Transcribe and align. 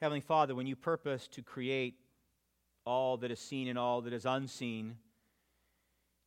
Heavenly 0.00 0.20
Father, 0.20 0.54
when 0.54 0.68
you 0.68 0.76
purpose 0.76 1.26
to 1.28 1.42
create 1.42 1.94
all 2.84 3.16
that 3.16 3.32
is 3.32 3.40
seen 3.40 3.66
and 3.66 3.78
all 3.78 4.00
that 4.02 4.12
is 4.12 4.24
unseen, 4.24 4.96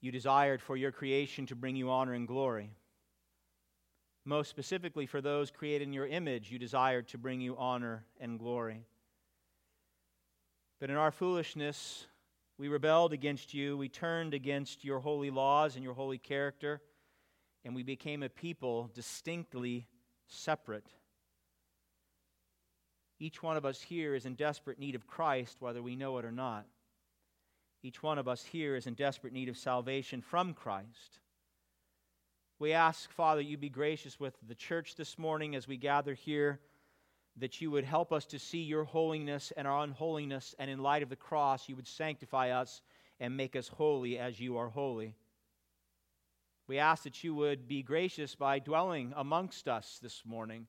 you 0.01 0.12
desired 0.12 0.62
for 0.62 0.75
your 0.75 0.92
creation 0.92 1.46
to 1.46 1.56
bring 1.56 1.78
you 1.78 1.90
honor 1.90 2.14
and 2.14 2.28
glory. 2.28 2.72
Most 4.26 4.50
specifically, 4.50 5.06
for 5.06 5.22
those 5.22 5.52
created 5.52 5.88
in 5.88 5.94
your 5.94 6.06
image, 6.06 6.52
you 6.52 6.60
desired 6.60 7.08
to 7.10 7.18
bring 7.18 7.40
you 7.40 7.56
honor 7.58 8.05
and 8.20 8.38
glory. 8.38 8.86
But 10.80 10.90
in 10.90 10.98
our 10.98 11.12
foolishness, 11.12 12.08
we 12.58 12.68
rebelled 12.68 13.14
against 13.14 13.54
you. 13.54 13.78
We 13.78 13.88
turned 13.88 14.34
against 14.34 14.84
your 14.84 15.00
holy 15.00 15.30
laws 15.30 15.76
and 15.76 15.84
your 15.84 15.94
holy 15.94 16.18
character, 16.18 16.82
and 17.64 17.74
we 17.74 17.84
became 17.84 18.22
a 18.22 18.30
people 18.30 18.92
distinctly 18.94 19.88
separate. 20.28 20.88
Each 23.22 23.44
one 23.44 23.56
of 23.56 23.66
us 23.66 23.80
here 23.80 24.16
is 24.16 24.26
in 24.26 24.34
desperate 24.34 24.80
need 24.80 24.96
of 24.96 25.06
Christ, 25.06 25.58
whether 25.59 25.84
we 25.84 25.95
know 25.95 26.18
it 26.18 26.26
or 26.26 26.32
not. 26.32 26.66
Each 27.84 28.02
one 28.02 28.18
of 28.18 28.28
us 28.28 28.44
here 28.44 28.76
is 28.76 28.88
in 28.88 28.95
desperate 28.95 29.32
need 29.32 29.48
of 29.48 29.58
salvation 29.58 30.22
from 30.22 30.55
Christ. 30.55 31.20
We 32.58 32.73
ask, 32.73 33.12
Father, 33.12 33.40
you 33.40 33.59
be 33.59 33.70
gracious 33.70 34.20
with 34.20 34.34
the 34.48 34.55
church 34.55 34.95
this 34.95 35.20
morning 35.20 35.54
as 35.54 35.68
we 35.68 35.78
gather 35.78 36.16
here, 36.16 36.62
that 37.38 37.62
you 37.62 37.70
would 37.70 37.84
help 37.84 38.12
us 38.12 38.26
to 38.26 38.40
see 38.40 38.64
your 38.64 38.86
holiness 38.86 39.53
and 39.56 39.67
our 39.67 39.84
unholiness, 39.84 40.56
and 40.58 40.72
in 40.72 40.80
light 40.80 41.03
of 41.03 41.09
the 41.09 41.16
cross, 41.16 41.70
you 41.70 41.76
would 41.76 41.88
sanctify 41.88 42.50
us 42.50 42.81
and 43.20 43.38
make 43.38 43.56
us 43.56 43.67
holy 43.67 44.17
as 44.17 44.40
you 44.40 44.58
are 44.58 44.70
holy. 44.70 45.14
We 46.66 46.80
ask 46.80 47.03
that 47.03 47.23
you 47.23 47.36
would 47.36 47.67
be 47.67 47.84
gracious 47.84 48.34
by 48.34 48.58
dwelling 48.58 49.14
amongst 49.16 49.67
us 49.67 50.00
this 50.02 50.23
morning 50.26 50.66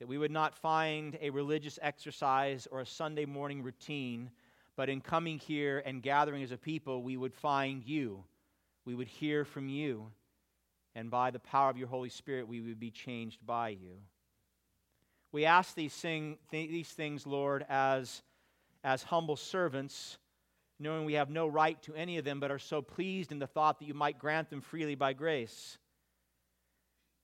that 0.00 0.08
we 0.08 0.18
would 0.18 0.30
not 0.30 0.54
find 0.54 1.16
a 1.20 1.30
religious 1.30 1.78
exercise 1.82 2.66
or 2.70 2.80
a 2.80 2.86
Sunday 2.86 3.26
morning 3.26 3.62
routine, 3.62 4.30
but 4.74 4.88
in 4.88 5.02
coming 5.02 5.38
here 5.38 5.82
and 5.84 6.02
gathering 6.02 6.42
as 6.42 6.52
a 6.52 6.56
people, 6.56 7.02
we 7.02 7.18
would 7.18 7.34
find 7.34 7.84
you. 7.84 8.24
We 8.86 8.94
would 8.94 9.08
hear 9.08 9.44
from 9.44 9.68
you. 9.68 10.06
And 10.94 11.10
by 11.10 11.30
the 11.30 11.38
power 11.38 11.68
of 11.68 11.76
your 11.76 11.86
Holy 11.86 12.08
Spirit, 12.08 12.48
we 12.48 12.62
would 12.62 12.80
be 12.80 12.90
changed 12.90 13.44
by 13.46 13.68
you. 13.68 13.98
We 15.32 15.44
ask 15.44 15.74
these, 15.74 15.96
th- 16.00 16.38
these 16.50 16.88
things, 16.88 17.26
Lord, 17.26 17.66
as, 17.68 18.22
as 18.82 19.02
humble 19.02 19.36
servants, 19.36 20.16
knowing 20.78 21.04
we 21.04 21.12
have 21.12 21.28
no 21.28 21.46
right 21.46 21.80
to 21.82 21.94
any 21.94 22.16
of 22.16 22.24
them, 22.24 22.40
but 22.40 22.50
are 22.50 22.58
so 22.58 22.80
pleased 22.80 23.32
in 23.32 23.38
the 23.38 23.46
thought 23.46 23.78
that 23.78 23.86
you 23.86 23.94
might 23.94 24.18
grant 24.18 24.48
them 24.48 24.62
freely 24.62 24.94
by 24.94 25.12
grace. 25.12 25.76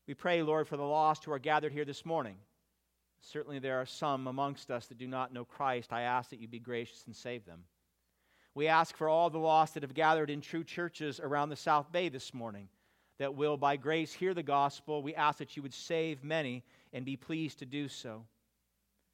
We 0.06 0.12
pray, 0.12 0.42
Lord, 0.42 0.68
for 0.68 0.76
the 0.76 0.84
lost 0.84 1.24
who 1.24 1.32
are 1.32 1.38
gathered 1.38 1.72
here 1.72 1.86
this 1.86 2.04
morning. 2.04 2.36
Certainly, 3.20 3.58
there 3.58 3.80
are 3.80 3.86
some 3.86 4.26
amongst 4.26 4.70
us 4.70 4.86
that 4.86 4.98
do 4.98 5.06
not 5.06 5.32
know 5.32 5.44
Christ. 5.44 5.92
I 5.92 6.02
ask 6.02 6.30
that 6.30 6.40
you 6.40 6.48
be 6.48 6.58
gracious 6.58 7.04
and 7.06 7.14
save 7.14 7.44
them. 7.44 7.64
We 8.54 8.68
ask 8.68 8.96
for 8.96 9.08
all 9.08 9.28
the 9.28 9.38
lost 9.38 9.74
that 9.74 9.82
have 9.82 9.94
gathered 9.94 10.30
in 10.30 10.40
true 10.40 10.64
churches 10.64 11.20
around 11.20 11.50
the 11.50 11.56
South 11.56 11.92
Bay 11.92 12.08
this 12.08 12.32
morning 12.32 12.68
that 13.18 13.34
will, 13.34 13.56
by 13.56 13.76
grace, 13.76 14.12
hear 14.12 14.32
the 14.32 14.42
gospel. 14.42 15.02
We 15.02 15.14
ask 15.14 15.38
that 15.38 15.56
you 15.56 15.62
would 15.62 15.74
save 15.74 16.24
many 16.24 16.64
and 16.92 17.04
be 17.04 17.16
pleased 17.16 17.58
to 17.58 17.66
do 17.66 17.88
so. 17.88 18.24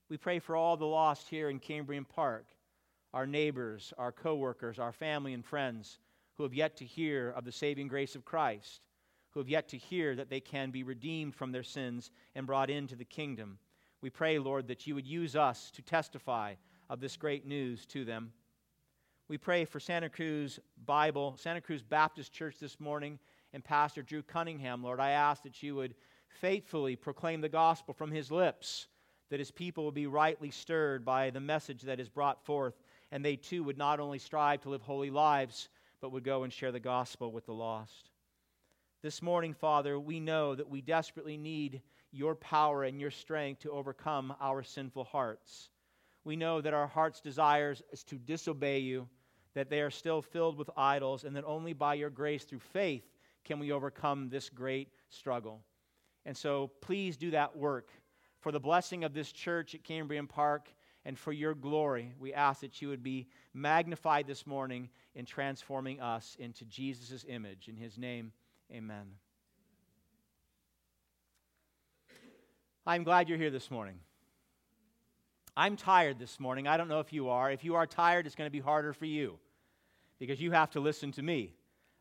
We 0.08 0.16
pray 0.16 0.38
for 0.38 0.56
all 0.56 0.76
the 0.76 0.84
lost 0.84 1.28
here 1.28 1.48
in 1.48 1.58
Cambrian 1.58 2.04
Park, 2.04 2.46
our 3.14 3.26
neighbors, 3.26 3.92
our 3.98 4.12
coworkers, 4.12 4.78
our 4.78 4.92
family 4.92 5.32
and 5.32 5.44
friends 5.44 5.98
who 6.36 6.42
have 6.42 6.54
yet 6.54 6.76
to 6.76 6.84
hear 6.84 7.30
of 7.30 7.44
the 7.44 7.52
saving 7.52 7.88
grace 7.88 8.14
of 8.14 8.24
Christ, 8.24 8.80
who 9.30 9.40
have 9.40 9.48
yet 9.48 9.68
to 9.68 9.78
hear 9.78 10.14
that 10.16 10.28
they 10.28 10.40
can 10.40 10.70
be 10.70 10.82
redeemed 10.82 11.34
from 11.34 11.52
their 11.52 11.62
sins 11.62 12.10
and 12.34 12.46
brought 12.46 12.70
into 12.70 12.94
the 12.96 13.04
kingdom. 13.04 13.58
We 14.02 14.10
pray, 14.10 14.40
Lord, 14.40 14.66
that 14.66 14.86
you 14.88 14.96
would 14.96 15.06
use 15.06 15.36
us 15.36 15.70
to 15.76 15.82
testify 15.82 16.54
of 16.90 16.98
this 16.98 17.16
great 17.16 17.46
news 17.46 17.86
to 17.86 18.04
them. 18.04 18.32
We 19.28 19.38
pray 19.38 19.64
for 19.64 19.78
Santa 19.78 20.08
Cruz 20.08 20.58
Bible, 20.84 21.36
Santa 21.38 21.60
Cruz 21.60 21.84
Baptist 21.84 22.32
Church 22.32 22.58
this 22.58 22.80
morning, 22.80 23.20
and 23.52 23.62
Pastor 23.62 24.02
Drew 24.02 24.22
Cunningham. 24.22 24.82
Lord, 24.82 24.98
I 24.98 25.10
ask 25.10 25.44
that 25.44 25.62
you 25.62 25.76
would 25.76 25.94
faithfully 26.40 26.96
proclaim 26.96 27.40
the 27.40 27.48
gospel 27.48 27.94
from 27.94 28.10
his 28.10 28.32
lips, 28.32 28.88
that 29.30 29.38
his 29.38 29.52
people 29.52 29.84
would 29.84 29.94
be 29.94 30.08
rightly 30.08 30.50
stirred 30.50 31.04
by 31.04 31.30
the 31.30 31.40
message 31.40 31.82
that 31.82 32.00
is 32.00 32.08
brought 32.08 32.44
forth, 32.44 32.74
and 33.12 33.24
they 33.24 33.36
too 33.36 33.62
would 33.62 33.78
not 33.78 34.00
only 34.00 34.18
strive 34.18 34.62
to 34.62 34.70
live 34.70 34.82
holy 34.82 35.10
lives, 35.10 35.68
but 36.00 36.10
would 36.10 36.24
go 36.24 36.42
and 36.42 36.52
share 36.52 36.72
the 36.72 36.80
gospel 36.80 37.30
with 37.30 37.46
the 37.46 37.54
lost. 37.54 38.10
This 39.00 39.22
morning, 39.22 39.54
Father, 39.54 39.98
we 39.98 40.18
know 40.18 40.56
that 40.56 40.68
we 40.68 40.80
desperately 40.80 41.36
need 41.36 41.82
your 42.12 42.34
power 42.34 42.84
and 42.84 43.00
your 43.00 43.10
strength 43.10 43.62
to 43.62 43.70
overcome 43.70 44.34
our 44.40 44.62
sinful 44.62 45.04
hearts. 45.04 45.70
We 46.24 46.36
know 46.36 46.60
that 46.60 46.74
our 46.74 46.86
heart's 46.86 47.20
desires 47.20 47.82
is 47.90 48.04
to 48.04 48.16
disobey 48.16 48.78
you, 48.78 49.08
that 49.54 49.70
they 49.70 49.80
are 49.80 49.90
still 49.90 50.22
filled 50.22 50.56
with 50.56 50.70
idols, 50.76 51.24
and 51.24 51.34
that 51.36 51.44
only 51.44 51.72
by 51.72 51.94
your 51.94 52.10
grace 52.10 52.44
through 52.44 52.60
faith 52.60 53.04
can 53.44 53.58
we 53.58 53.72
overcome 53.72 54.28
this 54.28 54.48
great 54.48 54.88
struggle. 55.08 55.60
And 56.24 56.36
so 56.36 56.70
please 56.80 57.16
do 57.16 57.32
that 57.32 57.56
work. 57.56 57.90
For 58.40 58.52
the 58.52 58.60
blessing 58.60 59.04
of 59.04 59.14
this 59.14 59.32
church 59.32 59.74
at 59.74 59.84
Cambrian 59.84 60.26
Park 60.26 60.68
and 61.04 61.18
for 61.18 61.32
your 61.32 61.54
glory, 61.54 62.14
we 62.18 62.32
ask 62.32 62.60
that 62.60 62.80
you 62.80 62.88
would 62.88 63.02
be 63.02 63.28
magnified 63.54 64.26
this 64.26 64.46
morning 64.46 64.88
in 65.14 65.24
transforming 65.24 66.00
us 66.00 66.36
into 66.38 66.64
Jesus' 66.64 67.24
image. 67.28 67.68
In 67.68 67.76
his 67.76 67.98
name, 67.98 68.32
amen. 68.72 69.06
I'm 72.84 73.04
glad 73.04 73.28
you're 73.28 73.38
here 73.38 73.52
this 73.52 73.70
morning. 73.70 74.00
I'm 75.56 75.76
tired 75.76 76.18
this 76.18 76.40
morning. 76.40 76.66
I 76.66 76.76
don't 76.76 76.88
know 76.88 76.98
if 76.98 77.12
you 77.12 77.28
are. 77.28 77.48
If 77.48 77.62
you 77.62 77.76
are 77.76 77.86
tired, 77.86 78.26
it's 78.26 78.34
going 78.34 78.48
to 78.48 78.52
be 78.52 78.58
harder 78.58 78.92
for 78.92 79.04
you 79.04 79.38
because 80.18 80.40
you 80.40 80.50
have 80.50 80.70
to 80.70 80.80
listen 80.80 81.12
to 81.12 81.22
me. 81.22 81.54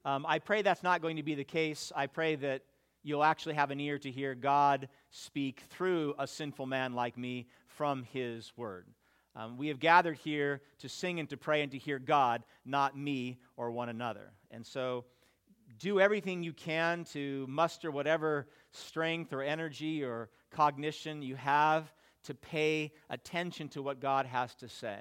Um, 0.06 0.26
I 0.28 0.40
pray 0.40 0.64
that's 0.64 0.82
not 0.82 1.04
going 1.04 1.18
to 1.18 1.24
be 1.24 1.36
the 1.36 1.44
case. 1.44 1.92
I 1.96 2.08
pray 2.08 2.36
that 2.38 2.64
you'll 3.04 3.24
actually 3.24 3.54
have 3.54 3.70
an 3.70 3.80
ear 3.80 4.00
to 4.00 4.10
hear 4.10 4.34
God 4.34 4.90
speak 5.12 5.62
through 5.70 6.16
a 6.18 6.26
sinful 6.26 6.66
man 6.66 6.94
like 6.94 7.16
me 7.16 7.46
from 7.68 8.02
his 8.02 8.52
word. 8.58 8.88
Um, 9.36 9.58
we 9.58 9.68
have 9.68 9.80
gathered 9.80 10.18
here 10.18 10.62
to 10.80 10.90
sing 10.90 11.20
and 11.20 11.30
to 11.30 11.38
pray 11.38 11.62
and 11.62 11.72
to 11.74 11.78
hear 11.78 12.00
God, 12.00 12.42
not 12.66 12.98
me 12.98 13.38
or 13.56 13.70
one 13.70 13.90
another. 13.90 14.32
And 14.50 14.66
so 14.66 15.06
do 15.82 16.00
everything 16.00 16.44
you 16.44 16.54
can 16.54 17.06
to 17.06 17.46
muster 17.50 17.90
whatever 17.90 18.48
strength 18.72 19.34
or 19.34 19.42
energy 19.42 20.04
or 20.04 20.30
cognition 20.52 21.24
you 21.24 21.36
have 21.36 21.92
to 22.24 22.36
pay 22.36 22.94
attention 23.10 23.68
to 23.70 23.82
what 23.82 24.00
God 24.00 24.28
has 24.28 24.54
to 24.56 24.70
say. 24.70 25.00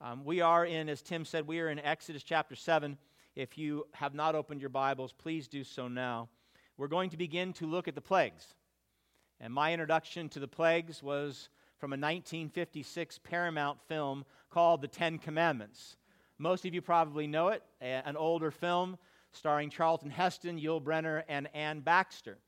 Um, 0.00 0.24
we 0.24 0.40
are 0.40 0.64
in, 0.64 0.88
as 0.88 1.02
Tim 1.02 1.24
said, 1.24 1.46
we 1.46 1.58
are 1.58 1.68
in 1.68 1.80
Exodus 1.80 2.22
chapter 2.22 2.54
7. 2.54 2.96
If 3.34 3.58
you 3.58 3.86
have 3.94 4.14
not 4.14 4.36
opened 4.36 4.60
your 4.60 4.70
Bibles, 4.70 5.12
please 5.12 5.48
do 5.48 5.64
so 5.64 5.88
now. 5.88 6.28
We're 6.76 6.86
going 6.86 7.10
to 7.10 7.16
begin 7.16 7.52
to 7.54 7.66
look 7.66 7.88
at 7.88 7.96
the 7.96 8.00
plagues. 8.00 8.54
And 9.40 9.52
my 9.52 9.72
introduction 9.72 10.28
to 10.30 10.40
the 10.40 10.46
plagues 10.46 11.02
was 11.02 11.48
from 11.78 11.92
a 11.92 11.96
1956 11.96 13.18
Paramount 13.24 13.80
film 13.88 14.24
called 14.50 14.82
The 14.82 14.88
Ten 14.88 15.18
Commandments. 15.18 15.96
Most 16.38 16.64
of 16.64 16.74
you 16.74 16.82
probably 16.82 17.26
know 17.26 17.48
it, 17.48 17.62
an 17.80 18.16
older 18.16 18.50
film 18.50 18.98
starring 19.36 19.70
Charlton 19.70 20.10
Heston, 20.10 20.58
Yul 20.58 20.82
Brynner, 20.82 21.22
and 21.28 21.48
Anne 21.54 21.80
Baxter. 21.80 22.38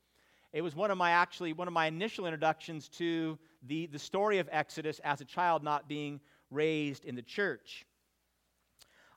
It 0.52 0.62
was 0.62 0.74
one 0.74 0.90
of 0.90 0.98
my 0.98 1.10
actually 1.10 1.52
one 1.52 1.68
of 1.68 1.74
my 1.74 1.86
initial 1.86 2.26
introductions 2.26 2.88
to 2.90 3.38
the, 3.66 3.86
the 3.86 3.98
story 3.98 4.38
of 4.38 4.48
Exodus 4.50 4.98
as 5.04 5.20
a 5.20 5.24
child 5.24 5.62
not 5.62 5.88
being 5.88 6.20
raised 6.50 7.04
in 7.04 7.14
the 7.14 7.22
church. 7.22 7.86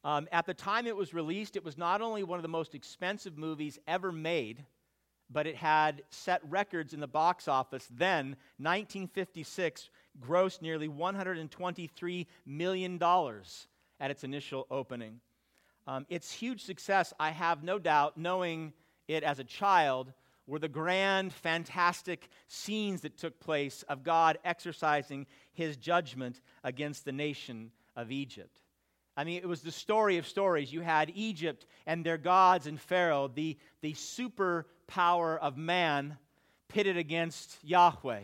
Um, 0.04 0.28
at 0.32 0.46
the 0.46 0.54
time 0.54 0.88
it 0.88 0.96
was 0.96 1.14
released, 1.14 1.56
it 1.56 1.64
was 1.64 1.78
not 1.78 2.02
only 2.02 2.24
one 2.24 2.40
of 2.40 2.44
the 2.44 2.50
most 2.50 2.76
expensive 2.76 3.38
movies 3.38 3.80
ever 3.88 4.12
made, 4.12 4.66
but 5.30 5.48
it 5.48 5.56
had 5.56 6.04
set 6.10 6.42
records 6.50 6.94
in 6.94 7.00
the 7.00 7.08
box 7.08 7.48
office. 7.48 7.88
Then, 7.90 8.36
1956 8.58 9.90
grossed 10.20 10.62
nearly 10.62 10.90
$123 10.90 12.26
million 12.46 13.02
at 14.00 14.12
its 14.12 14.24
initial 14.24 14.68
opening. 14.70 15.22
Um, 15.88 16.06
its 16.10 16.32
huge 16.32 16.64
success, 16.64 17.14
I 17.20 17.32
have 17.32 17.64
no 17.64 17.80
doubt, 17.80 18.18
knowing 18.18 18.74
it 19.08 19.24
as 19.24 19.40
a 19.40 19.44
child, 19.44 20.14
were 20.48 20.60
the 20.60 20.68
grand, 20.68 21.34
fantastic 21.34 22.30
scenes 22.48 23.02
that 23.02 23.18
took 23.18 23.40
place 23.40 23.84
of 23.84 24.04
God 24.04 24.38
exercising 24.44 25.26
his 25.54 25.78
judgment 25.78 26.42
against 26.64 27.06
the 27.06 27.12
nation 27.12 27.72
of 27.96 28.12
Egypt. 28.12 28.62
I 29.16 29.24
mean, 29.24 29.38
it 29.38 29.48
was 29.48 29.62
the 29.62 29.72
story 29.72 30.18
of 30.18 30.28
stories. 30.28 30.72
You 30.72 30.82
had 30.82 31.12
Egypt 31.16 31.66
and 31.86 32.06
their 32.06 32.18
gods 32.18 32.68
and 32.68 32.80
Pharaoh, 32.80 33.28
the, 33.28 33.58
the 33.82 33.94
superpower 33.94 35.38
of 35.40 35.58
man 35.58 36.18
pitted 36.70 36.98
against 36.98 37.58
Yahweh, 37.64 38.22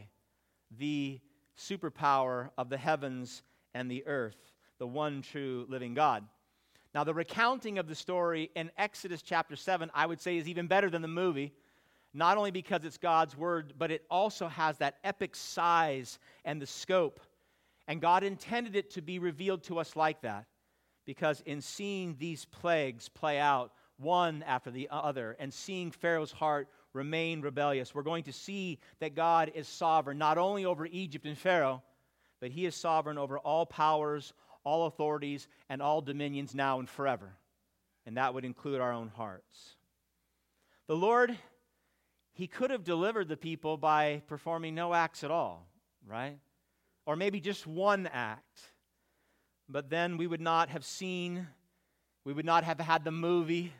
the 0.78 1.20
superpower 1.58 2.52
of 2.58 2.70
the 2.70 2.78
heavens 2.78 3.42
and 3.74 3.92
the 3.92 4.06
earth, 4.08 4.38
the 4.80 4.88
one 4.88 5.22
true 5.22 5.66
living 5.70 5.94
God. 5.94 6.24
Now, 6.98 7.04
the 7.04 7.14
recounting 7.14 7.78
of 7.78 7.88
the 7.88 7.94
story 7.94 8.50
in 8.56 8.72
Exodus 8.76 9.22
chapter 9.22 9.56
7, 9.56 9.92
I 9.94 10.08
would 10.08 10.20
say, 10.20 10.38
is 10.38 10.48
even 10.48 10.66
better 10.66 10.90
than 10.90 11.04
the 11.04 11.08
movie 11.08 11.54
not 12.12 12.38
only 12.38 12.50
because 12.50 12.84
it's 12.84 12.98
God's 12.98 13.38
word, 13.38 13.74
but 13.78 13.92
it 13.92 14.04
also 14.10 14.48
has 14.48 14.80
that 14.80 14.96
epic 15.04 15.36
size 15.36 16.18
and 16.44 16.60
the 16.60 16.66
scope. 16.66 17.20
And 17.88 18.02
God 18.02 18.24
intended 18.24 18.76
it 18.76 18.90
to 18.96 19.04
be 19.04 19.20
revealed 19.20 19.62
to 19.66 19.78
us 19.78 19.96
like 19.96 20.22
that 20.22 20.48
because 21.06 21.42
in 21.42 21.62
seeing 21.62 22.16
these 22.18 22.46
plagues 22.46 23.10
play 23.10 23.38
out 23.38 23.74
one 23.98 24.42
after 24.48 24.72
the 24.72 24.88
other 24.90 25.38
and 25.40 25.54
seeing 25.54 25.92
Pharaoh's 25.92 26.32
heart 26.32 26.68
remain 26.94 27.42
rebellious, 27.42 27.94
we're 27.94 28.02
going 28.02 28.24
to 28.24 28.34
see 28.34 28.80
that 29.02 29.14
God 29.14 29.52
is 29.54 29.68
sovereign 29.68 30.18
not 30.18 30.40
only 30.40 30.66
over 30.66 30.88
Egypt 30.88 31.28
and 31.28 31.38
Pharaoh, 31.38 31.84
but 32.40 32.50
he 32.50 32.66
is 32.66 32.76
sovereign 32.76 33.18
over 33.18 33.38
all 33.40 33.68
powers, 33.68 34.34
all 34.68 34.86
authorities, 34.86 35.48
and 35.70 35.82
all 35.82 36.02
dominions 36.02 36.54
now 36.54 36.80
and 36.80 36.90
forever. 36.90 37.32
And 38.06 38.18
that 38.18 38.34
would 38.34 38.44
include 38.44 38.82
our 38.82 38.92
own 38.92 39.08
hearts. 39.16 39.76
The 40.88 40.96
Lord, 40.96 41.38
he 42.34 42.48
could 42.48 42.70
have 42.72 42.84
delivered 42.84 43.30
the 43.30 43.38
people 43.38 43.78
by 43.78 44.24
performing 44.28 44.76
no 44.76 44.94
acts 44.94 45.24
at 45.24 45.32
all, 45.32 45.66
right? 46.06 46.38
Or 47.06 47.16
maybe 47.16 47.40
just 47.40 47.66
one 47.66 48.08
act. 48.12 48.60
But 49.70 49.90
then 49.90 50.18
we 50.18 50.28
would 50.28 50.42
not 50.42 50.68
have 50.70 50.84
seen, 50.84 51.48
we 52.26 52.34
would 52.34 52.46
not 52.46 52.66
have 52.66 52.80
had 52.80 53.06
the 53.06 53.12
movie. 53.12 53.72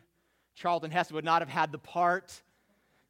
Charlton 0.54 0.90
Heston 0.90 1.14
would 1.16 1.24
not 1.24 1.42
have 1.42 1.50
had 1.50 1.70
the 1.70 1.78
part 1.78 2.42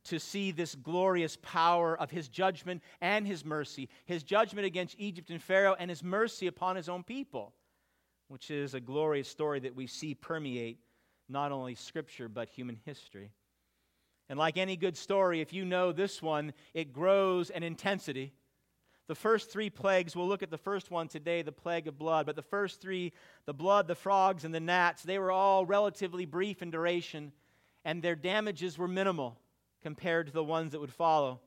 to 0.05 0.19
see 0.19 0.51
this 0.51 0.75
glorious 0.75 1.39
power 1.43 1.97
of 1.97 2.11
his 2.11 2.29
judgment 2.29 2.83
and 3.01 3.27
his 3.27 3.45
mercy, 3.45 3.89
his 4.05 4.23
judgment 4.25 4.67
against 4.67 4.97
Egypt 4.99 5.31
and 5.31 5.43
Pharaoh, 5.43 5.77
and 5.79 5.91
his 5.91 6.03
mercy 6.03 6.47
upon 6.47 6.77
his 6.77 6.89
own 6.89 7.03
people, 7.05 7.53
which 8.29 8.51
is 8.51 8.75
a 8.75 8.81
glorious 8.81 9.29
story 9.29 9.61
that 9.61 9.75
we 9.75 9.87
see 9.87 10.15
permeate 10.15 10.79
not 11.29 11.53
only 11.53 11.75
Scripture, 11.75 12.29
but 12.29 12.49
human 12.49 12.79
history. 12.85 13.33
And 14.29 14.39
like 14.39 14.57
any 14.57 14.77
good 14.77 14.97
story, 14.97 15.41
if 15.41 15.53
you 15.53 15.65
know 15.65 15.93
this 15.93 16.23
one, 16.23 16.53
it 16.75 16.93
grows 16.93 17.51
in 17.51 17.63
intensity. 17.63 18.33
The 19.07 19.15
first 19.15 19.51
three 19.51 19.71
plagues, 19.71 20.15
we'll 20.15 20.29
look 20.29 20.43
at 20.43 20.51
the 20.51 20.59
first 20.59 20.91
one 20.91 21.09
today, 21.09 21.41
the 21.41 21.53
plague 21.53 21.89
of 21.89 21.99
blood. 21.99 22.27
But 22.27 22.37
the 22.37 22.43
first 22.43 22.81
three, 22.81 23.13
the 23.47 23.55
blood, 23.55 23.89
the 23.89 23.95
frogs, 23.95 24.45
and 24.45 24.55
the 24.55 24.61
gnats, 24.61 25.03
they 25.03 25.19
were 25.19 25.31
all 25.31 25.65
relatively 25.65 26.27
brief 26.27 26.61
in 26.61 26.71
duration, 26.71 27.33
and 27.87 28.03
their 28.03 28.15
damages 28.15 28.77
were 28.77 28.89
minimal 28.89 29.39
compared 29.83 30.27
to 30.27 30.33
the 30.33 30.45
ones 30.45 30.73
that 30.73 30.81
would 30.81 30.93
follow. 30.93 31.41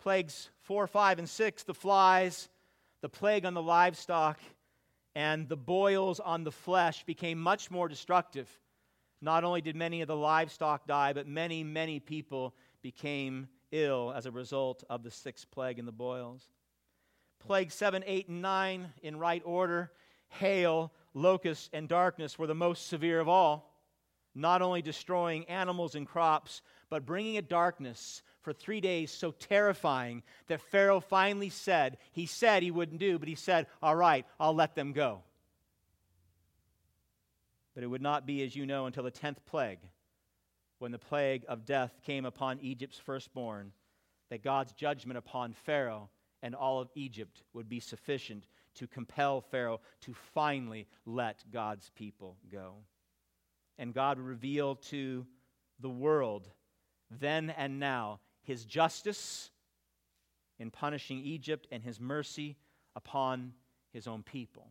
Plagues 0.00 0.50
4, 0.62 0.86
5, 0.86 1.18
and 1.18 1.28
6, 1.28 1.62
the 1.64 1.74
flies, 1.74 2.48
the 3.00 3.08
plague 3.08 3.44
on 3.44 3.54
the 3.54 3.62
livestock, 3.62 4.38
and 5.14 5.48
the 5.48 5.56
boils 5.56 6.20
on 6.20 6.44
the 6.44 6.52
flesh 6.52 7.04
became 7.04 7.38
much 7.40 7.70
more 7.70 7.88
destructive. 7.88 8.48
Not 9.20 9.44
only 9.44 9.60
did 9.60 9.76
many 9.76 10.00
of 10.00 10.08
the 10.08 10.16
livestock 10.16 10.86
die, 10.86 11.12
but 11.12 11.26
many, 11.26 11.62
many 11.62 12.00
people 12.00 12.54
became 12.82 13.48
ill 13.70 14.12
as 14.14 14.26
a 14.26 14.30
result 14.30 14.84
of 14.90 15.02
the 15.02 15.10
sixth 15.10 15.50
plague 15.50 15.78
and 15.78 15.86
the 15.86 15.92
boils. 15.92 16.48
Plague 17.38 17.72
7, 17.72 18.02
8, 18.06 18.28
and 18.28 18.42
9 18.42 18.92
in 19.02 19.18
right 19.18 19.42
order 19.44 19.92
hail, 20.32 20.92
locusts, 21.14 21.68
and 21.72 21.88
darkness 21.88 22.38
were 22.38 22.46
the 22.46 22.54
most 22.54 22.86
severe 22.86 23.20
of 23.20 23.28
all, 23.28 23.78
not 24.34 24.62
only 24.62 24.80
destroying 24.80 25.44
animals 25.44 25.94
and 25.94 26.06
crops, 26.06 26.62
but 26.88 27.04
bringing 27.04 27.36
a 27.36 27.42
darkness 27.42 28.22
for 28.42 28.52
three 28.52 28.80
days 28.80 29.10
so 29.10 29.30
terrifying 29.30 30.22
that 30.48 30.60
Pharaoh 30.60 31.00
finally 31.00 31.48
said, 31.48 31.96
he 32.12 32.26
said 32.26 32.62
he 32.62 32.70
wouldn't 32.70 33.00
do, 33.00 33.18
but 33.18 33.28
he 33.28 33.34
said, 33.34 33.66
All 33.82 33.96
right, 33.96 34.26
I'll 34.38 34.54
let 34.54 34.74
them 34.74 34.92
go. 34.92 35.22
But 37.74 37.84
it 37.84 37.86
would 37.86 38.02
not 38.02 38.26
be, 38.26 38.42
as 38.42 38.54
you 38.54 38.66
know, 38.66 38.86
until 38.86 39.04
the 39.04 39.10
tenth 39.10 39.44
plague, 39.46 39.78
when 40.78 40.92
the 40.92 40.98
plague 40.98 41.44
of 41.48 41.64
death 41.64 41.92
came 42.04 42.24
upon 42.24 42.60
Egypt's 42.60 42.98
firstborn, 42.98 43.72
that 44.28 44.42
God's 44.42 44.72
judgment 44.72 45.16
upon 45.16 45.52
Pharaoh 45.52 46.10
and 46.42 46.54
all 46.54 46.80
of 46.80 46.90
Egypt 46.94 47.42
would 47.52 47.68
be 47.68 47.80
sufficient 47.80 48.46
to 48.74 48.86
compel 48.86 49.40
Pharaoh 49.40 49.80
to 50.02 50.14
finally 50.34 50.86
let 51.06 51.44
God's 51.52 51.90
people 51.90 52.36
go. 52.50 52.74
And 53.78 53.94
God 53.94 54.18
reveal 54.18 54.76
to 54.76 55.26
the 55.80 55.88
world 55.88 56.48
then 57.20 57.50
and 57.50 57.78
now 57.78 58.20
his 58.42 58.64
justice 58.64 59.50
in 60.58 60.70
punishing 60.70 61.18
Egypt 61.18 61.66
and 61.70 61.82
his 61.82 62.00
mercy 62.00 62.56
upon 62.94 63.52
his 63.92 64.06
own 64.06 64.22
people. 64.22 64.68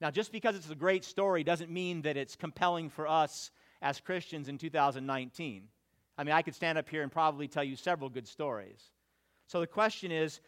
Now, 0.00 0.10
just 0.10 0.32
because 0.32 0.56
it's 0.56 0.70
a 0.70 0.74
great 0.74 1.04
story 1.04 1.44
doesn't 1.44 1.70
mean 1.70 2.02
that 2.02 2.16
it's 2.16 2.34
compelling 2.34 2.88
for 2.88 3.06
us 3.06 3.50
as 3.80 4.00
Christians 4.00 4.48
in 4.48 4.58
2019. 4.58 5.68
I 6.18 6.24
mean, 6.24 6.34
I 6.34 6.42
could 6.42 6.54
stand 6.54 6.78
up 6.78 6.88
here 6.88 7.02
and 7.02 7.12
probably 7.12 7.48
tell 7.48 7.64
you 7.64 7.76
several 7.76 8.10
good 8.10 8.26
stories. 8.26 8.90
So 9.46 9.60
the 9.60 9.66
question 9.66 10.10
is 10.10 10.40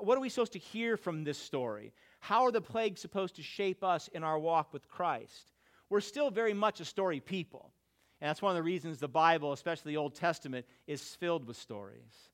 what 0.00 0.16
are 0.16 0.20
we 0.20 0.28
supposed 0.28 0.52
to 0.52 0.58
hear 0.58 0.96
from 0.96 1.24
this 1.24 1.38
story? 1.38 1.92
How 2.20 2.44
are 2.44 2.52
the 2.52 2.60
plagues 2.60 3.00
supposed 3.00 3.36
to 3.36 3.42
shape 3.42 3.82
us 3.82 4.08
in 4.08 4.22
our 4.22 4.38
walk 4.38 4.72
with 4.72 4.88
Christ? 4.88 5.52
We're 5.88 6.00
still 6.00 6.30
very 6.30 6.54
much 6.54 6.80
a 6.80 6.84
story 6.84 7.18
people. 7.18 7.72
And 8.20 8.28
that's 8.28 8.42
one 8.42 8.50
of 8.50 8.56
the 8.56 8.62
reasons 8.62 8.98
the 8.98 9.08
Bible, 9.08 9.52
especially 9.52 9.92
the 9.92 9.98
Old 9.98 10.14
Testament, 10.14 10.66
is 10.86 11.02
filled 11.16 11.46
with 11.46 11.56
stories. 11.56 12.28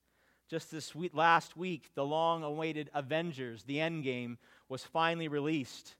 Just 0.49 0.71
this 0.71 0.93
week, 0.93 1.11
last 1.13 1.57
week, 1.57 1.89
the 1.95 2.05
long 2.05 2.43
awaited 2.43 2.89
Avengers, 2.93 3.63
the 3.63 3.77
Endgame, 3.77 4.37
was 4.69 4.83
finally 4.83 5.27
released. 5.27 5.95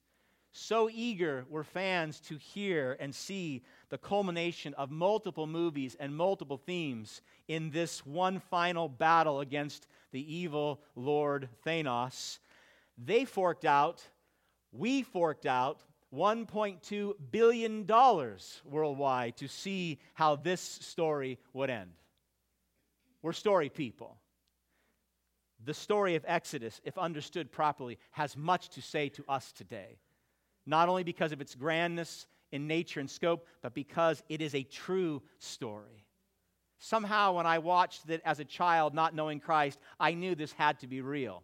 So 0.51 0.89
eager 0.91 1.45
were 1.49 1.63
fans 1.63 2.19
to 2.21 2.37
hear 2.37 2.97
and 2.99 3.13
see 3.13 3.63
the 3.89 3.97
culmination 3.97 4.73
of 4.73 4.89
multiple 4.89 5.47
movies 5.47 5.95
and 5.99 6.15
multiple 6.15 6.57
themes 6.57 7.21
in 7.47 7.69
this 7.69 8.05
one 8.05 8.39
final 8.39 8.89
battle 8.89 9.39
against 9.39 9.87
the 10.11 10.35
evil 10.35 10.81
Lord 10.95 11.49
Thanos. 11.65 12.39
They 12.97 13.25
forked 13.25 13.65
out, 13.65 14.01
we 14.71 15.03
forked 15.03 15.45
out 15.45 15.81
$1.2 16.13 17.13
billion 17.31 17.85
worldwide 18.65 19.37
to 19.37 19.47
see 19.47 19.99
how 20.13 20.35
this 20.35 20.61
story 20.61 21.37
would 21.53 21.69
end. 21.69 21.91
We're 23.21 23.33
story 23.33 23.69
people. 23.69 24.17
The 25.65 25.73
story 25.73 26.15
of 26.15 26.23
Exodus, 26.27 26.79
if 26.83 26.97
understood 26.97 27.51
properly, 27.51 27.97
has 28.11 28.37
much 28.37 28.69
to 28.69 28.81
say 28.81 29.09
to 29.09 29.25
us 29.27 29.51
today. 29.51 29.99
Not 30.65 30.87
only 30.87 31.03
because 31.03 31.31
of 31.31 31.41
its 31.41 31.55
grandness 31.55 32.27
in 32.51 32.67
nature 32.67 32.99
and 32.99 33.09
scope, 33.09 33.47
but 33.61 33.73
because 33.73 34.23
it 34.29 34.41
is 34.41 34.55
a 34.55 34.63
true 34.63 35.21
story. 35.39 36.05
Somehow, 36.79 37.33
when 37.33 37.45
I 37.45 37.57
watched 37.57 38.09
it 38.09 38.21
as 38.23 38.39
a 38.39 38.45
child, 38.45 38.93
not 38.93 39.15
knowing 39.15 39.39
Christ, 39.39 39.79
I 39.99 40.13
knew 40.13 40.35
this 40.35 40.53
had 40.53 40.79
to 40.79 40.87
be 40.87 41.01
real. 41.01 41.43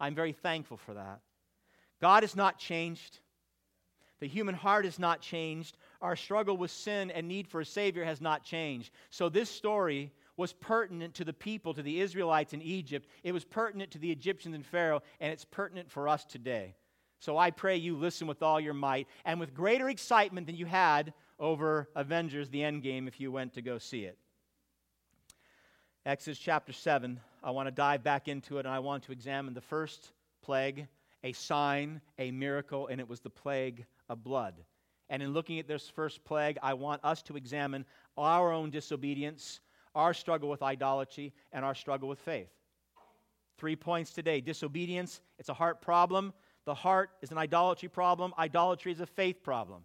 I'm 0.00 0.14
very 0.14 0.32
thankful 0.32 0.78
for 0.78 0.94
that. 0.94 1.20
God 2.00 2.22
has 2.22 2.34
not 2.34 2.58
changed. 2.58 3.18
The 4.20 4.28
human 4.28 4.54
heart 4.54 4.84
has 4.84 4.98
not 4.98 5.22
changed. 5.22 5.78
Our 6.02 6.14
struggle 6.14 6.56
with 6.56 6.70
sin 6.70 7.10
and 7.10 7.26
need 7.26 7.48
for 7.48 7.62
a 7.62 7.66
Savior 7.66 8.04
has 8.04 8.20
not 8.20 8.44
changed. 8.44 8.92
So, 9.08 9.28
this 9.28 9.50
story 9.50 10.12
was 10.36 10.52
pertinent 10.52 11.14
to 11.14 11.24
the 11.24 11.32
people, 11.32 11.74
to 11.74 11.82
the 11.82 12.00
Israelites 12.00 12.52
in 12.52 12.62
Egypt. 12.62 13.08
It 13.24 13.32
was 13.32 13.44
pertinent 13.44 13.90
to 13.92 13.98
the 13.98 14.10
Egyptians 14.10 14.54
and 14.54 14.64
Pharaoh, 14.64 15.02
and 15.20 15.32
it's 15.32 15.44
pertinent 15.44 15.90
for 15.90 16.06
us 16.06 16.24
today. 16.24 16.76
So, 17.18 17.38
I 17.38 17.50
pray 17.50 17.76
you 17.76 17.96
listen 17.96 18.26
with 18.26 18.42
all 18.42 18.60
your 18.60 18.74
might 18.74 19.08
and 19.24 19.40
with 19.40 19.54
greater 19.54 19.88
excitement 19.88 20.46
than 20.46 20.56
you 20.56 20.66
had 20.66 21.14
over 21.38 21.88
Avengers 21.96 22.50
the 22.50 22.60
Endgame 22.60 23.08
if 23.08 23.20
you 23.20 23.32
went 23.32 23.54
to 23.54 23.62
go 23.62 23.78
see 23.78 24.04
it. 24.04 24.18
Exodus 26.04 26.38
chapter 26.38 26.72
7, 26.72 27.20
I 27.42 27.50
want 27.50 27.68
to 27.68 27.70
dive 27.70 28.02
back 28.02 28.28
into 28.28 28.58
it 28.58 28.66
and 28.66 28.74
I 28.74 28.78
want 28.78 29.04
to 29.04 29.12
examine 29.12 29.54
the 29.54 29.60
first 29.60 30.12
plague, 30.42 30.86
a 31.24 31.32
sign, 31.32 32.00
a 32.18 32.30
miracle, 32.30 32.86
and 32.88 33.00
it 33.00 33.08
was 33.08 33.20
the 33.20 33.30
plague 33.30 33.86
of 34.10 34.22
blood. 34.22 34.54
And 35.08 35.22
in 35.22 35.32
looking 35.32 35.58
at 35.58 35.66
this 35.66 35.88
first 35.88 36.22
plague, 36.24 36.58
I 36.62 36.74
want 36.74 37.02
us 37.04 37.22
to 37.22 37.36
examine 37.36 37.86
our 38.18 38.52
own 38.52 38.70
disobedience, 38.70 39.60
our 39.94 40.12
struggle 40.12 40.50
with 40.50 40.62
idolatry, 40.62 41.32
and 41.52 41.64
our 41.64 41.74
struggle 41.74 42.08
with 42.08 42.18
faith. 42.18 42.50
Three 43.56 43.76
points 43.76 44.12
today 44.12 44.40
disobedience, 44.40 45.22
it's 45.38 45.48
a 45.48 45.54
heart 45.54 45.80
problem. 45.80 46.34
The 46.66 46.74
heart 46.74 47.10
is 47.22 47.30
an 47.30 47.38
idolatry 47.38 47.88
problem, 47.88 48.34
idolatry 48.38 48.92
is 48.92 49.00
a 49.00 49.06
faith 49.06 49.42
problem. 49.42 49.82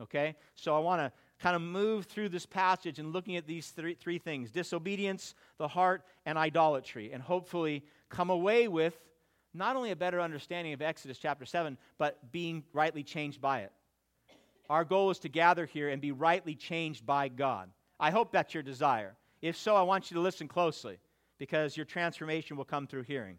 Okay? 0.00 0.36
So 0.54 0.76
I 0.76 0.78
want 0.78 1.00
to 1.00 1.12
kind 1.40 1.56
of 1.56 1.62
move 1.62 2.06
through 2.06 2.28
this 2.28 2.46
passage 2.46 2.98
and 2.98 3.12
looking 3.12 3.36
at 3.36 3.46
these 3.46 3.68
three, 3.70 3.94
three 3.94 4.18
things 4.18 4.50
disobedience, 4.50 5.34
the 5.58 5.68
heart, 5.68 6.02
and 6.26 6.36
idolatry, 6.36 7.12
and 7.12 7.22
hopefully 7.22 7.84
come 8.08 8.30
away 8.30 8.68
with 8.68 8.98
not 9.52 9.76
only 9.76 9.90
a 9.90 9.96
better 9.96 10.20
understanding 10.20 10.72
of 10.72 10.82
Exodus 10.82 11.18
chapter 11.18 11.44
7, 11.44 11.76
but 11.98 12.30
being 12.32 12.64
rightly 12.72 13.02
changed 13.02 13.40
by 13.40 13.60
it. 13.60 13.72
Our 14.68 14.84
goal 14.84 15.10
is 15.10 15.18
to 15.20 15.28
gather 15.28 15.66
here 15.66 15.88
and 15.88 16.00
be 16.00 16.12
rightly 16.12 16.54
changed 16.54 17.04
by 17.04 17.28
God. 17.28 17.70
I 17.98 18.10
hope 18.10 18.30
that's 18.30 18.54
your 18.54 18.62
desire. 18.62 19.16
If 19.42 19.56
so, 19.56 19.74
I 19.74 19.82
want 19.82 20.10
you 20.10 20.14
to 20.14 20.20
listen 20.20 20.46
closely 20.46 20.98
because 21.38 21.76
your 21.76 21.86
transformation 21.86 22.56
will 22.56 22.64
come 22.64 22.86
through 22.86 23.02
hearing. 23.02 23.38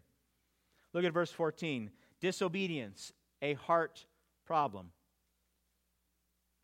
Look 0.92 1.04
at 1.04 1.12
verse 1.12 1.30
14 1.30 1.90
disobedience, 2.20 3.12
a 3.40 3.54
heart 3.54 4.04
problem. 4.44 4.90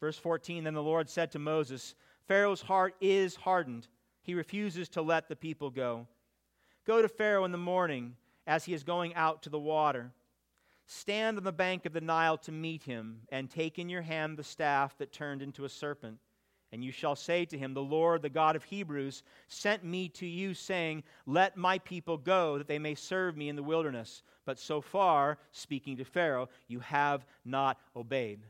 Verse 0.00 0.18
14 0.18 0.64
Then 0.64 0.74
the 0.74 0.82
Lord 0.82 1.08
said 1.08 1.32
to 1.32 1.38
Moses, 1.38 1.94
Pharaoh's 2.26 2.60
heart 2.60 2.94
is 3.00 3.34
hardened. 3.34 3.88
He 4.22 4.34
refuses 4.34 4.88
to 4.90 5.02
let 5.02 5.28
the 5.28 5.36
people 5.36 5.70
go. 5.70 6.06
Go 6.86 7.00
to 7.00 7.08
Pharaoh 7.08 7.44
in 7.44 7.52
the 7.52 7.58
morning 7.58 8.14
as 8.48 8.64
he 8.64 8.72
is 8.72 8.82
going 8.82 9.14
out 9.14 9.42
to 9.42 9.50
the 9.50 9.58
water. 9.58 10.10
Stand 10.86 11.36
on 11.36 11.44
the 11.44 11.52
bank 11.52 11.84
of 11.84 11.92
the 11.92 12.00
Nile 12.00 12.38
to 12.38 12.50
meet 12.50 12.82
him, 12.82 13.20
and 13.30 13.50
take 13.50 13.78
in 13.78 13.90
your 13.90 14.00
hand 14.00 14.38
the 14.38 14.42
staff 14.42 14.96
that 14.96 15.12
turned 15.12 15.42
into 15.42 15.66
a 15.66 15.68
serpent. 15.68 16.16
And 16.72 16.82
you 16.82 16.90
shall 16.90 17.14
say 17.14 17.44
to 17.44 17.58
him, 17.58 17.74
The 17.74 17.82
Lord, 17.82 18.22
the 18.22 18.30
God 18.30 18.56
of 18.56 18.64
Hebrews, 18.64 19.22
sent 19.48 19.84
me 19.84 20.08
to 20.10 20.26
you, 20.26 20.54
saying, 20.54 21.04
Let 21.26 21.58
my 21.58 21.78
people 21.78 22.16
go, 22.16 22.56
that 22.56 22.68
they 22.68 22.78
may 22.78 22.94
serve 22.94 23.36
me 23.36 23.50
in 23.50 23.56
the 23.56 23.62
wilderness. 23.62 24.22
But 24.46 24.58
so 24.58 24.80
far, 24.80 25.38
speaking 25.52 25.98
to 25.98 26.04
Pharaoh, 26.04 26.48
you 26.68 26.80
have 26.80 27.26
not 27.44 27.78
obeyed. 27.94 28.40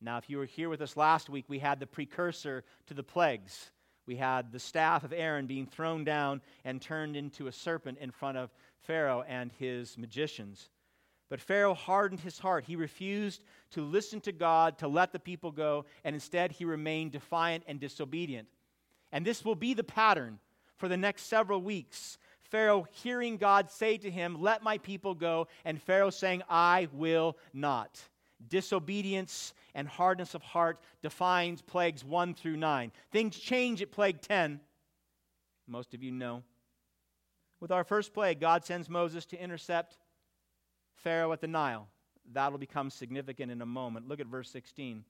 Now, 0.00 0.16
if 0.16 0.28
you 0.28 0.38
were 0.38 0.46
here 0.46 0.70
with 0.70 0.80
us 0.80 0.96
last 0.96 1.28
week, 1.28 1.44
we 1.48 1.58
had 1.58 1.78
the 1.78 1.86
precursor 1.86 2.64
to 2.86 2.94
the 2.94 3.02
plagues. 3.02 3.70
We 4.06 4.16
had 4.16 4.52
the 4.52 4.58
staff 4.58 5.04
of 5.04 5.12
Aaron 5.12 5.46
being 5.46 5.66
thrown 5.66 6.04
down 6.04 6.42
and 6.64 6.80
turned 6.80 7.16
into 7.16 7.46
a 7.46 7.52
serpent 7.52 7.98
in 7.98 8.10
front 8.10 8.36
of 8.36 8.50
Pharaoh 8.84 9.24
and 9.26 9.50
his 9.58 9.98
magicians. 9.98 10.68
But 11.30 11.40
Pharaoh 11.40 11.74
hardened 11.74 12.20
his 12.20 12.38
heart. 12.38 12.64
He 12.64 12.76
refused 12.76 13.42
to 13.72 13.82
listen 13.82 14.20
to 14.22 14.32
God, 14.32 14.78
to 14.78 14.88
let 14.88 15.12
the 15.12 15.18
people 15.18 15.50
go, 15.50 15.86
and 16.04 16.14
instead 16.14 16.52
he 16.52 16.64
remained 16.64 17.12
defiant 17.12 17.64
and 17.66 17.80
disobedient. 17.80 18.48
And 19.10 19.24
this 19.24 19.44
will 19.44 19.54
be 19.54 19.74
the 19.74 19.84
pattern 19.84 20.38
for 20.76 20.88
the 20.88 20.96
next 20.96 21.24
several 21.24 21.60
weeks. 21.60 22.18
Pharaoh 22.42 22.86
hearing 22.90 23.36
God 23.36 23.70
say 23.70 23.96
to 23.98 24.10
him, 24.10 24.40
Let 24.40 24.62
my 24.62 24.78
people 24.78 25.14
go, 25.14 25.48
and 25.64 25.80
Pharaoh 25.80 26.10
saying, 26.10 26.42
I 26.48 26.88
will 26.92 27.36
not. 27.52 28.00
Disobedience 28.48 29.54
and 29.74 29.88
hardness 29.88 30.34
of 30.34 30.42
heart 30.42 30.78
defines 31.02 31.62
plagues 31.62 32.04
1 32.04 32.34
through 32.34 32.56
9. 32.58 32.92
Things 33.10 33.38
change 33.38 33.80
at 33.80 33.90
plague 33.90 34.20
10. 34.20 34.60
Most 35.66 35.94
of 35.94 36.02
you 36.02 36.12
know. 36.12 36.42
With 37.64 37.72
our 37.72 37.82
first 37.82 38.12
plague, 38.12 38.40
God 38.40 38.62
sends 38.62 38.90
Moses 38.90 39.24
to 39.24 39.42
intercept 39.42 39.96
Pharaoh 40.96 41.32
at 41.32 41.40
the 41.40 41.48
Nile. 41.48 41.88
That'll 42.34 42.58
become 42.58 42.90
significant 42.90 43.50
in 43.50 43.62
a 43.62 43.64
moment. 43.64 44.06
Look 44.06 44.20
at 44.20 44.26
verse 44.26 44.50
16. 44.50 45.02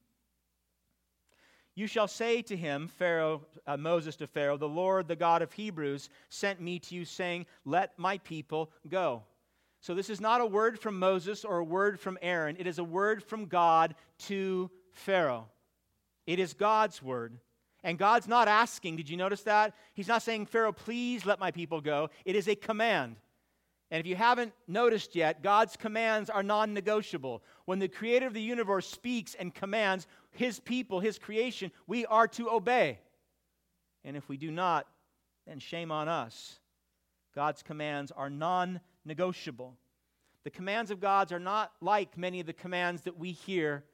You 1.74 1.88
shall 1.88 2.06
say 2.06 2.42
to 2.42 2.54
him, 2.54 2.86
Pharaoh, 2.86 3.44
uh, 3.66 3.76
Moses 3.76 4.14
to 4.14 4.28
Pharaoh, 4.28 4.56
the 4.56 4.68
Lord, 4.68 5.08
the 5.08 5.16
God 5.16 5.42
of 5.42 5.52
Hebrews, 5.52 6.10
sent 6.28 6.60
me 6.60 6.78
to 6.78 6.94
you, 6.94 7.04
saying, 7.04 7.46
Let 7.64 7.98
my 7.98 8.18
people 8.18 8.70
go. 8.88 9.24
So 9.80 9.92
this 9.96 10.08
is 10.08 10.20
not 10.20 10.40
a 10.40 10.46
word 10.46 10.78
from 10.78 10.96
Moses 10.96 11.44
or 11.44 11.58
a 11.58 11.64
word 11.64 11.98
from 11.98 12.16
Aaron. 12.22 12.54
It 12.60 12.68
is 12.68 12.78
a 12.78 12.84
word 12.84 13.24
from 13.24 13.46
God 13.46 13.96
to 14.26 14.70
Pharaoh. 14.92 15.48
It 16.24 16.38
is 16.38 16.54
God's 16.54 17.02
word. 17.02 17.36
And 17.84 17.98
God's 17.98 18.26
not 18.26 18.48
asking, 18.48 18.96
did 18.96 19.10
you 19.10 19.18
notice 19.18 19.42
that? 19.42 19.74
He's 19.92 20.08
not 20.08 20.22
saying, 20.22 20.46
Pharaoh, 20.46 20.72
please 20.72 21.26
let 21.26 21.38
my 21.38 21.50
people 21.50 21.82
go. 21.82 22.08
It 22.24 22.34
is 22.34 22.48
a 22.48 22.54
command. 22.54 23.16
And 23.90 24.00
if 24.00 24.06
you 24.06 24.16
haven't 24.16 24.54
noticed 24.66 25.14
yet, 25.14 25.42
God's 25.42 25.76
commands 25.76 26.30
are 26.30 26.42
non 26.42 26.72
negotiable. 26.72 27.42
When 27.66 27.78
the 27.78 27.88
creator 27.88 28.26
of 28.26 28.32
the 28.32 28.40
universe 28.40 28.88
speaks 28.88 29.34
and 29.34 29.54
commands 29.54 30.06
his 30.30 30.58
people, 30.58 30.98
his 30.98 31.18
creation, 31.18 31.70
we 31.86 32.06
are 32.06 32.26
to 32.28 32.50
obey. 32.50 32.98
And 34.02 34.16
if 34.16 34.30
we 34.30 34.38
do 34.38 34.50
not, 34.50 34.86
then 35.46 35.58
shame 35.58 35.92
on 35.92 36.08
us. 36.08 36.58
God's 37.34 37.62
commands 37.62 38.10
are 38.10 38.30
non 38.30 38.80
negotiable. 39.04 39.76
The 40.44 40.50
commands 40.50 40.90
of 40.90 41.00
God 41.00 41.30
are 41.32 41.38
not 41.38 41.70
like 41.82 42.16
many 42.16 42.40
of 42.40 42.46
the 42.46 42.54
commands 42.54 43.02
that 43.02 43.18
we 43.18 43.32
hear 43.32 43.84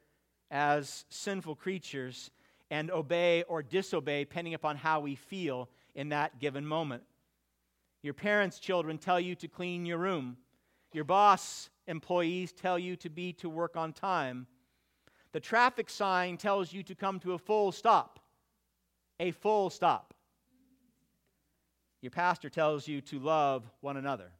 as 0.49 1.03
sinful 1.09 1.55
creatures 1.55 2.31
and 2.71 2.89
obey 2.89 3.43
or 3.43 3.61
disobey, 3.61 4.23
depending 4.23 4.55
upon 4.55 4.77
how 4.77 5.01
we 5.01 5.13
feel 5.13 5.69
in 5.93 6.09
that 6.09 6.39
given 6.39 6.65
moment. 6.65 7.03
Your 8.01 8.13
parents' 8.15 8.59
children 8.59 8.97
tell 8.97 9.19
you 9.19 9.35
to 9.35 9.47
clean 9.47 9.85
your 9.85 9.99
room. 9.99 10.37
Your 10.93 11.03
boss 11.03 11.69
employees 11.85 12.53
tell 12.53 12.79
you 12.79 12.95
to 12.95 13.09
be 13.09 13.33
to 13.33 13.49
work 13.49 13.75
on 13.75 13.91
time. 13.91 14.47
The 15.33 15.39
traffic 15.39 15.89
sign 15.89 16.37
tells 16.37 16.73
you 16.73 16.81
to 16.83 16.95
come 16.95 17.19
to 17.19 17.33
a 17.33 17.37
full 17.37 17.71
stop. 17.71 18.19
A 19.19 19.31
full 19.31 19.69
stop. 19.69 20.13
Your 22.01 22.11
pastor 22.11 22.49
tells 22.49 22.87
you 22.87 23.01
to 23.01 23.19
love 23.19 23.69
one 23.81 23.97
another. 23.97 24.31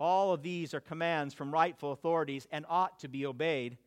All 0.00 0.32
of 0.32 0.42
these 0.42 0.74
are 0.74 0.80
commands 0.80 1.32
from 1.34 1.52
rightful 1.52 1.92
authorities 1.92 2.48
and 2.50 2.66
ought 2.68 2.98
to 3.00 3.08
be 3.08 3.24
obeyed. 3.24 3.78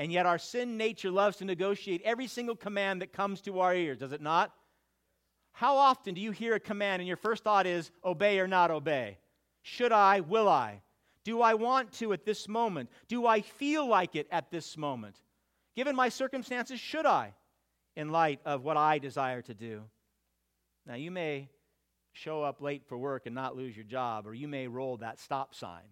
And 0.00 0.10
yet, 0.10 0.24
our 0.24 0.38
sin 0.38 0.78
nature 0.78 1.10
loves 1.10 1.36
to 1.36 1.44
negotiate 1.44 2.00
every 2.06 2.26
single 2.26 2.56
command 2.56 3.02
that 3.02 3.12
comes 3.12 3.42
to 3.42 3.60
our 3.60 3.74
ears, 3.74 3.98
does 3.98 4.12
it 4.12 4.22
not? 4.22 4.50
How 5.52 5.76
often 5.76 6.14
do 6.14 6.22
you 6.22 6.30
hear 6.30 6.54
a 6.54 6.58
command 6.58 7.02
and 7.02 7.06
your 7.06 7.18
first 7.18 7.44
thought 7.44 7.66
is 7.66 7.90
obey 8.02 8.40
or 8.40 8.48
not 8.48 8.70
obey? 8.70 9.18
Should 9.60 9.92
I? 9.92 10.20
Will 10.20 10.48
I? 10.48 10.80
Do 11.22 11.42
I 11.42 11.52
want 11.52 11.92
to 11.98 12.14
at 12.14 12.24
this 12.24 12.48
moment? 12.48 12.88
Do 13.08 13.26
I 13.26 13.42
feel 13.42 13.86
like 13.86 14.16
it 14.16 14.26
at 14.32 14.50
this 14.50 14.78
moment? 14.78 15.16
Given 15.76 15.94
my 15.94 16.08
circumstances, 16.08 16.80
should 16.80 17.04
I? 17.04 17.34
In 17.94 18.08
light 18.08 18.40
of 18.46 18.64
what 18.64 18.78
I 18.78 19.00
desire 19.00 19.42
to 19.42 19.52
do. 19.52 19.82
Now, 20.86 20.94
you 20.94 21.10
may 21.10 21.50
show 22.14 22.42
up 22.42 22.62
late 22.62 22.86
for 22.86 22.96
work 22.96 23.26
and 23.26 23.34
not 23.34 23.54
lose 23.54 23.76
your 23.76 23.84
job, 23.84 24.26
or 24.26 24.32
you 24.32 24.48
may 24.48 24.66
roll 24.66 24.96
that 24.96 25.20
stop 25.20 25.54
sign 25.54 25.84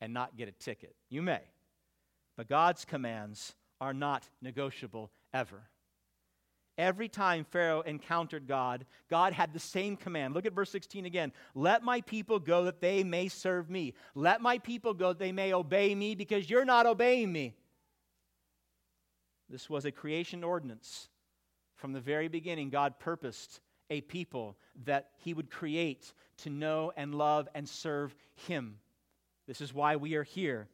and 0.00 0.12
not 0.12 0.36
get 0.36 0.48
a 0.48 0.52
ticket. 0.52 0.96
You 1.08 1.22
may. 1.22 1.42
But 2.36 2.48
God's 2.48 2.84
commands 2.84 3.54
are 3.80 3.94
not 3.94 4.28
negotiable 4.40 5.10
ever. 5.34 5.62
Every 6.78 7.08
time 7.08 7.44
Pharaoh 7.44 7.82
encountered 7.82 8.48
God, 8.48 8.86
God 9.10 9.34
had 9.34 9.52
the 9.52 9.58
same 9.58 9.96
command. 9.96 10.32
Look 10.32 10.46
at 10.46 10.54
verse 10.54 10.70
16 10.70 11.04
again. 11.04 11.32
Let 11.54 11.82
my 11.82 12.00
people 12.00 12.38
go 12.38 12.64
that 12.64 12.80
they 12.80 13.04
may 13.04 13.28
serve 13.28 13.68
me. 13.68 13.92
Let 14.14 14.40
my 14.40 14.58
people 14.58 14.94
go 14.94 15.08
that 15.08 15.18
they 15.18 15.32
may 15.32 15.52
obey 15.52 15.94
me 15.94 16.14
because 16.14 16.48
you're 16.48 16.64
not 16.64 16.86
obeying 16.86 17.30
me. 17.30 17.54
This 19.50 19.68
was 19.68 19.84
a 19.84 19.92
creation 19.92 20.42
ordinance. 20.42 21.10
From 21.74 21.92
the 21.92 22.00
very 22.00 22.28
beginning, 22.28 22.70
God 22.70 22.98
purposed 22.98 23.60
a 23.90 24.00
people 24.00 24.56
that 24.84 25.10
he 25.18 25.34
would 25.34 25.50
create 25.50 26.14
to 26.38 26.50
know 26.50 26.92
and 26.96 27.14
love 27.14 27.48
and 27.54 27.68
serve 27.68 28.14
him. 28.46 28.78
This 29.46 29.60
is 29.60 29.74
why 29.74 29.96
we 29.96 30.14
are 30.14 30.22
here 30.22 30.68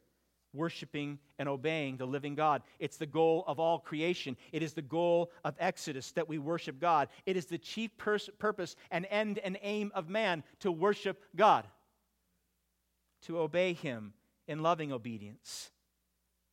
worshiping 0.53 1.19
and 1.37 1.47
obeying 1.47 1.97
the 1.97 2.07
living 2.07 2.35
God. 2.35 2.61
It's 2.79 2.97
the 2.97 3.05
goal 3.05 3.43
of 3.47 3.59
all 3.59 3.79
creation. 3.79 4.35
It 4.51 4.63
is 4.63 4.73
the 4.73 4.81
goal 4.81 5.31
of 5.43 5.55
Exodus 5.59 6.11
that 6.13 6.27
we 6.27 6.37
worship 6.37 6.79
God. 6.79 7.09
It 7.25 7.37
is 7.37 7.45
the 7.45 7.57
chief 7.57 7.95
pers- 7.97 8.29
purpose 8.39 8.75
and 8.91 9.05
end 9.09 9.39
and 9.39 9.57
aim 9.61 9.91
of 9.93 10.09
man 10.09 10.43
to 10.61 10.71
worship 10.71 11.23
God, 11.35 11.65
to 13.23 13.39
obey 13.39 13.73
Him 13.73 14.13
in 14.47 14.63
loving 14.63 14.91
obedience, 14.91 15.71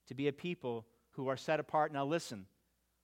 to 0.08 0.14
be 0.14 0.28
a 0.28 0.32
people 0.32 0.86
who 1.12 1.28
are 1.28 1.36
set 1.36 1.60
apart. 1.60 1.92
Now, 1.92 2.04
listen, 2.04 2.46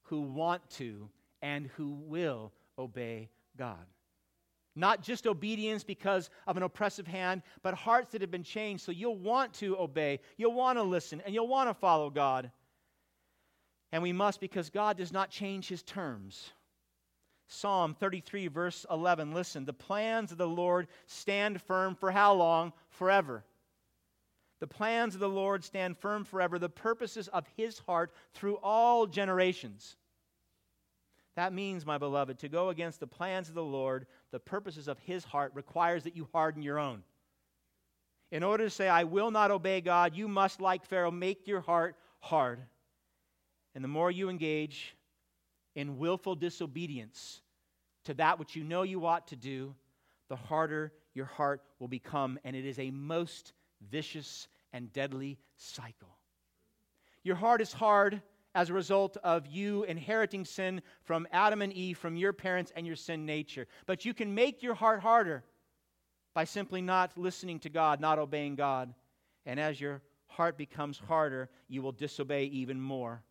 who 0.05 0.21
want 0.21 0.69
to 0.71 1.09
and 1.41 1.69
who 1.77 1.93
will 1.93 2.53
obey 2.79 3.31
God. 3.57 3.87
Not 4.75 5.03
just 5.03 5.27
obedience 5.27 5.85
because 5.85 6.31
of 6.47 6.57
an 6.57 6.63
oppressive 6.63 7.07
hand, 7.07 7.43
but 7.63 7.75
hearts 7.75 8.13
that 8.13 8.23
have 8.23 8.31
been 8.31 8.43
changed 8.43 8.85
so 8.85 8.93
you'll 8.93 9.19
want 9.19 9.53
to 9.55 9.79
obey, 9.79 10.21
you'll 10.37 10.55
want 10.55 10.79
to 10.79 10.83
listen, 10.83 11.21
and 11.25 11.35
you'll 11.35 11.49
want 11.49 11.69
to 11.69 11.75
follow 11.75 12.09
God. 12.09 12.51
And 13.93 14.03
we 14.03 14.13
must 14.13 14.41
because 14.41 14.71
God 14.71 14.97
does 14.97 15.13
not 15.13 15.31
change 15.31 15.69
his 15.69 15.83
terms. 15.83 16.53
Psalm 17.49 17.95
33, 17.95 18.49
verse 18.49 18.87
11 18.91 19.35
listen, 19.35 19.67
the 19.67 19.75
plans 19.75 20.33
of 20.33 20.39
the 20.39 20.49
Lord 20.49 20.89
stand 21.07 21.61
firm 21.61 21.95
for 21.95 22.11
how 22.11 22.33
long? 22.33 22.73
Forever. 22.89 23.45
The 24.61 24.67
plans 24.67 25.15
of 25.15 25.21
the 25.21 25.29
Lord 25.29 25.65
stand 25.65 25.99
firm 25.99 26.25
forever, 26.25 26.59
the 26.59 26.69
purposes 26.69 27.29
of 27.29 27.45
his 27.57 27.81
heart 27.81 28.13
through 28.33 28.59
all 28.63 29.07
generations. 29.07 29.97
That 31.35 31.53
means, 31.53 31.85
my 31.85 31.99
beloved, 31.99 32.39
to 32.39 32.49
go 32.49 32.69
against 32.69 33.01
the 33.01 33.07
plans 33.07 33.49
of 33.49 33.55
the 33.55 33.65
Lord, 33.65 34.07
the 34.33 34.41
purposes 34.41 34.89
of 34.89 34.99
his 34.99 35.25
heart, 35.25 35.53
requires 35.55 36.05
that 36.05 36.17
you 36.17 36.27
harden 36.33 36.63
your 36.63 36.79
own. 36.79 37.03
In 38.33 38.43
order 38.43 38.65
to 38.65 38.71
say, 38.71 38.89
I 38.89 39.05
will 39.05 39.31
not 39.31 39.51
obey 39.51 39.81
God, 39.83 40.17
you 40.17 40.27
must, 40.27 40.61
like 40.61 40.87
Pharaoh, 40.87 41.11
make 41.11 41.47
your 41.47 41.61
heart 41.61 41.97
hard. 42.21 42.61
And 43.75 43.85
the 43.85 43.89
more 43.89 44.11
you 44.11 44.31
engage 44.31 44.97
in 45.75 45.99
willful 45.99 46.35
disobedience 46.35 47.43
to 48.05 48.15
that 48.15 48.39
which 48.39 48.57
you 48.57 48.65
know 48.65 48.83
you 48.83 49.07
ought 49.07 49.29
to 49.29 49.37
do, 49.37 49.75
the 50.29 50.37
harder 50.37 50.93
your 51.15 51.27
heart 51.27 51.63
will 51.79 51.89
become. 51.89 52.39
And 52.43 52.57
it 52.57 52.65
is 52.65 52.79
a 52.79 52.91
most 52.91 53.53
vicious 53.91 54.49
and 54.73 54.93
deadly 54.93 55.39
cycle. 55.57 56.17
Your 57.23 57.37
heart 57.37 57.61
is 57.61 57.73
hard 57.73 58.23
as 58.55 58.71
a 58.71 58.75
result 58.75 59.17
of 59.25 59.47
you 59.47 59.85
inheriting 59.85 60.45
sin 60.45 60.83
from 61.03 61.27
Adam 61.33 61.63
and 61.63 61.73
Eve, 61.73 61.99
from 61.99 62.17
your 62.17 62.33
parents 62.33 62.73
and 62.77 62.87
your 62.87 62.97
sin 62.97 63.25
nature. 63.25 63.67
But 63.87 64.05
you 64.05 64.15
can 64.15 64.35
make 64.35 64.63
your 64.63 64.75
heart 64.75 65.01
harder 65.01 65.45
by 66.35 66.45
simply 66.45 66.81
not 66.81 67.17
listening 67.17 67.59
to 67.61 67.69
God, 67.69 68.01
not 68.01 68.19
obeying 68.19 68.55
God. 68.55 68.95
And 69.47 69.59
as 69.59 69.81
your 69.81 70.03
heart 70.27 70.57
becomes 70.57 70.99
harder, 70.99 71.49
you 71.69 71.83
will 71.83 71.93
disobey 71.93 72.45
even 72.45 72.81
more. 72.81 73.23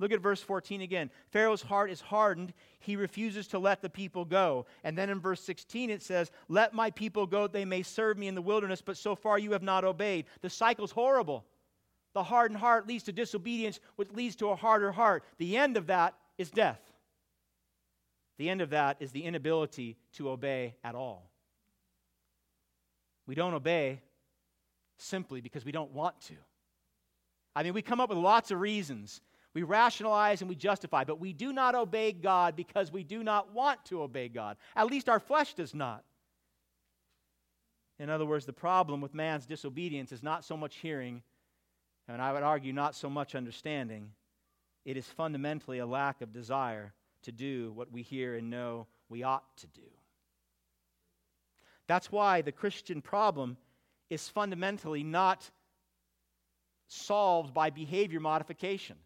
Look 0.00 0.10
at 0.10 0.20
verse 0.20 0.42
14 0.42 0.80
again. 0.80 1.10
Pharaoh's 1.30 1.62
heart 1.62 1.88
is 1.90 2.00
hardened. 2.00 2.52
He 2.80 2.96
refuses 2.96 3.46
to 3.48 3.60
let 3.60 3.80
the 3.80 3.88
people 3.88 4.24
go. 4.24 4.66
And 4.82 4.98
then 4.98 5.08
in 5.08 5.20
verse 5.20 5.40
16 5.40 5.88
it 5.88 6.02
says, 6.02 6.32
Let 6.48 6.74
my 6.74 6.90
people 6.90 7.26
go, 7.26 7.46
they 7.46 7.64
may 7.64 7.82
serve 7.82 8.18
me 8.18 8.26
in 8.26 8.34
the 8.34 8.42
wilderness, 8.42 8.82
but 8.82 8.96
so 8.96 9.14
far 9.14 9.38
you 9.38 9.52
have 9.52 9.62
not 9.62 9.84
obeyed. 9.84 10.26
The 10.40 10.50
cycle's 10.50 10.90
horrible. 10.90 11.44
The 12.14 12.22
hardened 12.22 12.58
heart 12.58 12.86
leads 12.86 13.04
to 13.04 13.12
disobedience, 13.12 13.80
which 13.96 14.10
leads 14.12 14.36
to 14.36 14.48
a 14.48 14.56
harder 14.56 14.92
heart. 14.92 15.24
The 15.38 15.56
end 15.56 15.76
of 15.76 15.88
that 15.88 16.14
is 16.38 16.50
death. 16.50 16.80
The 18.38 18.48
end 18.48 18.60
of 18.60 18.70
that 18.70 18.96
is 19.00 19.12
the 19.12 19.24
inability 19.24 19.96
to 20.14 20.30
obey 20.30 20.74
at 20.82 20.94
all. 20.94 21.30
We 23.26 23.34
don't 23.34 23.54
obey 23.54 24.00
simply 24.98 25.40
because 25.40 25.64
we 25.64 25.72
don't 25.72 25.92
want 25.92 26.20
to. 26.22 26.34
I 27.56 27.62
mean, 27.62 27.74
we 27.74 27.82
come 27.82 28.00
up 28.00 28.08
with 28.08 28.18
lots 28.18 28.50
of 28.50 28.60
reasons. 28.60 29.20
We 29.54 29.62
rationalize 29.62 30.40
and 30.40 30.48
we 30.48 30.56
justify, 30.56 31.04
but 31.04 31.20
we 31.20 31.32
do 31.32 31.52
not 31.52 31.74
obey 31.74 32.12
God 32.12 32.56
because 32.56 32.90
we 32.92 33.04
do 33.04 33.22
not 33.22 33.52
want 33.52 33.84
to 33.86 34.02
obey 34.02 34.28
God. 34.28 34.56
At 34.74 34.86
least 34.86 35.08
our 35.08 35.20
flesh 35.20 35.54
does 35.54 35.74
not. 35.74 36.04
In 38.00 38.10
other 38.10 38.26
words, 38.26 38.46
the 38.46 38.52
problem 38.52 39.00
with 39.00 39.14
man's 39.14 39.46
disobedience 39.46 40.10
is 40.10 40.22
not 40.22 40.44
so 40.44 40.56
much 40.56 40.76
hearing, 40.76 41.22
and 42.08 42.20
I 42.20 42.32
would 42.32 42.42
argue 42.42 42.72
not 42.72 42.94
so 42.94 43.08
much 43.08 43.34
understanding. 43.34 44.10
It 44.84 44.96
is 44.96 45.06
fundamentally 45.06 45.78
a 45.78 45.86
lack 45.86 46.20
of 46.20 46.32
desire 46.32 46.92
to 47.22 47.32
do 47.32 47.72
what 47.72 47.90
we 47.90 48.02
hear 48.02 48.36
and 48.36 48.50
know 48.50 48.86
we 49.08 49.22
ought 49.22 49.56
to 49.58 49.66
do. 49.68 49.82
That's 51.86 52.12
why 52.12 52.42
the 52.42 52.52
Christian 52.52 53.02
problem 53.02 53.56
is 54.10 54.28
fundamentally 54.28 55.02
not 55.02 55.50
solved 56.88 57.54
by 57.54 57.70
behavior 57.70 58.20
modification. 58.20 58.96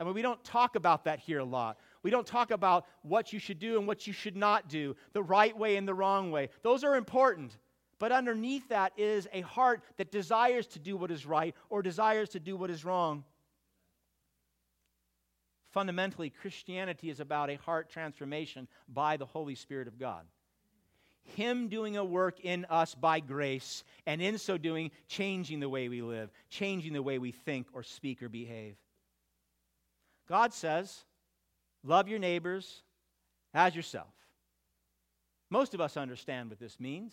I 0.00 0.04
mean, 0.04 0.14
we 0.14 0.22
don't 0.22 0.42
talk 0.44 0.76
about 0.76 1.04
that 1.04 1.18
here 1.18 1.40
a 1.40 1.44
lot. 1.44 1.78
We 2.02 2.10
don't 2.10 2.26
talk 2.26 2.50
about 2.50 2.86
what 3.02 3.32
you 3.32 3.38
should 3.38 3.58
do 3.58 3.78
and 3.78 3.86
what 3.86 4.06
you 4.06 4.12
should 4.12 4.36
not 4.36 4.68
do, 4.68 4.94
the 5.12 5.22
right 5.22 5.56
way 5.56 5.76
and 5.76 5.88
the 5.88 5.94
wrong 5.94 6.30
way. 6.30 6.50
Those 6.62 6.84
are 6.84 6.94
important. 6.96 7.56
But 7.98 8.12
underneath 8.12 8.68
that 8.68 8.92
is 8.96 9.26
a 9.32 9.40
heart 9.40 9.82
that 9.96 10.12
desires 10.12 10.66
to 10.68 10.78
do 10.78 10.96
what 10.96 11.10
is 11.10 11.26
right 11.26 11.54
or 11.68 11.82
desires 11.82 12.30
to 12.30 12.40
do 12.40 12.56
what 12.56 12.70
is 12.70 12.84
wrong. 12.84 13.24
Fundamentally, 15.70 16.30
Christianity 16.30 17.10
is 17.10 17.20
about 17.20 17.50
a 17.50 17.56
heart 17.56 17.90
transformation 17.90 18.68
by 18.88 19.16
the 19.16 19.26
Holy 19.26 19.54
Spirit 19.54 19.88
of 19.88 19.98
God. 19.98 20.24
Him 21.36 21.68
doing 21.68 21.96
a 21.96 22.04
work 22.04 22.40
in 22.40 22.64
us 22.70 22.94
by 22.94 23.20
grace, 23.20 23.84
and 24.06 24.22
in 24.22 24.38
so 24.38 24.56
doing, 24.56 24.90
changing 25.08 25.60
the 25.60 25.68
way 25.68 25.88
we 25.88 26.00
live, 26.00 26.30
changing 26.48 26.94
the 26.94 27.02
way 27.02 27.18
we 27.18 27.32
think 27.32 27.66
or 27.74 27.82
speak 27.82 28.22
or 28.22 28.30
behave. 28.30 28.76
God 30.26 30.54
says, 30.54 31.04
Love 31.84 32.08
your 32.08 32.18
neighbors 32.18 32.82
as 33.52 33.76
yourself. 33.76 34.08
Most 35.50 35.74
of 35.74 35.80
us 35.80 35.96
understand 35.96 36.50
what 36.50 36.58
this 36.58 36.80
means. 36.80 37.12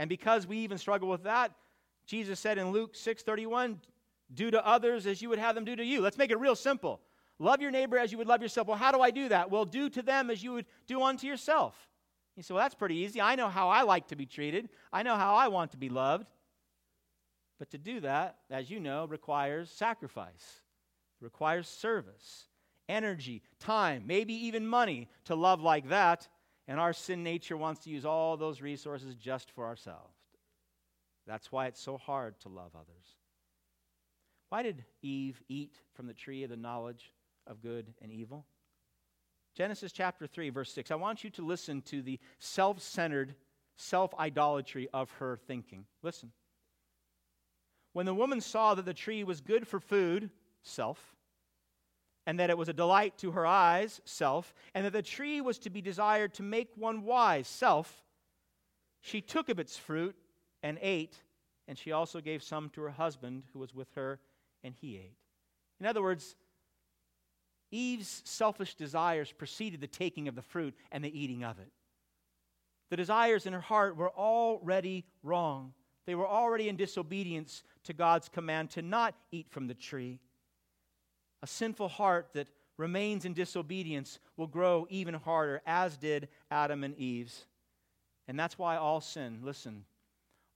And 0.00 0.08
because 0.08 0.46
we 0.46 0.56
even 0.60 0.78
struggle 0.78 1.10
with 1.10 1.24
that, 1.24 1.52
Jesus 2.06 2.40
said 2.40 2.56
in 2.56 2.70
Luke 2.70 2.94
6:31, 2.94 3.82
"Do 4.32 4.50
to 4.50 4.66
others 4.66 5.06
as 5.06 5.20
you 5.20 5.28
would 5.28 5.38
have 5.38 5.54
them 5.54 5.66
do 5.66 5.76
to 5.76 5.84
you." 5.84 6.00
Let's 6.00 6.16
make 6.16 6.30
it 6.30 6.38
real 6.38 6.56
simple. 6.56 7.02
Love 7.38 7.60
your 7.60 7.70
neighbor 7.70 7.98
as 7.98 8.10
you 8.10 8.16
would 8.16 8.26
love 8.26 8.40
yourself. 8.40 8.66
Well, 8.66 8.78
how 8.78 8.92
do 8.92 9.02
I 9.02 9.10
do 9.10 9.28
that? 9.28 9.50
Well, 9.50 9.66
do 9.66 9.90
to 9.90 10.00
them 10.00 10.30
as 10.30 10.42
you 10.42 10.54
would 10.54 10.64
do 10.86 11.02
unto 11.02 11.26
yourself. 11.26 11.90
You 12.34 12.42
say, 12.42 12.54
well, 12.54 12.62
that's 12.62 12.74
pretty 12.74 12.94
easy. 12.94 13.20
I 13.20 13.34
know 13.34 13.50
how 13.50 13.68
I 13.68 13.82
like 13.82 14.08
to 14.08 14.16
be 14.16 14.24
treated, 14.24 14.70
I 14.90 15.02
know 15.02 15.16
how 15.16 15.34
I 15.34 15.48
want 15.48 15.72
to 15.72 15.76
be 15.76 15.90
loved. 15.90 16.30
But 17.58 17.68
to 17.72 17.78
do 17.78 18.00
that, 18.00 18.38
as 18.48 18.70
you 18.70 18.80
know, 18.80 19.04
requires 19.04 19.70
sacrifice, 19.70 20.62
requires 21.20 21.68
service, 21.68 22.48
energy, 22.88 23.42
time, 23.58 24.06
maybe 24.06 24.32
even 24.32 24.66
money 24.66 25.10
to 25.26 25.34
love 25.34 25.60
like 25.60 25.90
that. 25.90 26.26
And 26.70 26.78
our 26.78 26.92
sin 26.92 27.24
nature 27.24 27.56
wants 27.56 27.80
to 27.80 27.90
use 27.90 28.04
all 28.04 28.36
those 28.36 28.62
resources 28.62 29.16
just 29.16 29.50
for 29.50 29.66
ourselves. 29.66 30.14
That's 31.26 31.50
why 31.50 31.66
it's 31.66 31.80
so 31.80 31.98
hard 31.98 32.38
to 32.42 32.48
love 32.48 32.70
others. 32.76 33.16
Why 34.50 34.62
did 34.62 34.84
Eve 35.02 35.42
eat 35.48 35.74
from 35.94 36.06
the 36.06 36.14
tree 36.14 36.44
of 36.44 36.50
the 36.50 36.56
knowledge 36.56 37.12
of 37.44 37.60
good 37.60 37.92
and 38.00 38.12
evil? 38.12 38.46
Genesis 39.56 39.90
chapter 39.90 40.28
3, 40.28 40.50
verse 40.50 40.72
6. 40.72 40.92
I 40.92 40.94
want 40.94 41.24
you 41.24 41.30
to 41.30 41.44
listen 41.44 41.82
to 41.82 42.02
the 42.02 42.20
self 42.38 42.80
centered 42.80 43.34
self 43.74 44.14
idolatry 44.16 44.88
of 44.94 45.10
her 45.18 45.40
thinking. 45.48 45.86
Listen. 46.04 46.30
When 47.94 48.06
the 48.06 48.14
woman 48.14 48.40
saw 48.40 48.76
that 48.76 48.84
the 48.84 48.94
tree 48.94 49.24
was 49.24 49.40
good 49.40 49.66
for 49.66 49.80
food, 49.80 50.30
self, 50.62 51.16
and 52.30 52.38
that 52.38 52.48
it 52.48 52.56
was 52.56 52.68
a 52.68 52.72
delight 52.72 53.18
to 53.18 53.32
her 53.32 53.44
eyes, 53.44 54.00
self, 54.04 54.54
and 54.72 54.86
that 54.86 54.92
the 54.92 55.02
tree 55.02 55.40
was 55.40 55.58
to 55.58 55.68
be 55.68 55.80
desired 55.80 56.32
to 56.32 56.44
make 56.44 56.68
one 56.76 57.02
wise, 57.02 57.48
self, 57.48 58.04
she 59.00 59.20
took 59.20 59.48
of 59.48 59.58
its 59.58 59.76
fruit 59.76 60.14
and 60.62 60.78
ate, 60.80 61.16
and 61.66 61.76
she 61.76 61.90
also 61.90 62.20
gave 62.20 62.44
some 62.44 62.68
to 62.68 62.82
her 62.82 62.90
husband 62.90 63.42
who 63.52 63.58
was 63.58 63.74
with 63.74 63.92
her, 63.96 64.20
and 64.62 64.76
he 64.80 64.94
ate. 64.94 65.16
In 65.80 65.86
other 65.86 66.02
words, 66.02 66.36
Eve's 67.72 68.22
selfish 68.24 68.76
desires 68.76 69.32
preceded 69.32 69.80
the 69.80 69.88
taking 69.88 70.28
of 70.28 70.36
the 70.36 70.40
fruit 70.40 70.76
and 70.92 71.02
the 71.02 71.20
eating 71.20 71.42
of 71.42 71.58
it. 71.58 71.72
The 72.90 72.96
desires 72.96 73.44
in 73.44 73.54
her 73.54 73.60
heart 73.60 73.96
were 73.96 74.10
already 74.10 75.04
wrong. 75.24 75.72
They 76.06 76.14
were 76.14 76.28
already 76.28 76.68
in 76.68 76.76
disobedience 76.76 77.64
to 77.82 77.92
God's 77.92 78.28
command 78.28 78.70
to 78.70 78.82
not 78.82 79.16
eat 79.32 79.48
from 79.50 79.66
the 79.66 79.74
tree. 79.74 80.20
A 81.42 81.46
sinful 81.46 81.88
heart 81.88 82.28
that 82.34 82.48
remains 82.76 83.24
in 83.24 83.34
disobedience 83.34 84.18
will 84.36 84.46
grow 84.46 84.86
even 84.90 85.14
harder, 85.14 85.62
as 85.66 85.96
did 85.96 86.28
Adam 86.50 86.84
and 86.84 86.96
Eve's. 86.96 87.46
And 88.28 88.38
that's 88.38 88.58
why 88.58 88.76
all 88.76 89.00
sin, 89.00 89.40
listen, 89.42 89.84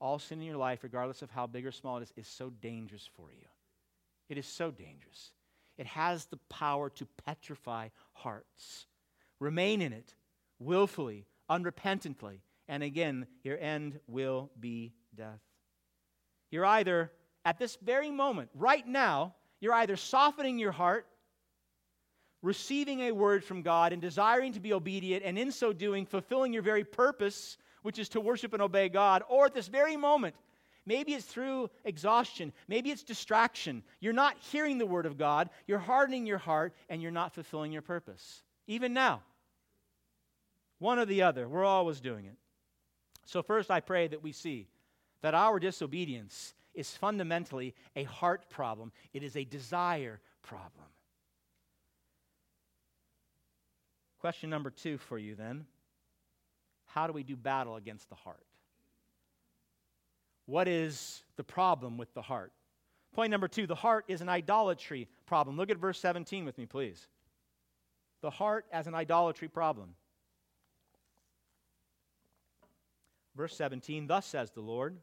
all 0.00 0.18
sin 0.18 0.40
in 0.40 0.46
your 0.46 0.56
life, 0.56 0.82
regardless 0.82 1.22
of 1.22 1.30
how 1.30 1.46
big 1.46 1.66
or 1.66 1.72
small 1.72 1.98
it 1.98 2.02
is, 2.02 2.12
is 2.16 2.28
so 2.28 2.50
dangerous 2.50 3.08
for 3.16 3.30
you. 3.30 3.46
It 4.28 4.38
is 4.38 4.46
so 4.46 4.70
dangerous. 4.70 5.32
It 5.76 5.86
has 5.86 6.26
the 6.26 6.38
power 6.48 6.88
to 6.90 7.06
petrify 7.24 7.88
hearts. 8.12 8.86
Remain 9.40 9.82
in 9.82 9.92
it 9.92 10.14
willfully, 10.58 11.26
unrepentantly, 11.50 12.40
and 12.68 12.82
again, 12.82 13.26
your 13.42 13.58
end 13.58 13.98
will 14.06 14.50
be 14.58 14.94
death. 15.14 15.40
You're 16.50 16.64
either, 16.64 17.10
at 17.44 17.58
this 17.58 17.76
very 17.82 18.10
moment, 18.10 18.50
right 18.54 18.86
now, 18.86 19.34
you're 19.64 19.74
either 19.74 19.96
softening 19.96 20.58
your 20.58 20.72
heart, 20.72 21.06
receiving 22.42 23.00
a 23.00 23.12
word 23.12 23.42
from 23.42 23.62
God, 23.62 23.92
and 23.92 24.00
desiring 24.02 24.52
to 24.52 24.60
be 24.60 24.72
obedient, 24.72 25.24
and 25.24 25.38
in 25.38 25.50
so 25.50 25.72
doing, 25.72 26.06
fulfilling 26.06 26.52
your 26.52 26.62
very 26.62 26.84
purpose, 26.84 27.56
which 27.82 27.98
is 27.98 28.10
to 28.10 28.20
worship 28.20 28.52
and 28.52 28.62
obey 28.62 28.88
God, 28.88 29.22
or 29.28 29.46
at 29.46 29.54
this 29.54 29.68
very 29.68 29.96
moment, 29.96 30.34
Maybe 30.86 31.14
it's 31.14 31.24
through 31.24 31.70
exhaustion. 31.84 32.52
Maybe 32.68 32.90
it's 32.90 33.02
distraction. 33.02 33.82
You're 34.00 34.12
not 34.12 34.36
hearing 34.38 34.76
the 34.76 34.84
word 34.84 35.06
of 35.06 35.16
God. 35.16 35.48
You're 35.66 35.78
hardening 35.78 36.26
your 36.26 36.38
heart 36.38 36.74
and 36.90 37.00
you're 37.00 37.10
not 37.10 37.34
fulfilling 37.34 37.72
your 37.72 37.80
purpose. 37.80 38.42
Even 38.66 38.92
now. 38.92 39.22
One 40.78 40.98
or 40.98 41.06
the 41.06 41.22
other. 41.22 41.48
We're 41.48 41.64
always 41.64 42.00
doing 42.00 42.26
it. 42.26 42.36
So, 43.24 43.42
first, 43.42 43.70
I 43.70 43.80
pray 43.80 44.08
that 44.08 44.22
we 44.22 44.32
see 44.32 44.68
that 45.22 45.32
our 45.32 45.58
disobedience 45.58 46.52
is 46.74 46.90
fundamentally 46.90 47.74
a 47.96 48.04
heart 48.04 48.48
problem, 48.50 48.92
it 49.12 49.22
is 49.22 49.36
a 49.36 49.44
desire 49.44 50.20
problem. 50.42 50.86
Question 54.20 54.48
number 54.50 54.70
two 54.70 54.98
for 54.98 55.18
you 55.18 55.34
then 55.34 55.66
How 56.86 57.06
do 57.06 57.12
we 57.12 57.22
do 57.22 57.36
battle 57.36 57.76
against 57.76 58.08
the 58.08 58.14
heart? 58.14 58.44
What 60.46 60.68
is 60.68 61.22
the 61.36 61.44
problem 61.44 61.96
with 61.96 62.12
the 62.14 62.22
heart? 62.22 62.52
Point 63.14 63.30
number 63.30 63.48
two 63.48 63.66
the 63.66 63.74
heart 63.74 64.04
is 64.08 64.20
an 64.20 64.28
idolatry 64.28 65.08
problem. 65.26 65.56
Look 65.56 65.70
at 65.70 65.78
verse 65.78 65.98
17 66.00 66.44
with 66.44 66.58
me, 66.58 66.66
please. 66.66 67.06
The 68.22 68.30
heart 68.30 68.66
as 68.72 68.86
an 68.86 68.94
idolatry 68.94 69.48
problem. 69.48 69.94
Verse 73.36 73.56
17 73.56 74.06
Thus 74.06 74.26
says 74.26 74.50
the 74.50 74.60
Lord, 74.60 74.96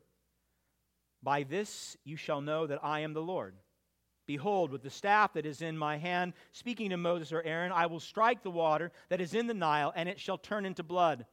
By 1.24 1.44
this 1.44 1.98
you 2.04 2.16
shall 2.16 2.42
know 2.42 2.68
that 2.68 2.84
I 2.84 3.02
am 3.02 3.14
the 3.14 3.22
Lord. 3.22 3.56
Behold, 4.28 4.72
with 4.72 4.84
the 4.84 4.90
staff 4.90 5.34
that 5.34 5.46
is 5.46 5.62
in 5.62 5.78
my 5.78 5.98
hand, 5.98 6.34
speaking 6.52 6.92
to 6.92 6.98
Moses 6.98 7.34
or 7.34 7.42
Aaron, 7.44 7.72
I 7.72 7.88
will 7.88 8.00
strike 8.00 8.44
the 8.44 8.52
water 8.52 8.92
that 9.10 9.20
is 9.20 9.34
in 9.34 9.48
the 9.48 9.54
Nile, 9.54 9.92
and 9.96 10.08
it 10.08 10.20
shall 10.20 10.38
turn 10.38 10.66
into 10.66 10.84
blood. 10.84 11.26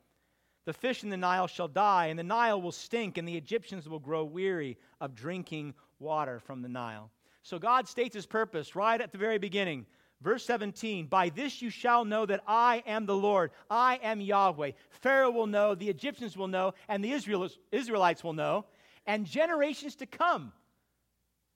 The 0.65 0.73
fish 0.73 1.03
in 1.03 1.11
the 1.11 1.17
Nile 1.17 1.47
shall 1.47 1.69
die, 1.69 2.07
and 2.07 2.19
the 2.19 2.25
Nile 2.25 2.61
will 2.61 2.73
stink, 2.73 3.17
and 3.17 3.27
the 3.29 3.37
Egyptians 3.37 3.89
will 3.89 3.99
grow 3.99 4.25
weary 4.25 4.79
of 5.01 5.15
drinking 5.15 5.75
water 5.99 6.41
from 6.41 6.61
the 6.63 6.69
Nile. 6.69 7.11
So 7.43 7.59
God 7.59 7.89
states 7.89 8.15
his 8.15 8.27
purpose 8.27 8.75
right 8.75 9.01
at 9.01 9.13
the 9.13 9.19
very 9.19 9.39
beginning. 9.39 9.87
Verse 10.21 10.45
17 10.45 11.07
By 11.07 11.29
this 11.29 11.63
you 11.63 11.71
shall 11.71 12.05
know 12.05 12.27
that 12.27 12.43
I 12.47 12.83
am 12.87 13.07
the 13.07 13.17
Lord. 13.17 13.53
I 13.71 14.01
am 14.03 14.21
Yahweh. 14.21 14.73
Pharaoh 14.91 15.31
will 15.31 15.47
know, 15.47 15.75
the 15.75 15.89
Egyptians 15.89 16.37
will 16.37 16.49
know, 16.49 16.75
and 16.89 17.05
the 17.05 17.13
Israelites 17.13 18.25
will 18.25 18.33
know, 18.33 18.65
and 19.09 19.25
generations 19.25 19.97
to 19.97 20.07
come 20.07 20.53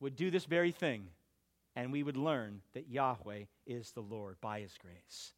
would 0.01 0.17
do 0.17 0.31
this 0.31 0.47
very 0.47 0.73
thing. 0.73 1.07
And 1.77 1.93
we 1.93 2.03
would 2.03 2.17
learn 2.17 2.63
that 2.75 2.89
Yahweh 2.89 3.45
is 3.67 3.93
the 3.93 4.01
Lord 4.01 4.37
by 4.41 4.61
his 4.61 4.75
grace. 4.83 5.33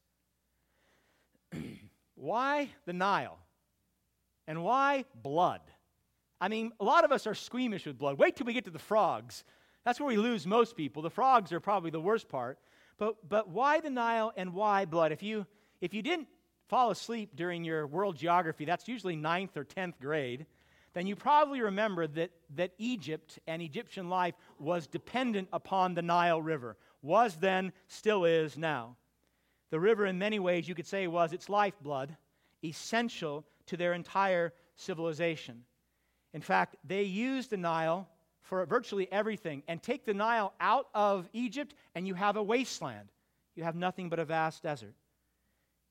Why 2.15 2.71
the 2.87 2.93
Nile? 2.93 3.39
And 4.47 4.63
why? 4.63 5.07
Blood. 5.23 5.63
I 6.39 6.49
mean, 6.49 6.73
a 6.79 6.85
lot 6.85 7.05
of 7.05 7.13
us 7.13 7.27
are 7.27 7.35
squeamish 7.35 7.87
with 7.87 7.97
blood. 7.97 8.19
Wait 8.19 8.37
till 8.37 8.45
we 8.45 8.53
get 8.53 8.67
to 8.67 8.71
the 8.71 8.79
frogs. 8.79 9.43
That's 9.87 9.99
where 9.99 10.09
we 10.09 10.19
lose 10.19 10.47
most 10.47 10.77
people. 10.77 11.01
The 11.01 11.09
frogs 11.09 11.51
are 11.51 11.61
probably 11.61 11.91
the 11.91 12.01
worst 12.01 12.29
part. 12.29 12.59
But, 12.99 13.27
but 13.27 13.49
why 13.49 13.81
the 13.81 13.89
Nile 13.89 14.35
and 14.37 14.53
why 14.53 14.85
blood? 14.85 15.13
If 15.13 15.23
you, 15.23 15.47
if 15.81 15.95
you 15.95 16.03
didn't 16.03 16.29
fall 16.69 16.91
asleep 16.91 17.31
during 17.35 17.65
your 17.65 17.87
world 17.87 18.17
geography, 18.17 18.67
that's 18.67 18.87
usually 18.87 19.17
ninth 19.17 19.57
or 19.57 19.65
10th 19.65 19.95
grade, 19.99 20.45
then 20.95 21.07
you 21.07 21.17
probably 21.17 21.61
remember 21.61 22.07
that, 22.07 22.31
that 22.55 22.73
Egypt 22.79 23.39
and 23.47 23.61
Egyptian 23.61 24.09
life 24.09 24.35
was 24.59 24.87
dependent 24.87 25.49
upon 25.53 25.95
the 25.95 26.03
Nile 26.03 26.41
River. 26.41 26.77
Was 27.03 27.37
then, 27.37 27.73
still 27.89 28.25
is 28.25 28.57
now. 28.57 28.97
The 29.71 29.81
river, 29.81 30.07
in 30.07 30.19
many 30.19 30.39
ways, 30.39 30.69
you 30.69 30.75
could 30.75 30.87
say, 30.87 31.09
was 31.09 31.33
its 31.33 31.49
lifeblood, 31.49 32.17
essential 32.65 33.45
to 33.67 33.77
their 33.77 33.93
entire 33.93 34.53
civilization. 34.77 35.65
In 36.33 36.41
fact, 36.41 36.77
they 36.85 37.03
used 37.03 37.51
the 37.51 37.57
Nile 37.57 38.09
for 38.43 38.65
virtually 38.67 39.11
everything. 39.11 39.63
And 39.67 39.83
take 39.83 40.05
the 40.05 40.15
Nile 40.15 40.53
out 40.61 40.89
of 40.95 41.29
Egypt, 41.33 41.75
and 41.95 42.07
you 42.07 42.15
have 42.15 42.37
a 42.37 42.43
wasteland. 42.43 43.09
You 43.57 43.65
have 43.65 43.75
nothing 43.75 44.09
but 44.09 44.19
a 44.19 44.25
vast 44.25 44.63
desert. 44.63 44.95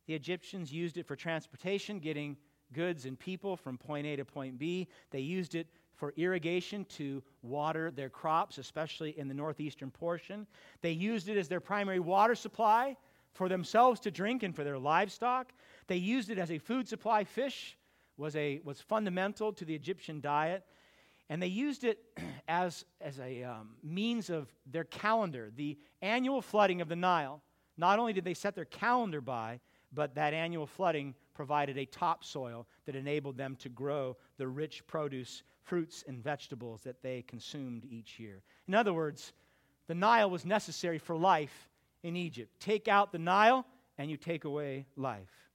The 0.07 0.13
Egyptians 0.13 0.71
used 0.71 0.97
it 0.97 1.07
for 1.07 1.15
transportation, 1.15 1.99
getting 1.99 2.37
goods 2.73 3.05
and 3.05 3.17
people 3.17 3.55
from 3.55 3.77
point 3.77 4.05
A 4.07 4.15
to 4.15 4.25
point 4.25 4.57
B. 4.57 4.87
They 5.11 5.19
used 5.19 5.55
it 5.55 5.67
for 5.95 6.13
irrigation 6.17 6.85
to 6.85 7.23
water 7.41 7.91
their 7.91 8.09
crops, 8.09 8.57
especially 8.57 9.17
in 9.17 9.27
the 9.27 9.33
northeastern 9.33 9.91
portion. 9.91 10.47
They 10.81 10.91
used 10.91 11.29
it 11.29 11.37
as 11.37 11.47
their 11.47 11.59
primary 11.59 11.99
water 11.99 12.35
supply 12.35 12.97
for 13.33 13.47
themselves 13.49 13.99
to 14.01 14.11
drink 14.11 14.43
and 14.43 14.55
for 14.55 14.63
their 14.63 14.77
livestock. 14.77 15.53
They 15.87 15.97
used 15.97 16.29
it 16.29 16.37
as 16.37 16.51
a 16.51 16.57
food 16.57 16.87
supply. 16.87 17.23
Fish 17.23 17.77
was, 18.17 18.35
a, 18.35 18.59
was 18.63 18.79
fundamental 18.79 19.53
to 19.53 19.65
the 19.65 19.73
Egyptian 19.73 20.21
diet. 20.21 20.63
And 21.29 21.41
they 21.41 21.47
used 21.47 21.83
it 21.83 21.99
as, 22.47 22.85
as 23.01 23.19
a 23.19 23.43
um, 23.43 23.75
means 23.83 24.29
of 24.29 24.51
their 24.65 24.83
calendar, 24.83 25.51
the 25.55 25.77
annual 26.01 26.41
flooding 26.41 26.81
of 26.81 26.89
the 26.89 26.95
Nile. 26.95 27.41
Not 27.77 27.97
only 27.97 28.13
did 28.13 28.23
they 28.23 28.35
set 28.35 28.55
their 28.55 28.65
calendar 28.65 29.21
by, 29.21 29.59
but 29.91 30.15
that 30.15 30.33
annual 30.33 30.67
flooding 30.67 31.15
provided 31.33 31.77
a 31.77 31.85
topsoil 31.85 32.67
that 32.85 32.95
enabled 32.95 33.37
them 33.37 33.55
to 33.57 33.69
grow 33.69 34.17
the 34.37 34.47
rich 34.47 34.85
produce, 34.87 35.43
fruits, 35.63 36.03
and 36.07 36.23
vegetables 36.23 36.81
that 36.81 37.01
they 37.01 37.23
consumed 37.23 37.85
each 37.89 38.19
year. 38.19 38.41
In 38.67 38.75
other 38.75 38.93
words, 38.93 39.33
the 39.87 39.95
Nile 39.95 40.29
was 40.29 40.45
necessary 40.45 40.97
for 40.97 41.15
life 41.15 41.69
in 42.03 42.15
Egypt. 42.15 42.51
Take 42.59 42.87
out 42.87 43.11
the 43.11 43.19
Nile, 43.19 43.65
and 43.97 44.09
you 44.09 44.17
take 44.17 44.45
away 44.45 44.85
life. 44.95 45.49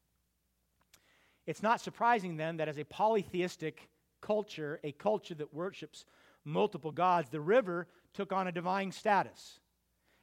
It's 1.47 1.63
not 1.63 1.81
surprising 1.81 2.37
then 2.37 2.59
that 2.59 2.69
as 2.69 2.79
a 2.79 2.85
polytheistic 2.85 3.89
culture, 4.21 4.81
a 4.85 4.93
culture 4.93 5.35
that 5.35 5.55
worships 5.55 6.05
multiple 6.45 6.93
gods, 6.93 7.29
the 7.31 7.41
river 7.41 7.87
took 8.15 8.33
on 8.33 8.47
a 8.47 8.53
divine 8.53 8.93
status. 8.93 9.61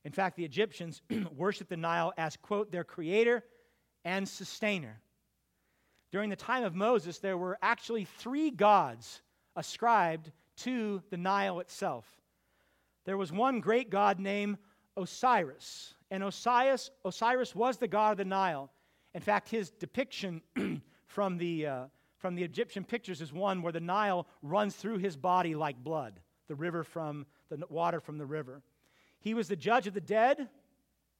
In 0.03 0.11
fact, 0.11 0.35
the 0.35 0.45
Egyptians 0.45 1.01
worshiped 1.35 1.69
the 1.69 1.77
Nile 1.77 2.13
as, 2.17 2.37
quote, 2.37 2.71
their 2.71 2.83
creator 2.83 3.43
and 4.03 4.27
sustainer. 4.27 5.01
During 6.15 6.29
the 6.29 6.37
time 6.37 6.63
of 6.63 6.73
Moses, 6.73 7.19
there 7.19 7.37
were 7.37 7.57
actually 7.61 8.05
three 8.05 8.49
gods 8.49 9.21
ascribed 9.57 10.31
to 10.59 11.03
the 11.09 11.17
Nile 11.17 11.59
itself. 11.59 12.05
There 13.03 13.17
was 13.17 13.33
one 13.33 13.59
great 13.59 13.89
god 13.89 14.17
named 14.17 14.57
Osiris, 14.95 15.93
and 16.09 16.23
Osiris, 16.23 16.89
Osiris 17.03 17.53
was 17.53 17.75
the 17.75 17.89
god 17.89 18.11
of 18.11 18.17
the 18.19 18.23
Nile. 18.23 18.71
In 19.13 19.19
fact, 19.19 19.49
his 19.49 19.71
depiction 19.71 20.41
from 21.05 21.37
the, 21.37 21.67
uh, 21.67 21.85
from 22.15 22.35
the 22.35 22.43
Egyptian 22.45 22.85
pictures 22.85 23.19
is 23.19 23.33
one 23.33 23.61
where 23.61 23.73
the 23.73 23.81
Nile 23.81 24.25
runs 24.41 24.73
through 24.73 24.99
his 24.99 25.17
body 25.17 25.53
like 25.53 25.83
blood, 25.83 26.21
the 26.47 26.55
river 26.55 26.85
from 26.85 27.25
the 27.49 27.61
water 27.67 27.99
from 27.99 28.17
the 28.17 28.25
river. 28.25 28.61
He 29.19 29.33
was 29.33 29.49
the 29.49 29.57
judge 29.57 29.85
of 29.85 29.93
the 29.93 29.99
dead 29.99 30.47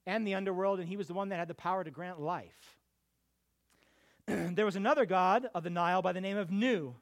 and 0.06 0.26
the 0.26 0.36
underworld, 0.36 0.80
and 0.80 0.88
he 0.88 0.96
was 0.96 1.10
the 1.10 1.14
one 1.14 1.28
that 1.28 1.40
had 1.40 1.50
the 1.50 1.54
power 1.54 1.84
to 1.84 1.92
grant 1.92 2.22
life. 2.22 2.78
there 4.28 4.66
was 4.66 4.76
another 4.76 5.06
god 5.06 5.48
of 5.54 5.64
the 5.64 5.70
Nile 5.70 6.02
by 6.02 6.12
the 6.12 6.22
name 6.22 6.38
of 6.38 6.52
Nu, 6.52 6.96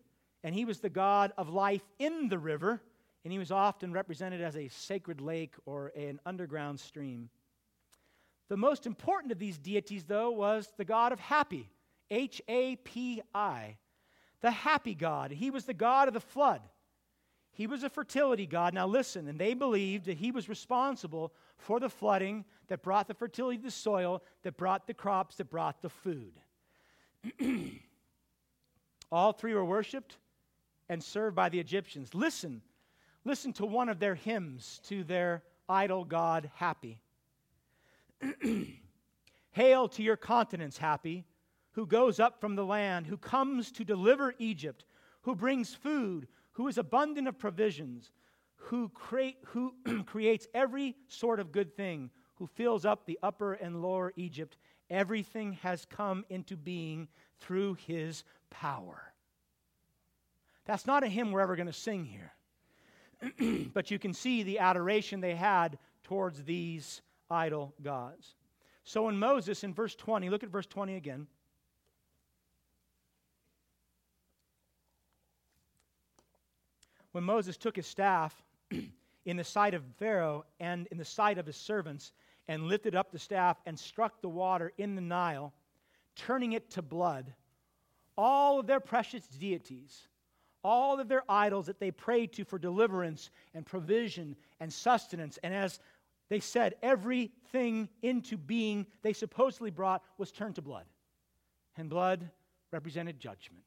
and 0.43 0.53
he 0.53 0.65
was 0.65 0.79
the 0.79 0.89
god 0.89 1.31
of 1.38 1.49
life 1.49 1.83
in 1.97 2.27
the 2.27 2.38
river, 2.38 2.81
and 3.23 3.31
he 3.31 3.39
was 3.39 3.51
often 3.51 3.93
represented 3.93 4.41
as 4.41 4.57
a 4.57 4.67
sacred 4.67 5.21
lake 5.21 5.55
or 5.65 5.93
an 5.95 6.19
underground 6.25 6.79
stream. 6.79 7.29
The 8.49 8.57
most 8.57 8.86
important 8.86 9.31
of 9.31 9.39
these 9.39 9.57
deities, 9.57 10.03
though, 10.03 10.31
was 10.31 10.73
the 10.77 10.83
god 10.83 11.13
of 11.13 11.19
Hapi, 11.19 11.67
H 12.12 12.41
A 12.49 12.75
P 12.75 13.21
I, 13.33 13.77
the 14.41 14.51
Hapi 14.51 14.97
God. 14.97 15.31
He 15.31 15.49
was 15.49 15.63
the 15.63 15.73
God 15.73 16.09
of 16.09 16.13
the 16.13 16.19
flood. 16.19 16.62
He 17.53 17.67
was 17.67 17.83
a 17.83 17.89
fertility 17.89 18.47
God. 18.47 18.73
Now 18.73 18.88
listen, 18.88 19.29
and 19.29 19.39
they 19.39 19.53
believed 19.53 20.05
that 20.05 20.17
he 20.17 20.31
was 20.31 20.49
responsible 20.49 21.33
for 21.57 21.79
the 21.79 21.89
flooding 21.89 22.43
that 22.67 22.81
brought 22.81 23.07
the 23.07 23.13
fertility 23.13 23.57
to 23.57 23.63
the 23.63 23.71
soil, 23.71 24.23
that 24.41 24.57
brought 24.57 24.88
the 24.88 24.93
crops, 24.93 25.38
that 25.38 25.49
brought 25.49 25.81
the 25.81 25.89
food. 25.89 26.33
All 29.12 29.33
three 29.33 29.53
were 29.53 29.65
worshiped 29.65 30.17
and 30.89 31.03
served 31.03 31.36
by 31.36 31.49
the 31.49 31.59
Egyptians. 31.59 32.13
Listen, 32.13 32.62
listen 33.25 33.53
to 33.53 33.65
one 33.65 33.89
of 33.89 33.99
their 33.99 34.15
hymns 34.15 34.81
to 34.86 35.03
their 35.03 35.43
idol 35.69 36.03
god, 36.05 36.49
Hapi. 36.59 36.97
Hail 39.51 39.88
to 39.89 40.03
your 40.03 40.17
continents, 40.17 40.77
Hapi 40.77 41.23
who 41.73 41.86
goes 41.86 42.19
up 42.19 42.39
from 42.39 42.55
the 42.55 42.65
land, 42.65 43.05
who 43.05 43.17
comes 43.17 43.71
to 43.71 43.83
deliver 43.83 44.33
Egypt, 44.39 44.86
who 45.21 45.36
brings 45.36 45.73
food, 45.73 46.27
who 46.53 46.67
is 46.67 46.77
abundant 46.77 47.27
of 47.27 47.38
provisions, 47.38 48.12
who, 48.55 48.89
create, 48.89 49.38
who 49.45 49.73
creates 50.05 50.47
every 50.53 50.95
sort 51.07 51.39
of 51.39 51.51
good 51.51 51.75
thing, 51.75 52.09
who 52.36 52.47
fills 52.47 52.86
up 52.86 53.05
the 53.05 53.19
upper 53.23 53.53
and 53.53 53.81
lower 53.81 54.13
Egypt. 54.15 54.57
Everything 54.93 55.53
has 55.63 55.86
come 55.86 56.23
into 56.29 56.56
being 56.56 57.08
through 57.39 57.73
his 57.86 58.23
power. 58.49 59.13
That's 60.65 60.88
not 60.88 61.03
a 61.03 61.08
hymn 61.08 61.32
we're 61.32 61.41
ever 61.41 61.56
going 61.56 61.67
to 61.67 61.73
sing 61.73 62.06
here. 62.06 62.32
but 63.73 63.91
you 63.91 63.99
can 63.99 64.13
see 64.13 64.43
the 64.43 64.60
adoration 64.60 65.19
they 65.19 65.36
had 65.36 65.77
towards 66.03 66.43
these 66.43 67.01
idol 67.29 67.73
gods. 67.82 68.36
So 68.84 69.10
in 69.10 69.17
Moses, 69.17 69.63
in 69.63 69.73
verse 69.73 69.95
20, 69.95 70.29
look 70.29 70.43
at 70.43 70.49
verse 70.49 70.67
20 70.67 70.95
again. 70.95 71.27
when 77.13 77.23
Moses 77.23 77.58
took 77.58 77.75
his 77.75 77.88
staff 77.88 78.43
in 79.25 79.38
the 79.38 79.43
sight 79.43 79.73
of 79.73 79.84
Pharaoh 79.97 80.45
and 80.60 80.88
in 80.88 80.97
the 80.97 81.06
sight 81.06 81.38
of 81.38 81.45
his 81.45 81.56
servants 81.56 82.12
and 82.47 82.63
lifted 82.63 82.95
up 82.95 83.12
the 83.12 83.19
staff 83.19 83.58
and 83.65 83.77
struck 83.77 84.21
the 84.21 84.29
water 84.29 84.71
in 84.77 84.95
the 84.95 85.01
Nile, 85.01 85.53
turning 86.15 86.53
it 86.53 86.69
to 86.71 86.82
blood, 86.82 87.34
all 88.17 88.60
of 88.60 88.67
their 88.67 88.79
precious 88.79 89.25
deities, 89.27 90.08
all 90.63 90.99
of 90.99 91.08
their 91.08 91.23
idols 91.27 91.65
that 91.65 91.79
they 91.79 91.91
prayed 91.91 92.32
to 92.34 92.45
for 92.45 92.58
deliverance 92.58 93.29
and 93.53 93.65
provision 93.65 94.36
and 94.60 94.71
sustenance, 94.71 95.38
and 95.43 95.53
as 95.53 95.79
they 96.29 96.39
said, 96.39 96.75
everything 96.82 97.89
into 98.01 98.38
being 98.38 98.88
they 99.01 99.13
supposedly 99.13 99.71
brought 99.71 100.03
was 100.17 100.32
turned 100.32 100.56
to 100.56 100.62
blood. 100.62 100.86
And 101.77 101.89
blood 101.89 102.29
represented 102.71 103.19
judgment. 103.19 103.63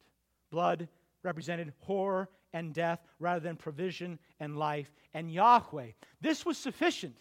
Blood 0.50 0.88
represented 1.22 1.72
horror 1.80 2.28
and 2.52 2.72
death 2.72 3.00
rather 3.18 3.40
than 3.40 3.56
provision 3.56 4.18
and 4.40 4.56
life. 4.56 4.90
And 5.12 5.30
Yahweh, 5.30 5.90
this 6.20 6.46
was 6.46 6.56
sufficient. 6.56 7.16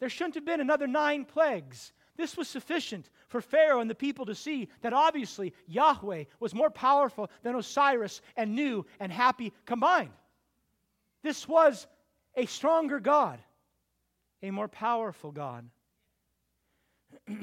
There 0.00 0.08
shouldn't 0.08 0.34
have 0.34 0.44
been 0.44 0.60
another 0.60 0.86
nine 0.86 1.24
plagues. 1.24 1.92
This 2.16 2.36
was 2.36 2.48
sufficient 2.48 3.10
for 3.28 3.40
Pharaoh 3.40 3.80
and 3.80 3.90
the 3.90 3.94
people 3.94 4.26
to 4.26 4.34
see 4.34 4.68
that 4.82 4.92
obviously 4.92 5.52
Yahweh 5.66 6.24
was 6.38 6.54
more 6.54 6.70
powerful 6.70 7.28
than 7.42 7.56
Osiris 7.56 8.20
and 8.36 8.54
Nu 8.54 8.84
and 9.00 9.10
Hapi 9.10 9.52
combined. 9.66 10.12
This 11.22 11.48
was 11.48 11.86
a 12.36 12.46
stronger 12.46 13.00
God, 13.00 13.40
a 14.42 14.50
more 14.50 14.68
powerful 14.68 15.32
God. 15.32 15.68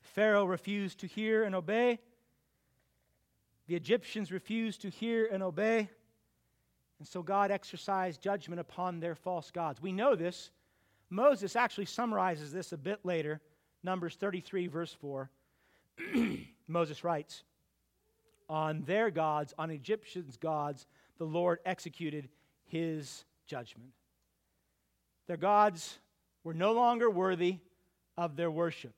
Pharaoh 0.00 0.46
refused 0.46 1.00
to 1.00 1.06
hear 1.06 1.44
and 1.44 1.54
obey. 1.54 2.00
The 3.68 3.74
Egyptians 3.74 4.32
refused 4.32 4.82
to 4.82 4.88
hear 4.88 5.26
and 5.26 5.42
obey, 5.42 5.90
and 6.98 7.06
so 7.06 7.22
God 7.22 7.50
exercised 7.50 8.22
judgment 8.22 8.60
upon 8.60 9.00
their 9.00 9.14
false 9.14 9.50
gods. 9.50 9.82
We 9.82 9.92
know 9.92 10.14
this. 10.14 10.50
Moses 11.10 11.56
actually 11.56 11.86
summarizes 11.86 12.52
this 12.52 12.72
a 12.72 12.76
bit 12.76 13.00
later, 13.04 13.40
Numbers 13.82 14.16
33, 14.16 14.66
verse 14.66 14.92
4. 14.92 15.30
Moses 16.68 17.04
writes, 17.04 17.44
On 18.48 18.82
their 18.82 19.10
gods, 19.10 19.54
on 19.58 19.70
Egyptians' 19.70 20.36
gods, 20.36 20.86
the 21.18 21.24
Lord 21.24 21.60
executed 21.64 22.28
his 22.64 23.24
judgment. 23.46 23.90
Their 25.26 25.36
gods 25.36 25.98
were 26.44 26.54
no 26.54 26.72
longer 26.72 27.08
worthy 27.08 27.58
of 28.16 28.36
their 28.36 28.50
worship. 28.50 28.94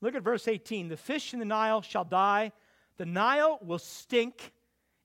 Look 0.00 0.14
at 0.14 0.22
verse 0.22 0.48
18. 0.48 0.88
The 0.88 0.96
fish 0.96 1.32
in 1.32 1.38
the 1.38 1.44
Nile 1.44 1.82
shall 1.82 2.04
die 2.04 2.52
the 2.98 3.06
Nile 3.06 3.58
will 3.62 3.78
stink, 3.78 4.52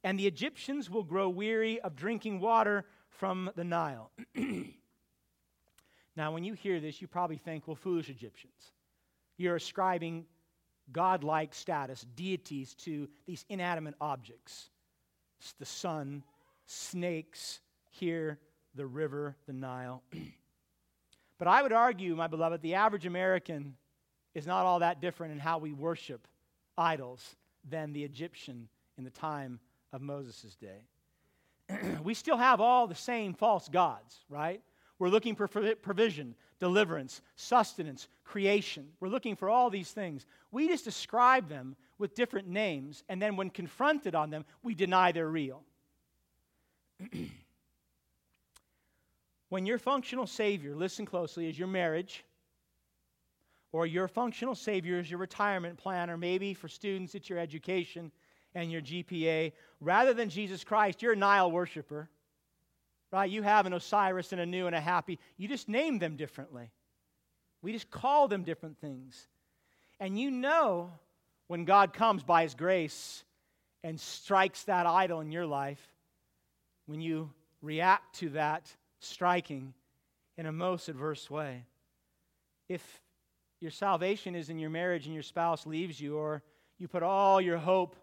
and 0.03 0.19
the 0.19 0.27
Egyptians 0.27 0.89
will 0.89 1.03
grow 1.03 1.29
weary 1.29 1.79
of 1.79 1.95
drinking 1.95 2.39
water 2.39 2.85
from 3.07 3.51
the 3.55 3.63
Nile. 3.63 4.11
now, 6.15 6.31
when 6.31 6.43
you 6.43 6.53
hear 6.53 6.79
this, 6.79 7.01
you 7.01 7.07
probably 7.07 7.37
think, 7.37 7.67
well, 7.67 7.75
foolish 7.75 8.09
Egyptians. 8.09 8.71
You're 9.37 9.55
ascribing 9.55 10.25
godlike 10.91 11.55
status, 11.55 12.05
deities 12.15 12.75
to 12.75 13.07
these 13.25 13.45
inanimate 13.49 13.95
objects. 13.99 14.69
It's 15.39 15.53
the 15.53 15.65
sun, 15.65 16.23
snakes, 16.65 17.61
here, 17.89 18.39
the 18.75 18.85
river, 18.85 19.35
the 19.47 19.53
Nile. 19.53 20.03
but 21.39 21.47
I 21.47 21.63
would 21.63 21.73
argue, 21.73 22.15
my 22.15 22.27
beloved, 22.27 22.61
the 22.61 22.75
average 22.75 23.05
American 23.05 23.75
is 24.35 24.45
not 24.45 24.65
all 24.65 24.79
that 24.79 25.01
different 25.01 25.33
in 25.33 25.39
how 25.39 25.57
we 25.57 25.73
worship 25.73 26.27
idols 26.77 27.35
than 27.69 27.93
the 27.93 28.03
Egyptian 28.03 28.67
in 28.97 29.03
the 29.03 29.09
time 29.09 29.59
of 29.91 30.01
Moses' 30.01 30.55
day. 30.55 30.85
we 32.03 32.13
still 32.13 32.37
have 32.37 32.61
all 32.61 32.85
the 32.87 32.95
same 32.95 33.33
false 33.33 33.67
gods, 33.67 34.25
right? 34.29 34.61
We're 35.03 35.09
looking 35.09 35.35
for 35.35 35.49
provision, 35.49 36.33
deliverance, 36.61 37.21
sustenance, 37.35 38.07
creation. 38.23 38.87
We're 39.01 39.09
looking 39.09 39.35
for 39.35 39.49
all 39.49 39.69
these 39.69 39.91
things. 39.91 40.25
We 40.49 40.69
just 40.69 40.85
describe 40.85 41.49
them 41.49 41.75
with 41.97 42.15
different 42.15 42.47
names, 42.47 43.03
and 43.09 43.21
then 43.21 43.35
when 43.35 43.49
confronted 43.49 44.15
on 44.15 44.29
them, 44.29 44.45
we 44.63 44.73
deny 44.73 45.11
they're 45.11 45.27
real. 45.27 45.61
when 49.49 49.65
your 49.65 49.77
functional 49.77 50.25
Savior, 50.25 50.73
listen 50.73 51.05
closely, 51.05 51.49
is 51.49 51.59
your 51.59 51.67
marriage, 51.67 52.23
or 53.73 53.85
your 53.85 54.07
functional 54.07 54.55
Savior 54.55 54.99
is 54.99 55.11
your 55.11 55.19
retirement 55.19 55.77
plan, 55.77 56.09
or 56.09 56.15
maybe 56.15 56.53
for 56.53 56.69
students, 56.69 57.13
it's 57.13 57.29
your 57.29 57.39
education 57.39 58.09
and 58.55 58.71
your 58.71 58.81
GPA, 58.81 59.51
rather 59.81 60.13
than 60.13 60.29
Jesus 60.29 60.63
Christ, 60.63 61.01
you're 61.01 61.11
a 61.11 61.17
Nile 61.17 61.51
worshiper 61.51 62.07
right? 63.13 63.29
You 63.29 63.43
have 63.43 63.67
an 63.67 63.73
Osiris 63.73 64.31
and 64.31 64.41
a 64.41 64.45
Nu 64.45 64.65
and 64.65 64.75
a 64.75 64.81
Hapi. 64.81 65.19
You 65.37 65.47
just 65.47 65.69
name 65.69 65.99
them 65.99 66.15
differently. 66.15 66.71
We 67.61 67.71
just 67.71 67.91
call 67.91 68.27
them 68.27 68.41
different 68.41 68.79
things. 68.79 69.27
And 69.99 70.19
you 70.19 70.31
know 70.31 70.91
when 71.47 71.63
God 71.63 71.93
comes 71.93 72.23
by 72.23 72.41
His 72.41 72.55
grace 72.55 73.23
and 73.83 73.99
strikes 73.99 74.63
that 74.63 74.87
idol 74.87 75.21
in 75.21 75.31
your 75.31 75.45
life, 75.45 75.79
when 76.87 77.01
you 77.01 77.29
react 77.61 78.15
to 78.15 78.29
that 78.29 78.75
striking 78.99 79.75
in 80.35 80.47
a 80.47 80.51
most 80.51 80.89
adverse 80.89 81.29
way. 81.29 81.65
If 82.67 82.81
your 83.59 83.71
salvation 83.71 84.33
is 84.33 84.49
in 84.49 84.57
your 84.57 84.71
marriage 84.71 85.05
and 85.05 85.13
your 85.13 85.23
spouse 85.23 85.67
leaves 85.67 86.01
you, 86.01 86.17
or 86.17 86.41
you 86.79 86.87
put 86.87 87.03
all 87.03 87.39
your 87.39 87.59
hope 87.59 87.95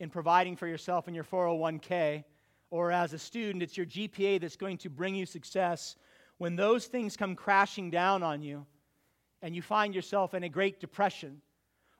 in 0.00 0.10
providing 0.10 0.56
for 0.56 0.66
yourself 0.66 1.06
in 1.06 1.14
your 1.14 1.24
401k, 1.24 2.24
or 2.70 2.92
as 2.92 3.12
a 3.12 3.18
student, 3.18 3.62
it's 3.62 3.76
your 3.76 3.86
GPA 3.86 4.40
that's 4.40 4.56
going 4.56 4.78
to 4.78 4.90
bring 4.90 5.14
you 5.14 5.26
success. 5.26 5.96
When 6.38 6.56
those 6.56 6.86
things 6.86 7.16
come 7.16 7.34
crashing 7.34 7.90
down 7.90 8.22
on 8.22 8.42
you 8.42 8.66
and 9.42 9.54
you 9.54 9.62
find 9.62 9.94
yourself 9.94 10.34
in 10.34 10.44
a 10.44 10.48
great 10.48 10.80
depression, 10.80 11.40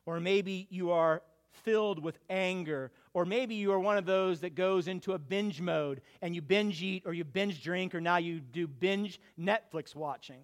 or 0.07 0.20
maybe 0.20 0.66
you 0.70 0.90
are 0.90 1.22
filled 1.50 2.02
with 2.02 2.18
anger, 2.28 2.90
or 3.14 3.24
maybe 3.24 3.54
you 3.54 3.72
are 3.72 3.81
one 3.81 3.96
of 3.96 4.07
those 4.07 4.40
that 4.40 4.54
goes 4.54 4.88
into 4.88 5.12
a 5.12 5.18
binge 5.18 5.61
mode 5.61 6.00
and 6.22 6.35
you 6.35 6.42
binge 6.42 6.83
eat 6.83 7.02
or 7.07 7.14
you 7.14 7.24
binge 7.24 7.62
drink, 7.62 7.94
or 7.94 8.00
now 8.00 8.18
you 8.18 8.40
do 8.40 8.66
binge 8.66 9.20
Netflix 9.38 9.94
watching. 9.94 10.42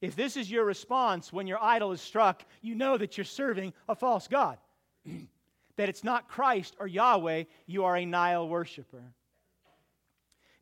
If 0.00 0.16
this 0.16 0.36
is 0.36 0.50
your 0.50 0.64
response 0.64 1.32
when 1.32 1.46
your 1.46 1.62
idol 1.62 1.92
is 1.92 2.00
struck, 2.00 2.42
you 2.62 2.74
know 2.74 2.96
that 2.96 3.18
you're 3.18 3.24
serving 3.24 3.74
a 3.88 3.94
false 3.94 4.28
God. 4.28 4.58
that 5.80 5.88
it's 5.88 6.04
not 6.04 6.28
Christ 6.28 6.76
or 6.78 6.86
Yahweh, 6.86 7.44
you 7.64 7.84
are 7.86 7.96
a 7.96 8.04
Nile 8.04 8.46
worshiper. 8.46 9.02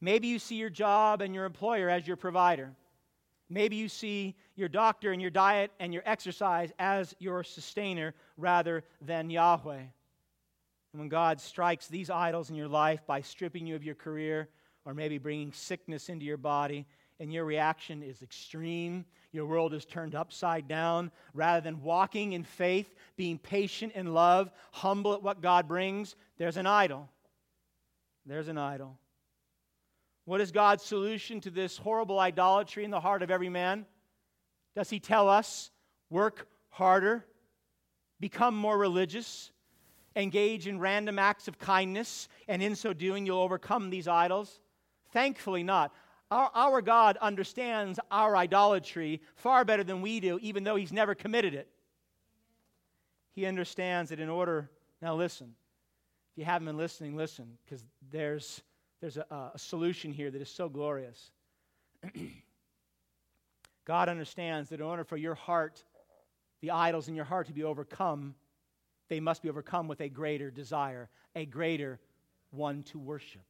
Maybe 0.00 0.28
you 0.28 0.38
see 0.38 0.54
your 0.54 0.70
job 0.70 1.22
and 1.22 1.34
your 1.34 1.44
employer 1.44 1.90
as 1.90 2.06
your 2.06 2.16
provider. 2.16 2.70
Maybe 3.50 3.74
you 3.74 3.88
see 3.88 4.36
your 4.54 4.68
doctor 4.68 5.10
and 5.10 5.20
your 5.20 5.32
diet 5.32 5.72
and 5.80 5.92
your 5.92 6.04
exercise 6.06 6.70
as 6.78 7.16
your 7.18 7.42
sustainer 7.42 8.14
rather 8.36 8.84
than 9.02 9.28
Yahweh. 9.28 9.80
And 9.80 9.90
when 11.00 11.08
God 11.08 11.40
strikes 11.40 11.88
these 11.88 12.10
idols 12.10 12.48
in 12.48 12.54
your 12.54 12.68
life 12.68 13.04
by 13.04 13.20
stripping 13.20 13.66
you 13.66 13.74
of 13.74 13.82
your 13.82 13.96
career 13.96 14.48
or 14.84 14.94
maybe 14.94 15.18
bringing 15.18 15.52
sickness 15.52 16.10
into 16.10 16.26
your 16.26 16.36
body, 16.36 16.86
and 17.18 17.32
your 17.32 17.44
reaction 17.44 18.04
is 18.04 18.22
extreme. 18.22 19.04
Your 19.32 19.46
world 19.46 19.74
is 19.74 19.84
turned 19.84 20.14
upside 20.14 20.68
down. 20.68 21.10
Rather 21.34 21.60
than 21.60 21.82
walking 21.82 22.32
in 22.32 22.44
faith, 22.44 22.94
being 23.16 23.38
patient 23.38 23.92
in 23.94 24.14
love, 24.14 24.50
humble 24.72 25.14
at 25.14 25.22
what 25.22 25.42
God 25.42 25.68
brings, 25.68 26.16
there's 26.38 26.56
an 26.56 26.66
idol. 26.66 27.08
There's 28.24 28.48
an 28.48 28.58
idol. 28.58 28.98
What 30.24 30.40
is 30.40 30.52
God's 30.52 30.82
solution 30.82 31.40
to 31.40 31.50
this 31.50 31.78
horrible 31.78 32.18
idolatry 32.18 32.84
in 32.84 32.90
the 32.90 33.00
heart 33.00 33.22
of 33.22 33.30
every 33.30 33.48
man? 33.48 33.86
Does 34.74 34.90
He 34.90 35.00
tell 35.00 35.28
us, 35.28 35.70
work 36.10 36.48
harder, 36.68 37.24
become 38.20 38.54
more 38.54 38.76
religious, 38.76 39.50
engage 40.16 40.66
in 40.66 40.78
random 40.78 41.18
acts 41.18 41.48
of 41.48 41.58
kindness, 41.58 42.28
and 42.46 42.62
in 42.62 42.76
so 42.76 42.92
doing, 42.92 43.24
you'll 43.24 43.38
overcome 43.38 43.90
these 43.90 44.08
idols? 44.08 44.60
Thankfully, 45.12 45.62
not. 45.62 45.94
Our, 46.30 46.50
our 46.54 46.82
God 46.82 47.16
understands 47.18 47.98
our 48.10 48.36
idolatry 48.36 49.22
far 49.36 49.64
better 49.64 49.82
than 49.82 50.02
we 50.02 50.20
do, 50.20 50.38
even 50.42 50.64
though 50.64 50.76
He's 50.76 50.92
never 50.92 51.14
committed 51.14 51.54
it. 51.54 51.68
He 53.34 53.46
understands 53.46 54.10
that 54.10 54.20
in 54.20 54.28
order, 54.28 54.68
now 55.00 55.14
listen, 55.14 55.54
if 56.32 56.38
you 56.38 56.44
haven't 56.44 56.66
been 56.66 56.76
listening, 56.76 57.16
listen, 57.16 57.56
because 57.64 57.84
there's, 58.10 58.62
there's 59.00 59.16
a, 59.16 59.50
a 59.54 59.58
solution 59.58 60.12
here 60.12 60.30
that 60.30 60.42
is 60.42 60.50
so 60.50 60.68
glorious. 60.68 61.30
God 63.84 64.10
understands 64.10 64.68
that 64.68 64.80
in 64.80 64.86
order 64.86 65.04
for 65.04 65.16
your 65.16 65.34
heart, 65.34 65.82
the 66.60 66.72
idols 66.72 67.08
in 67.08 67.14
your 67.14 67.24
heart 67.24 67.46
to 67.46 67.54
be 67.54 67.64
overcome, 67.64 68.34
they 69.08 69.20
must 69.20 69.42
be 69.42 69.48
overcome 69.48 69.88
with 69.88 70.02
a 70.02 70.08
greater 70.08 70.50
desire, 70.50 71.08
a 71.34 71.46
greater 71.46 71.98
one 72.50 72.82
to 72.82 72.98
worship. 72.98 73.47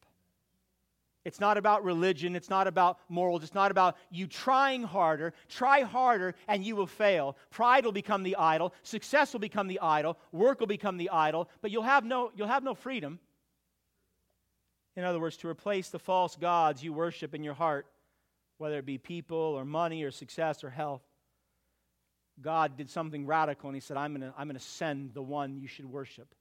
It's 1.29 1.41
not 1.41 1.59
about 1.59 1.85
religion. 1.85 2.35
It's 2.35 2.49
not 2.49 2.67
about 2.67 3.01
morals. 3.11 3.43
It's 3.43 3.55
not 3.55 3.71
about 3.71 3.99
you 4.11 4.27
trying 4.27 4.83
harder. 4.83 5.35
Try 5.51 5.83
harder 5.83 6.35
and 6.49 6.65
you 6.65 6.75
will 6.75 6.87
fail. 6.87 7.37
Pride 7.51 7.85
will 7.85 7.93
become 7.93 8.23
the 8.23 8.35
idol. 8.37 8.73
Success 8.83 9.35
will 9.35 9.41
become 9.41 9.69
the 9.69 9.79
idol. 9.81 10.17
Work 10.33 10.61
will 10.61 10.67
become 10.67 10.97
the 10.97 11.11
idol. 11.11 11.51
But 11.61 11.71
you'll 11.71 11.83
have 11.83 12.07
no, 12.07 12.33
you'll 12.35 12.49
have 12.49 12.65
no 12.65 12.75
freedom. 12.75 13.19
In 14.97 15.05
other 15.05 15.21
words, 15.21 15.37
to 15.39 15.49
replace 15.49 15.91
the 15.91 15.99
false 15.99 16.35
gods 16.35 16.83
you 16.83 16.95
worship 16.95 17.35
in 17.35 17.45
your 17.45 17.53
heart, 17.53 17.87
whether 18.57 18.79
it 18.79 18.87
be 18.87 18.97
people 18.97 19.37
or 19.37 19.67
money 19.67 20.05
or 20.05 20.11
success 20.11 20.65
or 20.65 20.71
health, 20.71 21.03
God 22.41 22.79
did 22.79 22.89
something 22.89 23.27
radical 23.27 23.69
and 23.69 23.77
He 23.77 23.81
said, 23.81 23.99
I'm 23.99 24.17
going 24.17 24.33
to 24.33 24.35
I'm 24.39 24.49
going 24.49 24.59
to 24.59 24.65
send 24.65 25.13
the 25.13 25.23
one 25.23 25.59
you 25.59 25.69
should 25.69 25.85
worship. 25.85 26.35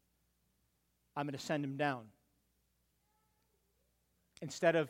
I'm 1.13 1.25
going 1.25 1.37
to 1.37 1.45
send 1.45 1.65
him 1.65 1.75
down 1.75 2.05
instead 4.41 4.75
of 4.75 4.89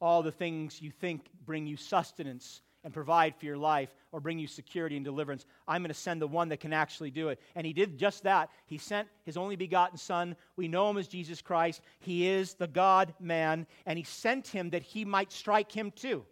all 0.00 0.22
the 0.22 0.32
things 0.32 0.80
you 0.80 0.90
think 0.90 1.28
bring 1.44 1.66
you 1.66 1.76
sustenance 1.76 2.62
and 2.84 2.94
provide 2.94 3.34
for 3.36 3.44
your 3.44 3.56
life 3.56 3.92
or 4.12 4.20
bring 4.20 4.38
you 4.38 4.46
security 4.46 4.96
and 4.96 5.04
deliverance. 5.04 5.44
I'm 5.66 5.82
going 5.82 5.88
to 5.88 5.94
send 5.94 6.22
the 6.22 6.28
one 6.28 6.48
that 6.50 6.60
can 6.60 6.72
actually 6.72 7.10
do 7.10 7.28
it. 7.28 7.40
And 7.54 7.66
he 7.66 7.72
did 7.72 7.98
just 7.98 8.22
that. 8.22 8.50
He 8.66 8.78
sent 8.78 9.08
his 9.24 9.36
only 9.36 9.56
begotten 9.56 9.98
Son. 9.98 10.36
We 10.56 10.68
know 10.68 10.88
him 10.88 10.96
as 10.96 11.08
Jesus 11.08 11.42
Christ. 11.42 11.82
He 11.98 12.28
is 12.28 12.54
the 12.54 12.68
God 12.68 13.14
man, 13.18 13.66
and 13.84 13.98
he 13.98 14.04
sent 14.04 14.46
him 14.46 14.70
that 14.70 14.82
he 14.82 15.04
might 15.04 15.32
strike 15.32 15.72
him 15.72 15.90
too. 15.90 16.24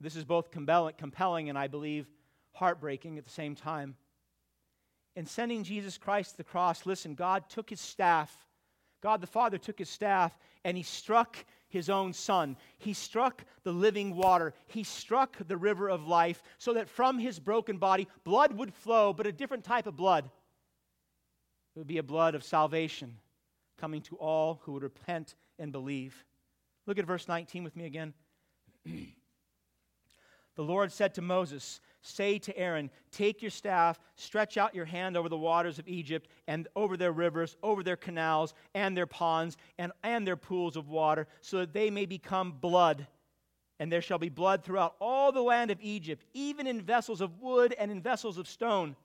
This 0.00 0.16
is 0.16 0.24
both 0.24 0.50
compelling 0.50 1.48
and 1.48 1.58
I 1.58 1.68
believe 1.68 2.06
heartbreaking 2.52 3.18
at 3.18 3.24
the 3.24 3.30
same 3.30 3.54
time. 3.54 3.96
In 5.14 5.26
sending 5.26 5.62
Jesus 5.62 5.98
Christ 5.98 6.32
to 6.32 6.36
the 6.38 6.44
cross, 6.44 6.86
listen, 6.86 7.14
God 7.14 7.48
took 7.48 7.70
his 7.70 7.80
staff 7.80 8.34
God 9.00 9.20
the 9.20 9.26
Father 9.26 9.58
took 9.58 9.78
his 9.78 9.88
staff 9.88 10.36
and 10.64 10.76
he 10.76 10.82
struck 10.82 11.36
his 11.68 11.88
own 11.88 12.12
son. 12.12 12.56
He 12.78 12.92
struck 12.92 13.44
the 13.62 13.72
living 13.72 14.14
water. 14.14 14.52
He 14.66 14.82
struck 14.82 15.36
the 15.46 15.56
river 15.56 15.88
of 15.88 16.06
life 16.06 16.42
so 16.58 16.74
that 16.74 16.88
from 16.88 17.18
his 17.18 17.38
broken 17.38 17.78
body, 17.78 18.08
blood 18.24 18.52
would 18.56 18.74
flow, 18.74 19.12
but 19.12 19.26
a 19.26 19.32
different 19.32 19.64
type 19.64 19.86
of 19.86 19.96
blood. 19.96 20.24
It 21.74 21.78
would 21.78 21.86
be 21.86 21.98
a 21.98 22.02
blood 22.02 22.34
of 22.34 22.42
salvation 22.42 23.16
coming 23.78 24.02
to 24.02 24.16
all 24.16 24.60
who 24.64 24.72
would 24.72 24.82
repent 24.82 25.36
and 25.58 25.72
believe. 25.72 26.24
Look 26.86 26.98
at 26.98 27.06
verse 27.06 27.28
19 27.28 27.64
with 27.64 27.76
me 27.76 27.86
again. 27.86 28.12
the 28.84 29.04
Lord 30.56 30.92
said 30.92 31.14
to 31.14 31.22
Moses, 31.22 31.80
Say 32.02 32.38
to 32.40 32.56
Aaron, 32.56 32.90
Take 33.10 33.42
your 33.42 33.50
staff, 33.50 34.00
stretch 34.14 34.56
out 34.56 34.74
your 34.74 34.86
hand 34.86 35.16
over 35.16 35.28
the 35.28 35.36
waters 35.36 35.78
of 35.78 35.86
Egypt, 35.86 36.28
and 36.46 36.66
over 36.74 36.96
their 36.96 37.12
rivers, 37.12 37.56
over 37.62 37.82
their 37.82 37.96
canals, 37.96 38.54
and 38.74 38.96
their 38.96 39.06
ponds, 39.06 39.56
and, 39.78 39.92
and 40.02 40.26
their 40.26 40.36
pools 40.36 40.76
of 40.76 40.88
water, 40.88 41.26
so 41.40 41.58
that 41.58 41.72
they 41.72 41.90
may 41.90 42.06
become 42.06 42.52
blood. 42.52 43.06
And 43.78 43.92
there 43.92 44.02
shall 44.02 44.18
be 44.18 44.28
blood 44.28 44.62
throughout 44.64 44.96
all 45.00 45.32
the 45.32 45.42
land 45.42 45.70
of 45.70 45.78
Egypt, 45.80 46.24
even 46.32 46.66
in 46.66 46.80
vessels 46.80 47.20
of 47.20 47.38
wood 47.40 47.74
and 47.78 47.90
in 47.90 48.00
vessels 48.00 48.38
of 48.38 48.48
stone. 48.48 48.96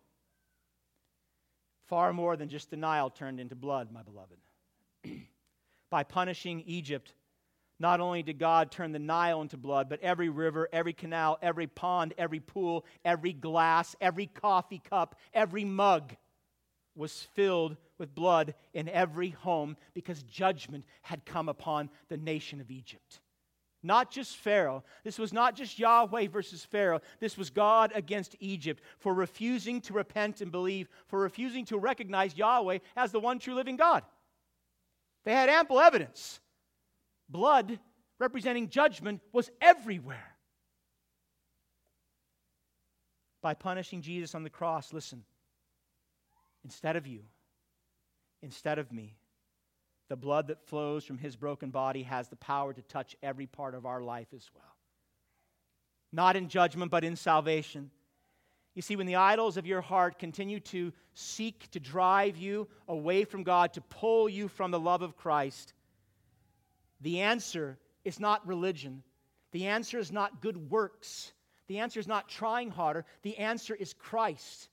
Far 1.87 2.13
more 2.13 2.35
than 2.35 2.49
just 2.49 2.69
the 2.69 2.77
Nile 2.77 3.09
turned 3.09 3.39
into 3.39 3.55
blood, 3.55 3.91
my 3.91 4.03
beloved. 4.03 4.37
By 5.89 6.03
punishing 6.03 6.63
Egypt, 6.65 7.13
not 7.79 7.99
only 7.99 8.23
did 8.23 8.39
God 8.39 8.71
turn 8.71 8.91
the 8.91 8.99
Nile 8.99 9.41
into 9.41 9.57
blood, 9.57 9.89
but 9.89 10.01
every 10.01 10.29
river, 10.29 10.69
every 10.71 10.93
canal, 10.93 11.37
every 11.41 11.67
pond, 11.67 12.13
every 12.17 12.39
pool, 12.39 12.85
every 13.03 13.33
glass, 13.33 13.95
every 13.99 14.27
coffee 14.27 14.81
cup, 14.89 15.15
every 15.33 15.65
mug 15.65 16.15
was 16.95 17.27
filled 17.33 17.75
with 17.97 18.15
blood 18.15 18.55
in 18.73 18.87
every 18.87 19.29
home 19.29 19.75
because 19.93 20.23
judgment 20.23 20.85
had 21.01 21.25
come 21.25 21.49
upon 21.49 21.89
the 22.07 22.17
nation 22.17 22.61
of 22.61 22.71
Egypt. 22.71 23.19
Not 23.83 24.09
just 24.09 24.37
Pharaoh. 24.37 24.83
This 25.03 25.19
was 25.19 25.31
not 25.31 25.55
just 25.55 25.77
Yahweh 25.77 26.29
versus 26.29 26.65
Pharaoh. 26.65 27.01
This 27.19 27.37
was 27.37 27.51
God 27.51 27.91
against 27.93 28.35
Egypt 28.39 28.81
for 28.97 29.13
refusing 29.13 29.79
to 29.81 29.93
repent 29.93 30.41
and 30.41 30.51
believe, 30.51 30.89
for 31.07 31.19
refusing 31.19 31.65
to 31.65 31.77
recognize 31.77 32.35
Yahweh 32.35 32.79
as 32.95 33.11
the 33.11 33.19
one 33.19 33.37
true 33.37 33.53
living 33.53 33.75
God. 33.75 34.03
They 35.23 35.33
had 35.33 35.49
ample 35.49 35.79
evidence 35.79 36.39
blood 37.29 37.79
representing 38.19 38.69
judgment 38.69 39.21
was 39.31 39.49
everywhere. 39.61 40.35
By 43.41 43.53
punishing 43.53 44.01
Jesus 44.01 44.33
on 44.33 44.43
the 44.43 44.49
cross, 44.49 44.91
listen, 44.91 45.23
instead 46.63 46.95
of 46.95 47.05
you, 47.05 47.21
instead 48.41 48.79
of 48.79 48.91
me, 48.91 49.17
the 50.09 50.15
blood 50.15 50.47
that 50.47 50.67
flows 50.67 51.03
from 51.03 51.17
his 51.17 51.35
broken 51.35 51.69
body 51.69 52.03
has 52.03 52.27
the 52.27 52.35
power 52.35 52.73
to 52.73 52.81
touch 52.81 53.15
every 53.21 53.47
part 53.47 53.75
of 53.75 53.85
our 53.85 54.01
life 54.01 54.27
as 54.35 54.49
well. 54.53 54.63
Not 56.11 56.35
in 56.35 56.47
judgment, 56.47 56.91
but 56.91 57.03
in 57.03 57.15
salvation. 57.15 57.91
You 58.73 58.81
see, 58.81 58.95
when 58.95 59.07
the 59.07 59.15
idols 59.15 59.57
of 59.57 59.65
your 59.65 59.81
heart 59.81 60.19
continue 60.19 60.59
to 60.61 60.91
seek 61.13 61.69
to 61.71 61.79
drive 61.79 62.37
you 62.37 62.67
away 62.87 63.23
from 63.25 63.43
God, 63.43 63.73
to 63.73 63.81
pull 63.81 64.27
you 64.27 64.47
from 64.47 64.71
the 64.71 64.79
love 64.79 65.01
of 65.01 65.15
Christ, 65.15 65.73
the 67.05 67.21
answer 67.21 67.77
is 68.03 68.19
not 68.19 68.45
religion. 68.47 69.03
The 69.51 69.67
answer 69.67 69.99
is 69.99 70.11
not 70.11 70.41
good 70.41 70.71
works. 70.71 71.33
The 71.67 71.77
answer 71.77 71.99
is 71.99 72.07
not 72.07 72.27
trying 72.27 72.71
harder. 72.71 73.05
The 73.21 73.37
answer 73.37 73.75
is 73.75 73.93
Christ. 73.93 74.69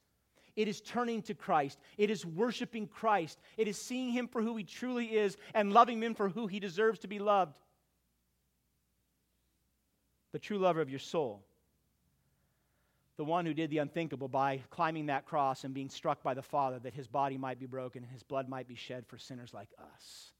It 0.56 0.66
is 0.66 0.80
turning 0.80 1.20
to 1.24 1.34
Christ. 1.34 1.78
It 1.98 2.08
is 2.08 2.24
worshiping 2.24 2.86
Christ. 2.86 3.38
It 3.58 3.68
is 3.68 3.76
seeing 3.76 4.12
Him 4.12 4.28
for 4.28 4.40
who 4.40 4.56
He 4.56 4.64
truly 4.64 5.08
is 5.14 5.36
and 5.52 5.74
loving 5.74 6.02
Him 6.02 6.14
for 6.14 6.30
who 6.30 6.46
He 6.46 6.58
deserves 6.58 7.00
to 7.00 7.06
be 7.06 7.18
loved. 7.18 7.58
The 10.32 10.38
true 10.38 10.58
lover 10.58 10.80
of 10.80 10.88
your 10.88 11.00
soul. 11.00 11.44
The 13.18 13.24
one 13.24 13.44
who 13.44 13.52
did 13.52 13.68
the 13.68 13.78
unthinkable 13.78 14.28
by 14.28 14.62
climbing 14.70 15.06
that 15.06 15.26
cross 15.26 15.64
and 15.64 15.74
being 15.74 15.90
struck 15.90 16.22
by 16.22 16.32
the 16.32 16.40
Father 16.40 16.78
that 16.78 16.94
His 16.94 17.08
body 17.08 17.36
might 17.36 17.60
be 17.60 17.66
broken 17.66 18.02
and 18.02 18.10
His 18.10 18.22
blood 18.22 18.48
might 18.48 18.68
be 18.68 18.74
shed 18.74 19.04
for 19.06 19.18
sinners 19.18 19.52
like 19.52 19.68
us. 19.78 20.32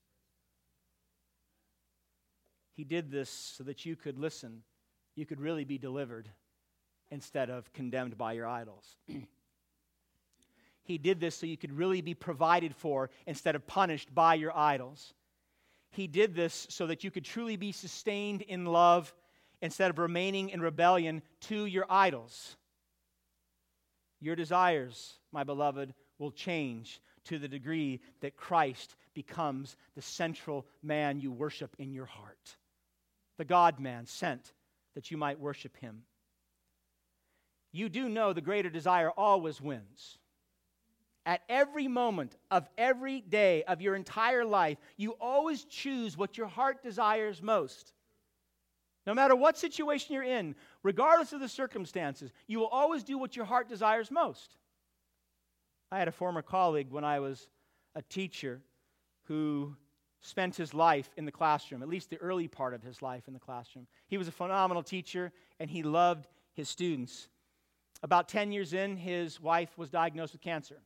He 2.75 2.85
did 2.85 3.11
this 3.11 3.29
so 3.29 3.65
that 3.65 3.85
you 3.85 3.97
could 3.97 4.19
listen, 4.19 4.63
you 5.15 5.27
could 5.27 5.41
really 5.41 5.65
be 5.65 5.79
delivered 5.79 6.29
instead 7.11 7.51
of 7.51 7.73
condemned 7.73 8.17
by 8.17 8.33
your 8.33 8.47
idols. 8.47 8.97
he 10.83 10.97
did 10.97 11.21
this 11.21 11.35
so 11.37 11.47
you 11.47 11.59
could 11.59 11.77
really 11.77 12.01
be 12.01 12.15
provided 12.15 12.75
for 12.75 13.11
instead 13.27 13.55
of 13.55 13.67
punished 13.67 14.15
by 14.15 14.35
your 14.35 14.57
idols. 14.57 15.13
He 15.91 16.07
did 16.07 16.35
this 16.35 16.67
so 16.71 16.87
that 16.87 17.05
you 17.05 17.11
could 17.11 17.27
truly 17.27 17.57
be 17.57 17.73
sustained 17.73 18.41
in 18.41 18.65
love 18.65 19.13
instead 19.61 19.91
of 19.91 19.99
remaining 19.99 20.49
in 20.49 20.63
rebellion 20.63 21.21
to 21.43 21.67
your 21.67 21.85
idols. 21.91 22.57
Your 24.19 24.35
desires, 24.35 25.19
my 25.33 25.45
beloved, 25.45 25.93
will 26.19 26.31
change 26.31 27.03
to 27.25 27.39
the 27.39 27.49
degree 27.49 28.01
that 28.21 28.37
Christ 28.37 28.97
becomes 29.13 29.77
the 29.95 30.03
central 30.03 30.67
man 30.83 31.21
you 31.21 31.31
worship 31.31 31.77
in 31.79 31.93
your 31.93 32.07
heart 32.07 32.57
the 33.43 33.47
God 33.47 33.81
man 33.81 34.07
sent 34.07 34.53
that 34.95 35.11
you 35.11 35.17
might 35.17 35.41
worship 35.41 35.77
him. 35.79 36.05
You 37.73 37.89
do 37.89 38.09
know 38.09 38.33
the 38.33 38.41
greater 38.41 38.71
desire 38.71 39.11
always 39.11 39.61
wins. 39.61 40.19
At 41.27 41.41
every 41.49 41.89
moment 41.89 42.37
of 42.53 42.69
every 42.79 43.21
day 43.21 43.65
of 43.65 43.83
your 43.83 43.97
entire 43.97 44.45
life, 44.45 44.79
you 44.97 45.17
always 45.21 45.65
choose 45.65 46.17
what 46.17 46.39
your 46.39 46.47
heart 46.47 46.85
desires 46.85 47.43
most. 47.43 47.95
No 49.09 49.13
matter 49.13 49.35
what 49.35 49.59
situation 49.59 50.15
you're 50.15 50.23
in, 50.23 50.55
regardless 50.85 51.33
of 51.33 51.41
the 51.41 51.49
circumstances, 51.49 52.31
you 52.47 52.61
will 52.61 52.69
always 52.69 53.03
do 53.03 53.19
what 53.19 53.35
your 53.35 53.45
heart 53.45 53.69
desires 53.69 54.09
most. 54.09 54.55
I 55.91 55.99
had 55.99 56.07
a 56.07 56.13
former 56.13 56.43
colleague 56.43 56.93
when 56.93 57.05
I 57.05 57.19
was 57.19 57.49
a 57.97 58.03
teacher 58.03 58.63
who 59.25 59.75
spent 60.23 60.57
his 60.57 60.73
life 60.73 61.11
in 61.17 61.25
the 61.25 61.33
classroom, 61.33 61.83
at 61.83 61.89
least 61.89 62.09
the 62.09 62.17
early 62.19 62.49
part 62.49 62.75
of 62.75 62.83
his 62.83 63.03
life 63.03 63.27
in 63.27 63.35
the 63.35 63.41
classroom. 63.41 63.87
He 64.07 64.17
was 64.17 64.29
a 64.29 64.33
phenomenal 64.33 64.83
teacher 64.83 65.33
and 65.61 65.69
he 65.69 65.83
loved 65.83 66.29
his 66.55 66.69
students. 66.69 67.29
About 68.03 68.29
10 68.29 68.53
years 68.53 68.73
in, 68.73 68.97
his 68.97 69.41
wife 69.41 69.77
was 69.77 69.91
diagnosed 69.91 70.33
with 70.33 70.41
cancer. 70.41 70.81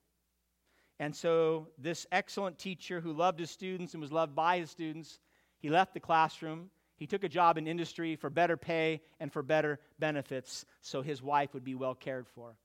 And 0.98 1.14
so, 1.14 1.68
this 1.78 2.06
excellent 2.10 2.58
teacher 2.58 3.00
who 3.00 3.12
loved 3.12 3.38
his 3.38 3.50
students 3.50 3.92
and 3.92 4.00
was 4.00 4.12
loved 4.12 4.34
by 4.34 4.58
his 4.58 4.70
students, 4.70 5.20
he 5.58 5.68
left 5.68 5.92
the 5.92 6.00
classroom. 6.00 6.70
He 6.96 7.06
took 7.06 7.22
a 7.22 7.28
job 7.28 7.58
in 7.58 7.66
industry 7.66 8.16
for 8.16 8.30
better 8.30 8.56
pay 8.56 9.02
and 9.20 9.30
for 9.30 9.42
better 9.42 9.78
benefits 9.98 10.64
so 10.80 11.02
his 11.02 11.22
wife 11.22 11.52
would 11.52 11.64
be 11.64 11.74
well 11.74 11.94
cared 11.94 12.26
for. 12.26 12.56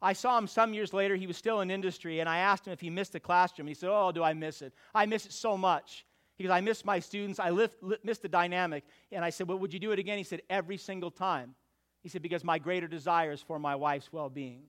I 0.00 0.14
saw 0.14 0.38
him 0.38 0.46
some 0.46 0.72
years 0.72 0.94
later. 0.94 1.16
He 1.16 1.26
was 1.26 1.36
still 1.36 1.60
in 1.60 1.70
industry, 1.70 2.20
and 2.20 2.28
I 2.28 2.38
asked 2.38 2.66
him 2.66 2.72
if 2.72 2.80
he 2.80 2.88
missed 2.88 3.12
the 3.12 3.20
classroom. 3.20 3.68
He 3.68 3.74
said, 3.74 3.90
Oh, 3.92 4.12
do 4.12 4.22
I 4.22 4.32
miss 4.32 4.62
it? 4.62 4.72
I 4.94 5.04
miss 5.04 5.26
it 5.26 5.32
so 5.32 5.58
much. 5.58 6.06
He 6.36 6.44
goes, 6.44 6.50
I 6.50 6.60
miss 6.60 6.84
my 6.84 6.98
students. 6.98 7.38
I 7.38 7.50
lift, 7.50 7.76
miss 8.02 8.18
the 8.18 8.28
dynamic. 8.28 8.84
And 9.12 9.24
I 9.24 9.30
said, 9.30 9.48
Well, 9.48 9.58
would 9.58 9.72
you 9.72 9.78
do 9.78 9.92
it 9.92 9.98
again? 9.98 10.18
He 10.18 10.24
said, 10.24 10.42
Every 10.50 10.76
single 10.76 11.10
time. 11.10 11.54
He 12.02 12.08
said, 12.08 12.22
Because 12.22 12.44
my 12.44 12.58
greater 12.58 12.88
desire 12.88 13.32
is 13.32 13.40
for 13.40 13.58
my 13.58 13.76
wife's 13.76 14.12
well 14.12 14.28
being. 14.28 14.62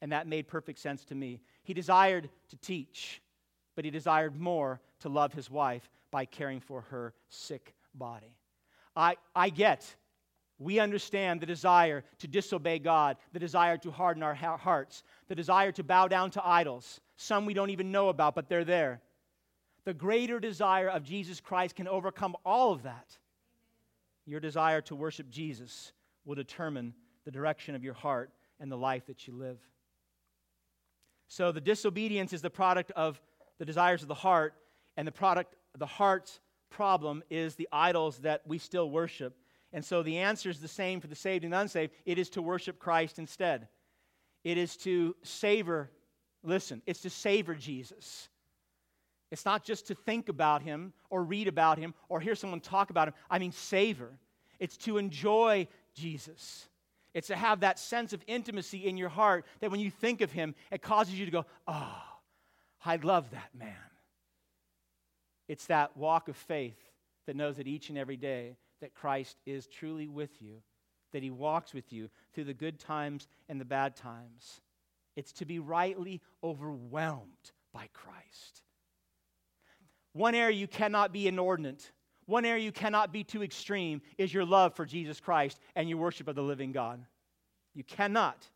And 0.00 0.12
that 0.12 0.26
made 0.26 0.48
perfect 0.48 0.80
sense 0.80 1.04
to 1.06 1.14
me. 1.14 1.40
He 1.62 1.74
desired 1.74 2.28
to 2.50 2.56
teach, 2.56 3.22
but 3.74 3.84
he 3.84 3.90
desired 3.90 4.38
more 4.38 4.80
to 5.00 5.08
love 5.08 5.32
his 5.32 5.50
wife 5.50 5.88
by 6.10 6.24
caring 6.24 6.60
for 6.60 6.82
her 6.82 7.14
sick 7.28 7.74
body. 7.94 8.36
I, 8.94 9.16
I 9.34 9.48
get, 9.48 9.94
we 10.58 10.80
understand 10.80 11.40
the 11.40 11.46
desire 11.46 12.04
to 12.18 12.28
disobey 12.28 12.80
God, 12.80 13.16
the 13.32 13.38
desire 13.38 13.78
to 13.78 13.90
harden 13.90 14.22
our 14.22 14.34
hearts, 14.34 15.04
the 15.28 15.34
desire 15.34 15.72
to 15.72 15.84
bow 15.84 16.08
down 16.08 16.30
to 16.32 16.46
idols, 16.46 17.00
some 17.16 17.46
we 17.46 17.54
don't 17.54 17.70
even 17.70 17.92
know 17.92 18.08
about, 18.08 18.34
but 18.34 18.48
they're 18.48 18.64
there 18.64 19.00
the 19.84 19.94
greater 19.94 20.38
desire 20.38 20.88
of 20.88 21.02
Jesus 21.02 21.40
Christ 21.40 21.76
can 21.76 21.88
overcome 21.88 22.36
all 22.44 22.72
of 22.72 22.82
that. 22.84 23.18
Your 24.26 24.40
desire 24.40 24.80
to 24.82 24.94
worship 24.94 25.28
Jesus 25.28 25.92
will 26.24 26.36
determine 26.36 26.94
the 27.24 27.30
direction 27.30 27.74
of 27.74 27.82
your 27.82 27.94
heart 27.94 28.30
and 28.60 28.70
the 28.70 28.76
life 28.76 29.06
that 29.06 29.26
you 29.26 29.34
live. 29.34 29.58
So 31.28 31.50
the 31.50 31.60
disobedience 31.60 32.32
is 32.32 32.42
the 32.42 32.50
product 32.50 32.92
of 32.92 33.20
the 33.58 33.64
desires 33.64 34.02
of 34.02 34.08
the 34.08 34.14
heart, 34.14 34.54
and 34.96 35.06
the 35.06 35.12
product 35.12 35.56
the 35.78 35.86
heart's 35.86 36.40
problem 36.70 37.22
is 37.30 37.54
the 37.54 37.68
idols 37.72 38.18
that 38.18 38.42
we 38.46 38.58
still 38.58 38.90
worship. 38.90 39.36
And 39.72 39.84
so 39.84 40.02
the 40.02 40.18
answer 40.18 40.50
is 40.50 40.60
the 40.60 40.68
same 40.68 41.00
for 41.00 41.06
the 41.06 41.14
saved 41.14 41.44
and 41.44 41.54
unsaved. 41.54 41.92
It 42.04 42.18
is 42.18 42.28
to 42.30 42.42
worship 42.42 42.78
Christ 42.78 43.18
instead. 43.18 43.68
It 44.44 44.58
is 44.58 44.76
to 44.78 45.16
savor, 45.22 45.90
listen, 46.42 46.82
it's 46.86 47.00
to 47.02 47.10
savor 47.10 47.54
Jesus. 47.54 48.28
It's 49.32 49.46
not 49.46 49.64
just 49.64 49.86
to 49.86 49.94
think 49.94 50.28
about 50.28 50.60
him 50.60 50.92
or 51.08 51.24
read 51.24 51.48
about 51.48 51.78
him 51.78 51.94
or 52.10 52.20
hear 52.20 52.34
someone 52.34 52.60
talk 52.60 52.90
about 52.90 53.08
him. 53.08 53.14
I 53.30 53.38
mean, 53.38 53.50
savor. 53.50 54.10
It's 54.60 54.76
to 54.78 54.98
enjoy 54.98 55.68
Jesus. 55.94 56.68
It's 57.14 57.28
to 57.28 57.36
have 57.36 57.60
that 57.60 57.78
sense 57.78 58.12
of 58.12 58.22
intimacy 58.26 58.86
in 58.86 58.98
your 58.98 59.08
heart 59.08 59.46
that 59.60 59.70
when 59.70 59.80
you 59.80 59.90
think 59.90 60.20
of 60.20 60.30
him, 60.30 60.54
it 60.70 60.82
causes 60.82 61.18
you 61.18 61.24
to 61.24 61.32
go, 61.32 61.46
oh, 61.66 62.02
I 62.84 62.96
love 62.96 63.30
that 63.30 63.48
man. 63.58 63.72
It's 65.48 65.64
that 65.66 65.96
walk 65.96 66.28
of 66.28 66.36
faith 66.36 66.78
that 67.26 67.34
knows 67.34 67.56
that 67.56 67.66
each 67.66 67.88
and 67.88 67.96
every 67.96 68.18
day 68.18 68.58
that 68.82 68.92
Christ 68.92 69.38
is 69.46 69.66
truly 69.66 70.08
with 70.08 70.42
you, 70.42 70.62
that 71.12 71.22
he 71.22 71.30
walks 71.30 71.72
with 71.72 71.90
you 71.90 72.10
through 72.34 72.44
the 72.44 72.52
good 72.52 72.78
times 72.78 73.28
and 73.48 73.58
the 73.58 73.64
bad 73.64 73.96
times. 73.96 74.60
It's 75.16 75.32
to 75.34 75.46
be 75.46 75.58
rightly 75.58 76.20
overwhelmed 76.44 77.52
by 77.72 77.88
Christ. 77.94 78.62
One 80.12 80.34
area 80.34 80.56
you 80.56 80.68
cannot 80.68 81.12
be 81.12 81.26
inordinate, 81.26 81.90
one 82.26 82.44
area 82.44 82.62
you 82.62 82.72
cannot 82.72 83.12
be 83.12 83.24
too 83.24 83.42
extreme 83.42 84.00
is 84.18 84.32
your 84.32 84.44
love 84.44 84.74
for 84.74 84.84
Jesus 84.84 85.20
Christ 85.20 85.58
and 85.74 85.88
your 85.88 85.98
worship 85.98 86.28
of 86.28 86.36
the 86.36 86.42
living 86.42 86.72
God. 86.72 87.04
You 87.74 87.84
cannot 87.84 88.48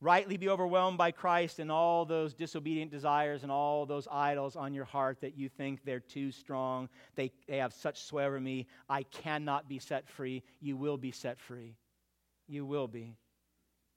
rightly 0.00 0.36
be 0.36 0.48
overwhelmed 0.48 0.96
by 0.96 1.10
Christ 1.10 1.58
and 1.58 1.72
all 1.72 2.04
those 2.04 2.32
disobedient 2.34 2.90
desires 2.90 3.42
and 3.42 3.50
all 3.50 3.84
those 3.84 4.06
idols 4.10 4.54
on 4.54 4.72
your 4.72 4.84
heart 4.84 5.20
that 5.20 5.36
you 5.36 5.48
think 5.48 5.84
they're 5.84 6.00
too 6.00 6.30
strong. 6.30 6.88
They, 7.16 7.32
they 7.48 7.58
have 7.58 7.72
such 7.72 8.04
sway 8.04 8.24
over 8.24 8.40
me. 8.40 8.68
I 8.88 9.02
cannot 9.02 9.68
be 9.68 9.78
set 9.78 10.08
free. 10.08 10.44
You 10.60 10.76
will 10.76 10.96
be 10.96 11.10
set 11.10 11.40
free. 11.40 11.74
You 12.46 12.64
will 12.64 12.86
be. 12.86 13.16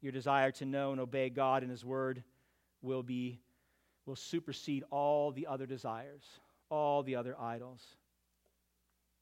Your 0.01 0.11
desire 0.11 0.51
to 0.53 0.65
know 0.65 0.91
and 0.91 0.99
obey 0.99 1.29
God 1.29 1.61
and 1.61 1.69
His 1.71 1.85
Word 1.85 2.23
will 2.81 3.03
be 3.03 3.39
will 4.05 4.15
supersede 4.15 4.83
all 4.89 5.31
the 5.31 5.47
other 5.47 5.65
desires, 5.65 6.23
all 6.69 7.03
the 7.03 7.15
other 7.15 7.35
idols. 7.39 7.85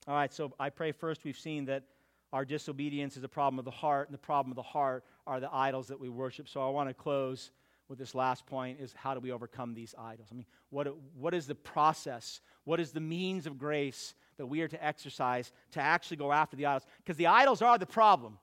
All 0.08 0.16
right, 0.16 0.34
so 0.34 0.54
I 0.60 0.70
pray 0.70 0.92
first 0.92 1.24
we've 1.24 1.38
seen 1.38 1.66
that 1.66 1.84
our 2.32 2.46
disobedience 2.46 3.18
is 3.18 3.24
a 3.24 3.28
problem 3.28 3.60
of 3.60 3.66
the 3.66 3.72
heart, 3.72 4.08
and 4.08 4.14
the 4.14 4.20
problem 4.20 4.52
of 4.52 4.56
the 4.56 4.62
heart 4.62 5.04
are 5.26 5.40
the 5.40 5.54
idols 5.54 5.88
that 5.88 6.00
we 6.00 6.10
worship. 6.10 6.48
So 6.48 6.66
I 6.66 6.70
want 6.70 6.90
to 6.90 6.94
close 6.94 7.52
with 7.90 7.98
this 7.98 8.14
last 8.14 8.46
point 8.46 8.80
is 8.80 8.94
how 8.94 9.16
do 9.16 9.20
we 9.20 9.32
overcome 9.32 9.74
these 9.74 9.96
idols? 9.98 10.30
I 10.32 10.36
mean, 10.36 10.46
what, 10.70 10.96
what 11.16 11.34
is 11.34 11.48
the 11.48 11.56
process? 11.56 12.40
What 12.64 12.80
is 12.80 12.92
the 12.92 13.00
means 13.00 13.48
of 13.48 13.58
grace 13.58 14.14
that 14.38 14.46
we 14.46 14.62
are 14.62 14.68
to 14.68 14.86
exercise 14.86 15.52
to 15.72 15.82
actually 15.82 16.18
go 16.18 16.32
after 16.32 16.56
the 16.56 16.68
idols? 16.68 16.86
Because 16.98 17.18
the 17.18 17.28
idols 17.28 17.64
are 17.64 17.80
the 17.80 17.88
problem. 17.88 18.38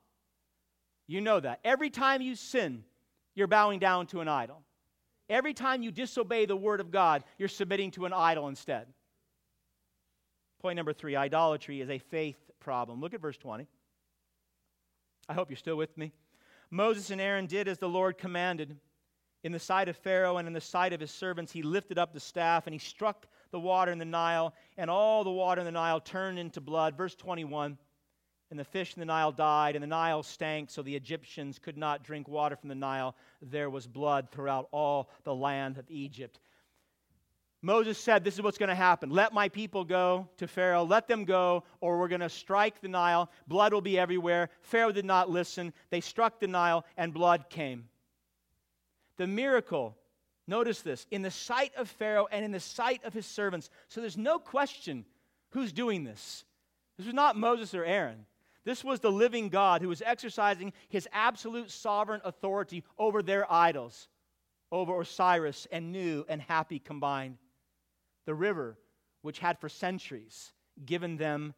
You 1.07 1.21
know 1.21 1.39
that. 1.39 1.61
Every 1.65 1.91
time 1.91 2.21
you 2.21 2.35
sin, 2.35 2.83
you're 3.37 3.47
bowing 3.47 3.79
down 3.79 4.09
to 4.09 4.21
an 4.21 4.27
idol. 4.27 4.63
Every 5.29 5.55
time 5.55 5.83
you 5.83 5.91
disobey 5.91 6.47
the 6.47 6.57
word 6.57 6.81
of 6.81 6.91
God, 6.91 7.25
you're 7.39 7.49
submitting 7.49 7.91
to 7.93 8.07
an 8.07 8.13
idol 8.13 8.49
instead. 8.49 8.87
Point 10.61 10.77
number 10.77 10.93
three 10.93 11.17
idolatry 11.17 11.81
is 11.81 11.91
a 11.91 11.99
faith 11.99 12.39
problem. 12.61 13.01
Look 13.01 13.15
at 13.15 13.21
verse 13.21 13.37
20. 13.37 13.67
I 15.29 15.35
hope 15.35 15.51
you're 15.51 15.57
still 15.57 15.77
with 15.77 15.97
me. 15.97 16.13
Moses 16.71 17.11
and 17.11 17.21
Aaron 17.21 17.47
did 17.47 17.69
as 17.69 17.79
the 17.79 17.89
Lord 17.89 18.19
commanded. 18.19 18.77
In 19.43 19.53
the 19.53 19.59
sight 19.59 19.89
of 19.89 19.97
Pharaoh 19.97 20.39
and 20.39 20.49
in 20.49 20.55
the 20.55 20.61
sight 20.61 20.93
of 20.93 21.01
his 21.01 21.11
servants, 21.11 21.53
he 21.53 21.63
lifted 21.63 21.99
up 21.99 22.13
the 22.13 22.21
staff 22.21 22.67
and 22.67 22.75
he 22.75 22.79
struck 22.79 23.27
the 23.53 23.61
water 23.61 23.93
in 23.93 23.99
the 23.99 24.05
Nile, 24.05 24.55
and 24.77 24.91
all 24.91 25.23
the 25.23 25.31
water 25.31 25.61
in 25.61 25.65
the 25.65 25.73
Nile 25.73 26.01
turned 26.01 26.39
into 26.39 26.61
blood. 26.61 26.97
Verse 26.97 27.15
21 27.15 27.79
And 28.51 28.59
the 28.59 28.65
fish 28.65 28.95
in 28.95 29.01
the 29.01 29.07
Nile 29.07 29.33
died, 29.33 29.75
and 29.75 29.83
the 29.83 29.89
Nile 29.89 30.23
stank, 30.23 30.71
so 30.71 30.83
the 30.83 30.95
Egyptians 30.95 31.59
could 31.59 31.77
not 31.77 32.05
drink 32.05 32.29
water 32.29 32.55
from 32.55 32.69
the 32.69 32.77
Nile. 32.77 33.17
There 33.43 33.71
was 33.71 33.87
blood 33.87 34.31
throughout 34.31 34.69
all 34.71 35.11
the 35.25 35.35
land 35.35 35.79
of 35.79 35.91
Egypt. 35.91 36.39
Moses 37.61 37.99
said, 37.99 38.23
This 38.23 38.35
is 38.35 38.43
what's 38.43 38.59
going 38.59 38.69
to 38.69 38.77
happen. 38.77 39.11
Let 39.11 39.33
my 39.33 39.49
people 39.49 39.85
go 39.85 40.29
to 40.37 40.47
Pharaoh. 40.47 40.85
Let 40.85 41.09
them 41.09 41.25
go, 41.25 41.65
or 41.81 41.99
we're 41.99 42.07
going 42.07 42.21
to 42.21 42.29
strike 42.29 42.81
the 42.81 42.89
Nile. 42.89 43.29
Blood 43.49 43.73
will 43.73 43.81
be 43.81 43.99
everywhere. 43.99 44.51
Pharaoh 44.61 44.93
did 44.93 45.05
not 45.05 45.29
listen. 45.29 45.73
They 45.91 46.01
struck 46.01 46.39
the 46.39 46.47
Nile, 46.47 46.85
and 46.97 47.13
blood 47.13 47.51
came. 47.51 47.89
The 49.17 49.27
miracle, 49.27 49.97
notice 50.47 50.83
this, 50.83 51.07
in 51.11 51.23
the 51.23 51.31
sight 51.33 51.73
of 51.77 51.89
Pharaoh 51.89 52.29
and 52.31 52.45
in 52.45 52.53
the 52.53 52.61
sight 52.61 53.03
of 53.05 53.13
his 53.13 53.27
servants. 53.27 53.71
So 53.89 54.01
there's 54.01 54.17
no 54.17 54.39
question 54.39 55.05
who's 55.51 55.73
doing 55.73 56.05
this. 56.05 56.45
This 56.97 57.07
was 57.07 57.15
not 57.15 57.37
Moses 57.37 57.75
or 57.75 57.85
Aaron. 57.85 58.27
This 58.67 58.83
was 58.83 58.99
the 58.99 59.13
living 59.13 59.49
God 59.49 59.81
who 59.81 59.89
was 59.89 60.03
exercising 60.05 60.73
his 60.89 61.09
absolute 61.13 61.71
sovereign 61.71 62.21
authority 62.25 62.83
over 62.99 63.23
their 63.23 63.51
idols, 63.51 64.09
over 64.73 65.01
Osiris 65.01 65.69
and 65.71 65.93
Nu 65.93 66.25
and 66.29 66.43
Hapi 66.43 66.83
combined 66.85 67.39
the 68.25 68.35
river, 68.35 68.77
which 69.23 69.39
had 69.39 69.61
for 69.61 69.69
centuries 69.69 70.53
given 70.85 71.17
them 71.17 71.55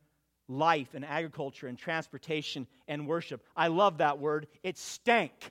life 0.49 0.93
and 0.93 1.03
agriculture 1.03 1.67
and 1.67 1.79
transportation 1.79 2.67
and 2.87 3.09
worship. 3.09 3.43
I 3.57 3.69
love 3.69 3.99
that 3.99 4.19
word. 4.19 4.47
It 4.63 4.77
stank. 4.77 5.51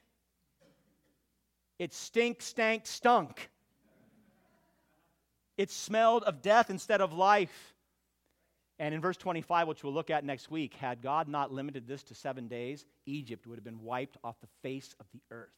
It 1.80 1.92
stink, 1.92 2.44
stank, 2.44 2.86
stunk. 2.86 3.50
It 5.58 5.72
smelled 5.72 6.22
of 6.24 6.44
death 6.44 6.70
instead 6.70 7.02
of 7.02 7.14
life. 7.14 7.74
And 8.80 8.94
in 8.94 9.02
verse 9.02 9.18
25, 9.18 9.68
which 9.68 9.84
we'll 9.84 9.94
look 9.94 10.10
at 10.10 10.24
next 10.24 10.52
week, 10.52 10.76
had 10.76 11.02
God 11.02 11.28
not 11.28 11.52
limited 11.52 11.88
this 11.88 12.04
to 12.04 12.16
seven 12.16 12.48
days, 12.48 12.86
Egypt 13.06 13.48
would 13.48 13.58
have 13.58 13.64
been 13.64 13.82
wiped 13.82 14.18
off 14.24 14.40
the 14.40 14.48
face 14.62 14.96
of 15.00 15.08
the 15.14 15.22
earth. 15.32 15.50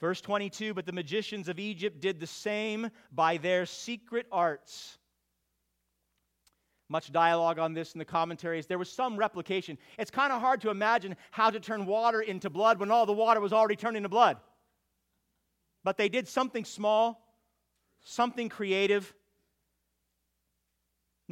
Verse 0.00 0.20
22 0.20 0.74
But 0.74 0.84
the 0.84 0.92
magicians 0.92 1.48
of 1.48 1.60
Egypt 1.60 2.00
did 2.00 2.18
the 2.18 2.26
same 2.26 2.90
by 3.12 3.36
their 3.36 3.66
secret 3.66 4.26
arts. 4.32 4.98
Much 6.88 7.12
dialogue 7.12 7.58
on 7.58 7.72
this 7.72 7.92
in 7.92 8.00
the 8.00 8.04
commentaries. 8.04 8.66
There 8.66 8.78
was 8.78 8.90
some 8.90 9.16
replication. 9.16 9.78
It's 9.96 10.10
kind 10.10 10.32
of 10.32 10.40
hard 10.40 10.60
to 10.62 10.70
imagine 10.70 11.16
how 11.30 11.50
to 11.50 11.60
turn 11.60 11.86
water 11.86 12.20
into 12.20 12.50
blood 12.50 12.80
when 12.80 12.90
all 12.90 13.06
the 13.06 13.12
water 13.12 13.40
was 13.40 13.52
already 13.52 13.76
turned 13.76 13.96
into 13.96 14.08
blood. 14.08 14.36
But 15.84 15.96
they 15.96 16.08
did 16.08 16.28
something 16.28 16.64
small, 16.64 17.34
something 18.04 18.48
creative. 18.48 19.14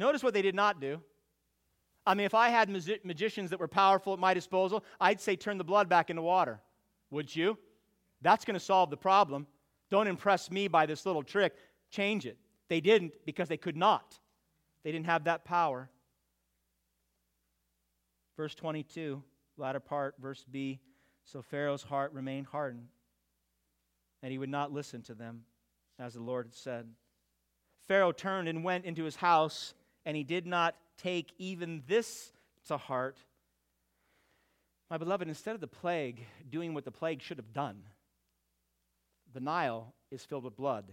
Notice 0.01 0.23
what 0.23 0.33
they 0.33 0.41
did 0.41 0.55
not 0.55 0.81
do. 0.81 0.99
I 2.07 2.15
mean, 2.15 2.25
if 2.25 2.33
I 2.33 2.49
had 2.49 2.69
magicians 3.03 3.51
that 3.51 3.59
were 3.59 3.67
powerful 3.67 4.13
at 4.13 4.19
my 4.19 4.33
disposal, 4.33 4.83
I'd 4.99 5.21
say 5.21 5.35
turn 5.35 5.59
the 5.59 5.63
blood 5.63 5.87
back 5.89 6.09
into 6.09 6.23
water. 6.23 6.59
Would 7.11 7.35
you? 7.35 7.55
That's 8.19 8.43
going 8.43 8.55
to 8.55 8.59
solve 8.59 8.89
the 8.89 8.97
problem. 8.97 9.45
Don't 9.91 10.07
impress 10.07 10.49
me 10.49 10.67
by 10.67 10.87
this 10.87 11.05
little 11.05 11.21
trick. 11.21 11.53
Change 11.91 12.25
it. 12.25 12.39
They 12.67 12.81
didn't 12.81 13.13
because 13.27 13.47
they 13.47 13.57
could 13.57 13.77
not. 13.77 14.17
They 14.83 14.91
didn't 14.91 15.05
have 15.05 15.25
that 15.25 15.45
power. 15.45 15.87
Verse 18.35 18.55
22, 18.55 19.21
latter 19.55 19.79
part, 19.79 20.15
verse 20.19 20.43
B. 20.49 20.79
So 21.25 21.43
Pharaoh's 21.43 21.83
heart 21.83 22.11
remained 22.13 22.47
hardened, 22.47 22.87
and 24.23 24.31
he 24.31 24.39
would 24.39 24.49
not 24.49 24.71
listen 24.71 25.03
to 25.03 25.13
them, 25.13 25.43
as 25.99 26.15
the 26.15 26.23
Lord 26.23 26.47
had 26.47 26.55
said. 26.55 26.87
Pharaoh 27.87 28.11
turned 28.11 28.47
and 28.47 28.63
went 28.63 28.85
into 28.85 29.03
his 29.03 29.17
house, 29.17 29.75
and 30.05 30.17
he 30.17 30.23
did 30.23 30.45
not 30.45 30.75
take 30.97 31.33
even 31.37 31.83
this 31.87 32.31
to 32.67 32.77
heart. 32.77 33.17
My 34.89 34.97
beloved, 34.97 35.27
instead 35.27 35.55
of 35.55 35.61
the 35.61 35.67
plague 35.67 36.25
doing 36.49 36.73
what 36.73 36.85
the 36.85 36.91
plague 36.91 37.21
should 37.21 37.37
have 37.37 37.53
done, 37.53 37.83
the 39.33 39.39
Nile 39.39 39.93
is 40.11 40.25
filled 40.25 40.43
with 40.43 40.57
blood. 40.57 40.91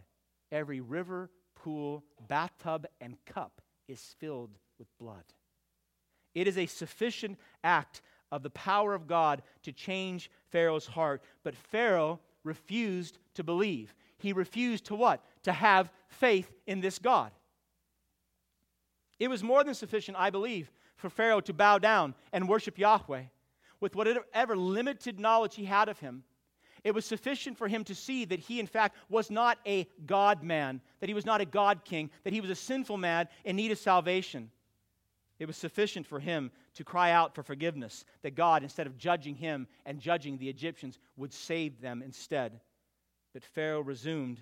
Every 0.52 0.80
river, 0.80 1.30
pool, 1.54 2.04
bathtub, 2.28 2.86
and 3.00 3.16
cup 3.26 3.60
is 3.88 4.14
filled 4.18 4.56
with 4.78 4.88
blood. 4.98 5.24
It 6.34 6.46
is 6.46 6.56
a 6.56 6.66
sufficient 6.66 7.38
act 7.64 8.00
of 8.30 8.42
the 8.42 8.50
power 8.50 8.94
of 8.94 9.06
God 9.06 9.42
to 9.62 9.72
change 9.72 10.30
Pharaoh's 10.50 10.86
heart. 10.86 11.22
But 11.42 11.56
Pharaoh 11.56 12.20
refused 12.44 13.18
to 13.34 13.42
believe. 13.42 13.94
He 14.18 14.32
refused 14.32 14.84
to 14.86 14.94
what? 14.94 15.24
To 15.44 15.52
have 15.52 15.90
faith 16.08 16.52
in 16.66 16.80
this 16.80 16.98
God. 16.98 17.32
It 19.18 19.28
was 19.28 19.42
more 19.42 19.64
than 19.64 19.74
sufficient, 19.74 20.16
I 20.18 20.30
believe, 20.30 20.70
for 20.96 21.10
Pharaoh 21.10 21.40
to 21.40 21.52
bow 21.52 21.78
down 21.78 22.14
and 22.32 22.48
worship 22.48 22.78
Yahweh 22.78 23.24
with 23.80 23.94
whatever 23.94 24.56
limited 24.56 25.18
knowledge 25.18 25.54
he 25.54 25.64
had 25.64 25.88
of 25.88 25.98
him. 25.98 26.24
It 26.84 26.94
was 26.94 27.04
sufficient 27.04 27.58
for 27.58 27.66
him 27.66 27.84
to 27.84 27.94
see 27.94 28.24
that 28.26 28.38
he, 28.38 28.60
in 28.60 28.66
fact, 28.66 28.96
was 29.08 29.30
not 29.30 29.58
a 29.66 29.88
God 30.06 30.42
man, 30.42 30.80
that 31.00 31.08
he 31.08 31.14
was 31.14 31.26
not 31.26 31.40
a 31.40 31.44
God 31.44 31.84
king, 31.84 32.10
that 32.22 32.32
he 32.32 32.40
was 32.40 32.50
a 32.50 32.54
sinful 32.54 32.96
man 32.96 33.28
in 33.44 33.56
need 33.56 33.72
of 33.72 33.78
salvation. 33.78 34.50
It 35.38 35.46
was 35.46 35.56
sufficient 35.56 36.06
for 36.06 36.20
him 36.20 36.50
to 36.74 36.84
cry 36.84 37.10
out 37.10 37.34
for 37.34 37.42
forgiveness, 37.42 38.04
that 38.22 38.36
God, 38.36 38.62
instead 38.62 38.86
of 38.86 38.96
judging 38.96 39.34
him 39.34 39.66
and 39.86 40.00
judging 40.00 40.38
the 40.38 40.48
Egyptians, 40.48 40.98
would 41.16 41.32
save 41.32 41.80
them 41.80 42.02
instead. 42.02 42.60
But 43.32 43.44
Pharaoh 43.44 43.80
resumed 43.80 44.40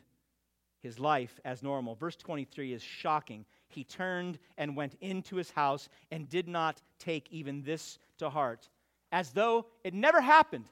his 0.86 0.98
life 0.98 1.38
as 1.44 1.62
normal. 1.62 1.94
Verse 1.96 2.16
23 2.16 2.72
is 2.72 2.82
shocking. 2.82 3.44
He 3.68 3.84
turned 3.84 4.38
and 4.56 4.76
went 4.76 4.96
into 5.00 5.36
his 5.36 5.50
house 5.50 5.88
and 6.10 6.28
did 6.28 6.48
not 6.48 6.80
take 6.98 7.26
even 7.30 7.62
this 7.62 7.98
to 8.18 8.30
heart, 8.30 8.68
as 9.12 9.32
though 9.32 9.66
it 9.84 9.92
never 9.92 10.20
happened. 10.20 10.70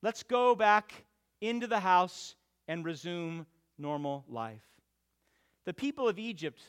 Let's 0.00 0.22
go 0.22 0.54
back 0.54 1.04
into 1.40 1.66
the 1.66 1.80
house 1.80 2.36
and 2.68 2.84
resume 2.84 3.46
normal 3.78 4.24
life. 4.28 4.62
The 5.64 5.74
people 5.74 6.08
of 6.08 6.18
Egypt, 6.18 6.62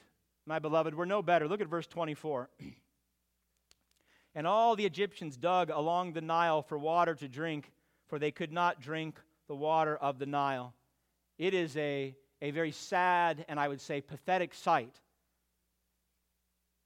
my 0.45 0.59
beloved, 0.59 0.95
were 0.95 1.05
no 1.05 1.21
better. 1.21 1.47
Look 1.47 1.61
at 1.61 1.67
verse 1.67 1.87
24. 1.87 2.49
and 4.35 4.47
all 4.47 4.75
the 4.75 4.85
Egyptians 4.85 5.37
dug 5.37 5.69
along 5.69 6.13
the 6.13 6.21
Nile 6.21 6.61
for 6.61 6.77
water 6.77 7.13
to 7.15 7.27
drink, 7.27 7.71
for 8.07 8.19
they 8.19 8.31
could 8.31 8.51
not 8.51 8.81
drink 8.81 9.19
the 9.47 9.55
water 9.55 9.95
of 9.97 10.17
the 10.17 10.25
Nile. 10.25 10.73
It 11.37 11.53
is 11.53 11.75
a, 11.77 12.15
a 12.41 12.51
very 12.51 12.71
sad 12.71 13.45
and 13.47 13.59
I 13.59 13.67
would 13.67 13.81
say 13.81 14.01
pathetic 14.01 14.53
sight 14.53 14.99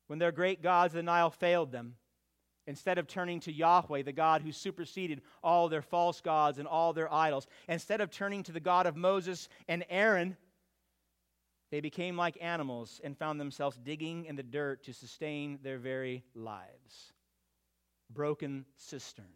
when 0.07 0.17
their 0.17 0.31
great 0.31 0.63
gods, 0.63 0.93
the 0.93 1.03
Nile, 1.03 1.29
failed 1.29 1.71
them 1.71 1.95
instead 2.65 2.97
of 2.97 3.07
turning 3.07 3.39
to 3.41 3.51
Yahweh, 3.51 4.03
the 4.03 4.11
God 4.11 4.41
who 4.41 4.51
superseded 4.51 5.21
all 5.43 5.69
their 5.69 5.81
false 5.81 6.21
gods 6.21 6.57
and 6.57 6.67
all 6.67 6.93
their 6.93 7.11
idols, 7.11 7.47
instead 7.67 8.01
of 8.01 8.11
turning 8.11 8.43
to 8.43 8.51
the 8.51 8.59
God 8.59 8.85
of 8.85 8.95
Moses 8.95 9.49
and 9.67 9.83
Aaron, 9.89 10.37
they 11.71 11.79
became 11.79 12.17
like 12.17 12.37
animals 12.41 13.01
and 13.03 13.17
found 13.17 13.39
themselves 13.39 13.77
digging 13.77 14.25
in 14.25 14.35
the 14.35 14.43
dirt 14.43 14.83
to 14.83 14.93
sustain 14.93 15.59
their 15.61 15.77
very 15.77 16.23
lives. 16.33 17.13
Broken 18.11 18.65
cisterns. 18.77 19.27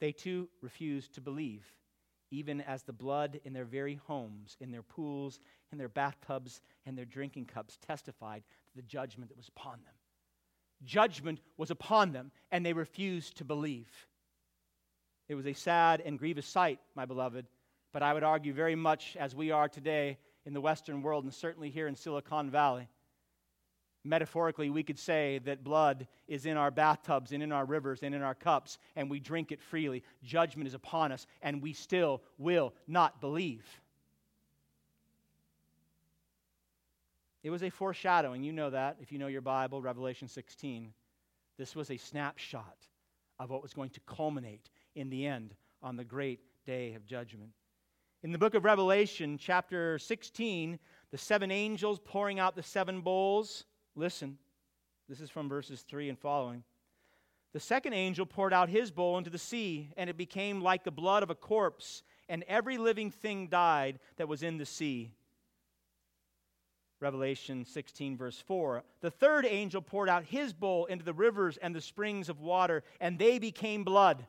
They 0.00 0.12
too 0.12 0.48
refused 0.62 1.14
to 1.14 1.20
believe, 1.20 1.64
even 2.30 2.60
as 2.60 2.82
the 2.82 2.92
blood 2.92 3.40
in 3.44 3.52
their 3.52 3.64
very 3.64 4.00
homes, 4.06 4.56
in 4.60 4.70
their 4.70 4.82
pools, 4.82 5.40
in 5.72 5.78
their 5.78 5.88
bathtubs, 5.88 6.60
and 6.86 6.96
their 6.96 7.04
drinking 7.04 7.46
cups 7.46 7.78
testified 7.86 8.42
to 8.70 8.76
the 8.76 8.82
judgment 8.82 9.28
that 9.30 9.36
was 9.36 9.48
upon 9.48 9.80
them 9.84 9.94
judgment 10.84 11.40
was 11.56 11.70
upon 11.70 12.12
them, 12.12 12.30
and 12.50 12.64
they 12.64 12.72
refused 12.72 13.36
to 13.38 13.44
believe. 13.44 13.90
It 15.28 15.34
was 15.34 15.46
a 15.46 15.52
sad 15.52 16.02
and 16.04 16.18
grievous 16.18 16.46
sight, 16.46 16.80
my 16.94 17.04
beloved, 17.04 17.46
but 17.92 18.02
I 18.02 18.14
would 18.14 18.22
argue 18.22 18.52
very 18.52 18.74
much 18.74 19.16
as 19.18 19.34
we 19.34 19.50
are 19.50 19.68
today 19.68 20.18
in 20.46 20.54
the 20.54 20.60
Western 20.60 21.02
world, 21.02 21.24
and 21.24 21.34
certainly 21.34 21.70
here 21.70 21.86
in 21.86 21.94
Silicon 21.94 22.50
Valley. 22.50 22.88
Metaphorically, 24.02 24.70
we 24.70 24.82
could 24.82 24.98
say 24.98 25.40
that 25.44 25.62
blood 25.62 26.06
is 26.26 26.46
in 26.46 26.56
our 26.56 26.70
bathtubs 26.70 27.32
and 27.32 27.42
in 27.42 27.52
our 27.52 27.66
rivers 27.66 28.02
and 28.02 28.14
in 28.14 28.22
our 28.22 28.34
cups, 28.34 28.78
and 28.96 29.10
we 29.10 29.20
drink 29.20 29.52
it 29.52 29.60
freely. 29.60 30.02
Judgment 30.22 30.66
is 30.66 30.74
upon 30.74 31.12
us, 31.12 31.26
and 31.42 31.60
we 31.60 31.74
still 31.74 32.22
will 32.38 32.72
not 32.86 33.20
believe. 33.20 33.66
It 37.42 37.50
was 37.50 37.62
a 37.62 37.70
foreshadowing. 37.70 38.42
You 38.42 38.52
know 38.52 38.70
that 38.70 38.96
if 39.00 39.12
you 39.12 39.18
know 39.18 39.26
your 39.26 39.40
Bible, 39.40 39.82
Revelation 39.82 40.28
16. 40.28 40.92
This 41.58 41.76
was 41.76 41.90
a 41.90 41.96
snapshot 41.96 42.86
of 43.38 43.50
what 43.50 43.62
was 43.62 43.74
going 43.74 43.90
to 43.90 44.00
culminate 44.00 44.70
in 44.94 45.10
the 45.10 45.26
end 45.26 45.54
on 45.82 45.96
the 45.96 46.04
great 46.04 46.40
day 46.64 46.94
of 46.94 47.06
judgment. 47.06 47.50
In 48.22 48.32
the 48.32 48.38
book 48.38 48.54
of 48.54 48.64
Revelation, 48.64 49.38
chapter 49.38 49.98
16, 49.98 50.78
the 51.10 51.18
seven 51.18 51.50
angels 51.50 51.98
pouring 52.04 52.38
out 52.38 52.54
the 52.54 52.62
seven 52.62 53.00
bowls. 53.00 53.64
Listen, 54.00 54.38
this 55.10 55.20
is 55.20 55.28
from 55.28 55.46
verses 55.46 55.82
3 55.82 56.08
and 56.08 56.18
following. 56.18 56.64
The 57.52 57.60
second 57.60 57.92
angel 57.92 58.24
poured 58.24 58.54
out 58.54 58.70
his 58.70 58.90
bowl 58.90 59.18
into 59.18 59.28
the 59.28 59.36
sea, 59.36 59.90
and 59.94 60.08
it 60.08 60.16
became 60.16 60.62
like 60.62 60.84
the 60.84 60.90
blood 60.90 61.22
of 61.22 61.28
a 61.28 61.34
corpse, 61.34 62.02
and 62.26 62.42
every 62.48 62.78
living 62.78 63.10
thing 63.10 63.48
died 63.48 63.98
that 64.16 64.26
was 64.26 64.42
in 64.42 64.56
the 64.56 64.64
sea. 64.64 65.12
Revelation 66.98 67.66
16, 67.66 68.16
verse 68.16 68.40
4. 68.40 68.84
The 69.02 69.10
third 69.10 69.44
angel 69.44 69.82
poured 69.82 70.08
out 70.08 70.24
his 70.24 70.54
bowl 70.54 70.86
into 70.86 71.04
the 71.04 71.12
rivers 71.12 71.58
and 71.58 71.74
the 71.74 71.82
springs 71.82 72.30
of 72.30 72.40
water, 72.40 72.82
and 73.02 73.18
they 73.18 73.38
became 73.38 73.84
blood. 73.84 74.26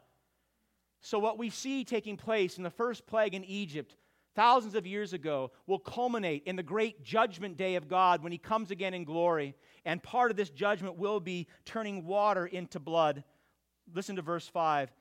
So, 0.99 1.17
what 1.17 1.37
we 1.37 1.49
see 1.49 1.85
taking 1.85 2.17
place 2.17 2.57
in 2.57 2.63
the 2.63 2.69
first 2.69 3.07
plague 3.07 3.35
in 3.35 3.45
Egypt, 3.45 3.95
thousands 4.35 4.75
of 4.75 4.87
years 4.87 5.13
ago, 5.13 5.51
will 5.67 5.79
culminate 5.79 6.43
in 6.45 6.55
the 6.55 6.63
great 6.63 7.03
judgment 7.03 7.57
day 7.57 7.75
of 7.75 7.87
God 7.87 8.23
when 8.23 8.31
He 8.31 8.37
comes 8.37 8.71
again 8.71 8.93
in 8.93 9.03
glory. 9.03 9.55
And 9.85 10.01
part 10.01 10.31
of 10.31 10.37
this 10.37 10.49
judgment 10.49 10.97
will 10.97 11.19
be 11.19 11.47
turning 11.65 12.05
water 12.05 12.45
into 12.45 12.79
blood. 12.79 13.23
Listen 13.93 14.15
to 14.15 14.21
verse 14.21 14.47
5. 14.47 14.91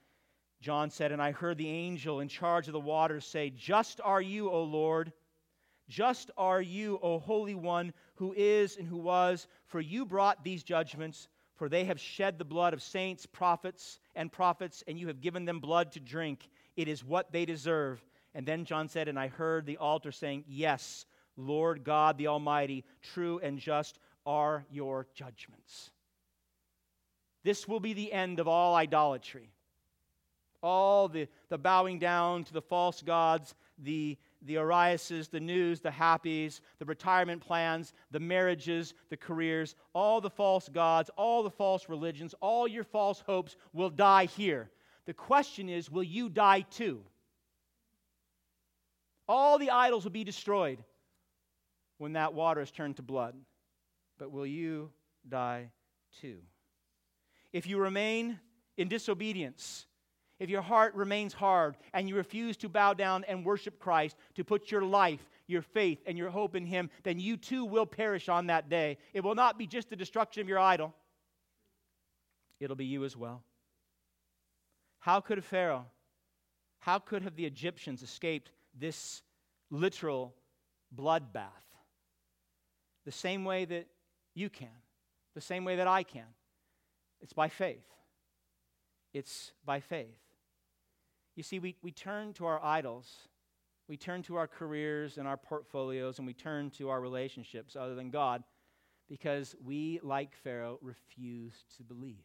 John 0.61 0.91
said, 0.91 1.13
And 1.13 1.23
I 1.23 1.33
heard 1.33 1.59
the 1.59 1.69
angel 1.69 2.21
in 2.21 2.29
charge 2.29 2.67
of 2.67 2.73
the 2.73 2.81
waters 2.81 3.25
say, 3.25 3.51
Just 3.51 4.01
are 4.03 4.23
you, 4.23 4.51
O 4.51 4.63
Lord. 4.63 5.13
Just 5.89 6.31
are 6.37 6.63
you, 6.63 6.99
O 7.03 7.19
Holy 7.19 7.55
One, 7.55 7.93
who 8.15 8.33
is 8.37 8.77
and 8.77 8.87
who 8.87 8.99
was, 8.99 9.49
for 9.67 9.81
you 9.81 10.05
brought 10.05 10.45
these 10.45 10.63
judgments 10.63 11.29
for 11.61 11.69
they 11.69 11.85
have 11.85 12.01
shed 12.01 12.39
the 12.39 12.45
blood 12.47 12.73
of 12.73 12.83
saints, 12.83 13.27
prophets, 13.27 14.01
and 14.17 14.33
prophets, 14.33 14.83
and 14.89 14.99
you 14.99 15.09
have 15.09 15.21
given 15.21 15.45
them 15.45 15.61
blood 15.61 15.93
to 15.93 16.01
drink. 16.01 16.49
It 16.75 16.89
is 16.89 17.05
what 17.05 17.33
they 17.33 17.45
deserve. 17.45 18.03
And 18.35 18.47
then 18.47 18.65
John 18.65 18.89
said, 18.89 19.09
And 19.09 19.19
I 19.19 19.29
heard 19.29 19.67
the 19.67 19.77
altar 19.79 20.13
saying, 20.13 20.45
Yes, 20.47 21.07
Lord 21.37 21.85
God 21.85 22.19
the 22.19 22.29
Almighty, 22.29 22.85
true 23.03 23.41
and 23.43 23.59
just 23.59 23.99
are 24.27 24.65
your 24.71 25.07
judgments. 25.15 25.91
This 27.43 27.67
will 27.67 27.81
be 27.81 27.95
the 27.95 28.13
end 28.13 28.39
of 28.39 28.49
all 28.49 28.75
idolatry. 28.75 29.51
All 30.63 31.09
the, 31.09 31.27
the 31.49 31.57
bowing 31.57 31.99
down 31.99 32.45
to 32.45 32.53
the 32.53 32.61
false 32.61 33.01
gods, 33.03 33.55
the 33.79 34.19
the 34.43 34.57
Ariases, 34.57 35.29
the 35.29 35.41
Nus, 35.41 35.81
the 35.81 35.91
Hapis, 35.91 36.61
the 36.79 36.85
retirement 36.85 37.43
plans, 37.43 37.93
the 38.11 38.21
marriages, 38.21 38.95
the 39.11 39.17
careers, 39.17 39.77
all 39.93 40.21
the 40.21 40.31
false 40.31 40.69
gods, 40.69 41.11
all 41.17 41.43
the 41.43 41.51
false 41.51 41.89
religions, 41.89 42.35
all 42.41 42.67
your 42.67 42.85
false 42.85 43.21
hopes 43.21 43.57
will 43.73 43.91
die 43.91 44.25
here. 44.25 44.71
The 45.07 45.15
question 45.15 45.69
is, 45.69 45.91
will 45.91 46.03
you 46.03 46.29
die 46.29 46.63
too? 46.63 47.03
All 49.33 49.59
the 49.59 49.71
idols 49.71 50.03
will 50.03 50.11
be 50.11 50.25
destroyed 50.25 50.83
when 51.99 52.15
that 52.15 52.35
water 52.35 52.63
is 52.63 52.73
turned 52.73 52.97
to 52.97 53.03
blood. 53.03 53.37
But 54.19 54.33
will 54.33 54.45
you 54.45 54.91
die 55.29 55.71
too? 56.21 56.39
If 57.53 57.69
you 57.69 57.79
remain 57.79 58.41
in 58.77 58.89
disobedience, 58.89 59.87
if 60.41 60.51
your 60.51 60.63
heart 60.63 60.97
remains 60.97 61.33
hard 61.33 61.77
and 61.95 62.09
you 62.09 62.17
refuse 62.17 62.57
to 62.57 62.69
bow 62.69 62.93
down 62.93 63.23
and 63.29 63.47
worship 63.47 63.79
Christ, 63.79 64.17
to 64.35 64.43
put 64.43 64.73
your 64.73 64.83
life, 64.83 65.31
your 65.47 65.63
faith, 65.63 66.03
and 66.07 66.19
your 66.19 66.31
hope 66.31 66.57
in 66.57 66.67
Him, 66.67 66.91
then 67.05 67.21
you 67.21 67.37
too 67.37 67.65
will 67.65 67.87
perish 67.87 68.29
on 68.29 68.49
that 68.49 68.69
day. 68.69 68.99
It 69.15 69.23
will 69.23 69.37
not 69.37 69.57
be 69.57 69.69
just 69.69 69.91
the 69.91 69.97
destruction 69.97 70.41
of 70.41 70.49
your 70.49 70.59
idol, 70.59 70.93
it'll 72.59 72.75
be 72.75 72.85
you 72.85 73.05
as 73.05 73.17
well. 73.17 73.45
How 74.99 75.21
could 75.21 75.45
Pharaoh, 75.45 75.87
how 76.81 76.99
could 76.99 77.23
have 77.23 77.37
the 77.37 77.47
Egyptians 77.47 78.03
escaped 78.03 78.51
this 78.79 79.23
literal 79.71 80.35
bloodbath? 80.95 81.49
The 83.05 83.13
same 83.13 83.45
way 83.45 83.65
that 83.65 83.87
you 84.35 84.51
can, 84.51 84.69
the 85.35 85.41
same 85.41 85.65
way 85.65 85.77
that 85.77 85.87
I 85.87 86.03
can. 86.03 86.27
It's 87.21 87.33
by 87.33 87.49
faith. 87.49 87.87
It's 89.13 89.53
by 89.65 89.81
faith. 89.81 90.19
You 91.37 91.43
see, 91.43 91.59
we, 91.59 91.77
we 91.83 91.91
turn 91.91 92.33
to 92.35 92.47
our 92.47 92.63
idols, 92.63 93.29
we 93.89 93.97
turn 93.97 94.23
to 94.25 94.37
our 94.37 94.47
careers 94.47 95.19
and 95.19 95.27
our 95.27 95.37
portfolios, 95.37 96.19
and 96.19 96.27
we 96.27 96.35
turn 96.35 96.71
to 96.73 96.91
our 96.91 97.01
relationships 97.01 97.77
other 97.77 97.95
than 97.95 98.11
God 98.11 98.45
because 99.09 99.57
we, 99.65 99.99
like 100.03 100.37
Pharaoh, 100.37 100.79
refuse 100.81 101.65
to 101.77 101.83
believe. 101.83 102.25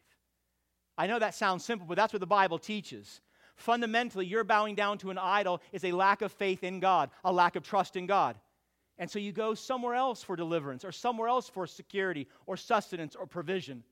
I 0.96 1.06
know 1.06 1.18
that 1.18 1.34
sounds 1.34 1.64
simple, 1.64 1.86
but 1.86 1.96
that's 1.96 2.12
what 2.12 2.20
the 2.20 2.26
Bible 2.26 2.58
teaches. 2.58 3.20
Fundamentally, 3.56 4.26
your 4.26 4.44
bowing 4.44 4.74
down 4.74 4.98
to 4.98 5.10
an 5.10 5.18
idol 5.18 5.62
is 5.72 5.84
a 5.84 5.92
lack 5.92 6.22
of 6.22 6.30
faith 6.32 6.62
in 6.62 6.78
God, 6.78 7.10
a 7.24 7.32
lack 7.32 7.56
of 7.56 7.62
trust 7.62 7.96
in 7.96 8.06
God. 8.06 8.36
And 8.98 9.10
so 9.10 9.18
you 9.18 9.32
go 9.32 9.54
somewhere 9.54 9.94
else 9.94 10.22
for 10.22 10.36
deliverance, 10.36 10.84
or 10.84 10.92
somewhere 10.92 11.28
else 11.28 11.48
for 11.48 11.66
security, 11.66 12.28
or 12.46 12.56
sustenance, 12.56 13.14
or 13.14 13.26
provision. 13.26 13.82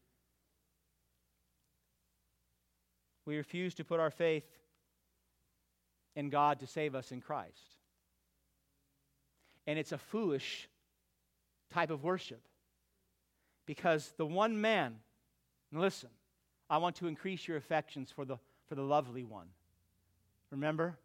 We 3.27 3.37
refuse 3.37 3.75
to 3.75 3.85
put 3.85 4.01
our 4.01 4.11
faith 4.11 4.45
in 6.15 6.31
God 6.31 6.61
to 6.61 6.67
save 6.67 6.95
us 6.95 7.11
in 7.11 7.21
Christ. 7.21 7.77
And 9.67 9.79
it's 9.79 9.93
a 9.93 9.99
foolish 9.99 10.69
type 11.73 11.91
of 11.91 12.05
worship 12.05 12.43
because 13.67 14.13
the 14.19 14.27
one 14.27 14.61
man, 14.61 14.97
listen, 15.73 16.11
I 16.69 16.79
want 16.79 16.97
to 16.97 17.07
increase 17.07 17.49
your 17.49 17.57
affections 17.57 18.11
for 18.11 18.25
the, 18.25 18.39
for 18.69 18.75
the 18.75 18.83
lovely 18.83 19.25
one. 19.25 19.49
Remember? 20.51 20.97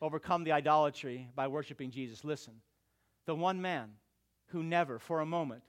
Overcome 0.00 0.44
the 0.44 0.52
idolatry 0.52 1.28
by 1.34 1.48
worshiping 1.48 1.90
Jesus. 1.90 2.24
Listen, 2.24 2.54
the 3.24 3.34
one 3.34 3.60
man 3.62 3.90
who 4.48 4.62
never, 4.62 4.98
for 4.98 5.20
a 5.20 5.26
moment, 5.26 5.62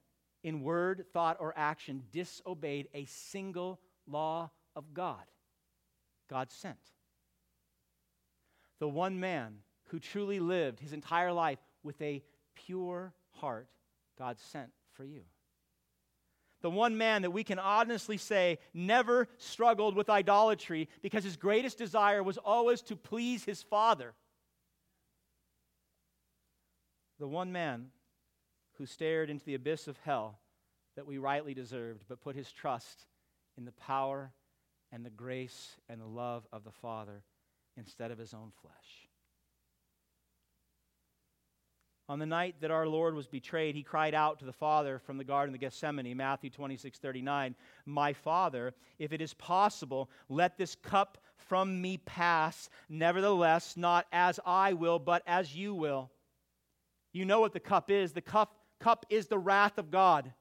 in 0.44 0.62
word, 0.62 1.06
thought, 1.14 1.38
or 1.40 1.54
action, 1.56 2.04
disobeyed 2.12 2.90
a 2.94 3.06
single 3.06 3.80
law 4.06 4.50
of 4.76 4.94
God, 4.94 5.24
God 6.30 6.52
sent 6.52 6.78
the 8.80 8.88
one 8.88 9.20
man 9.20 9.56
who 9.86 10.00
truly 10.00 10.40
lived 10.40 10.80
his 10.80 10.94
entire 10.94 11.32
life 11.32 11.60
with 11.84 12.02
a 12.02 12.24
pure 12.56 13.14
heart 13.32 13.68
God 14.18 14.38
sent 14.40 14.70
for 14.94 15.04
you. 15.04 15.22
The 16.62 16.70
one 16.70 16.98
man 16.98 17.22
that 17.22 17.32
we 17.32 17.44
can 17.44 17.60
honestly 17.60 18.18
say 18.18 18.60
never 18.74 19.28
struggled 19.38 19.96
with 19.96 20.10
idolatry 20.10 20.90
because 21.02 21.24
his 21.24 21.38
greatest 21.38 21.78
desire 21.78 22.24
was 22.24 22.38
always 22.38 22.82
to 22.84 22.96
please 22.96 23.44
his 23.44 23.62
Father. 23.62 24.14
The 27.20 27.28
one 27.28 27.52
man 27.52 27.88
who 28.78 28.86
stared 28.86 29.30
into 29.30 29.46
the 29.46 29.56
abyss 29.56 29.88
of 29.88 29.98
hell 30.04 30.40
that 30.96 31.06
we 31.06 31.18
rightly 31.18 31.54
deserved, 31.54 32.06
but 32.08 32.22
put 32.22 32.36
his 32.36 32.52
trust 32.52 33.06
in 33.58 33.66
the 33.66 33.72
power 33.72 34.32
and 34.92 35.06
the 35.06 35.10
grace 35.10 35.78
and 35.90 36.02
the 36.02 36.06
love 36.06 36.48
of 36.52 36.64
the 36.64 36.72
Father 36.72 37.24
instead 37.76 38.10
of 38.12 38.18
his 38.18 38.34
own 38.34 38.52
flesh. 38.62 39.07
On 42.10 42.20
the 42.20 42.26
night 42.26 42.56
that 42.62 42.72
our 42.72 42.88
Lord 42.88 43.16
was 43.16 43.28
betrayed, 43.28 43.76
he 43.76 43.84
cried 43.84 44.14
out 44.14 44.40
to 44.40 44.46
the 44.46 44.54
Father 44.54 44.98
from 45.00 45.18
the 45.18 45.26
Garden 45.26 45.54
of 45.54 45.60
Gethsemane, 45.60 46.16
Matthew 46.16 46.50
26, 46.50 47.00
39, 47.00 47.54
My 47.86 48.14
Father, 48.14 48.74
if 48.98 49.12
it 49.12 49.22
is 49.22 49.34
possible, 49.34 50.10
let 50.30 50.58
this 50.58 50.76
cup 50.76 51.18
from 51.36 51.82
me 51.82 51.98
pass. 51.98 52.70
Nevertheless, 52.88 53.76
not 53.76 54.08
as 54.14 54.40
I 54.46 54.72
will, 54.72 55.00
but 55.00 55.22
as 55.28 55.54
you 55.54 55.74
will. 55.74 56.10
You 57.12 57.26
know 57.26 57.42
what 57.42 57.52
the 57.52 57.60
cup 57.60 57.92
is. 57.92 58.14
The 58.14 58.22
cup, 58.22 58.56
cup 58.80 59.06
is 59.10 59.28
the 59.28 59.40
wrath 59.40 59.78
of 59.78 59.92
God. 59.92 60.32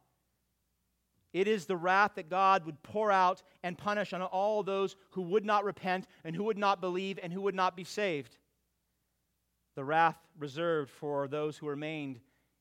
It 1.33 1.49
is 1.49 1.67
the 1.67 1.77
wrath 1.77 2.13
that 2.15 2.31
God 2.31 2.65
would 2.65 2.81
pour 2.85 3.11
out 3.11 3.43
and 3.65 3.77
punish 3.77 4.13
on 4.13 4.23
all 4.23 4.63
those 4.63 4.95
who 5.11 5.23
would 5.23 5.45
not 5.45 5.65
repent 5.65 6.07
and 6.25 6.37
who 6.37 6.45
would 6.45 6.59
not 6.59 6.81
believe 6.81 7.19
and 7.23 7.33
who 7.33 7.43
would 7.43 7.57
not 7.57 7.77
be 7.77 7.85
saved. 7.85 8.39
The 9.77 9.85
wrath 9.85 10.17
reserved 10.39 10.91
for 10.91 11.29
those 11.29 11.57
who 11.57 11.69
remained 11.69 12.19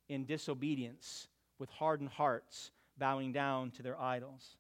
in 0.10 0.26
disobedience 0.26 1.28
with 1.58 1.70
hardened 1.70 2.10
hearts, 2.10 2.72
bowing 2.98 3.32
down 3.32 3.72
to 3.72 3.84
their 3.84 4.00
idols. 4.00 4.58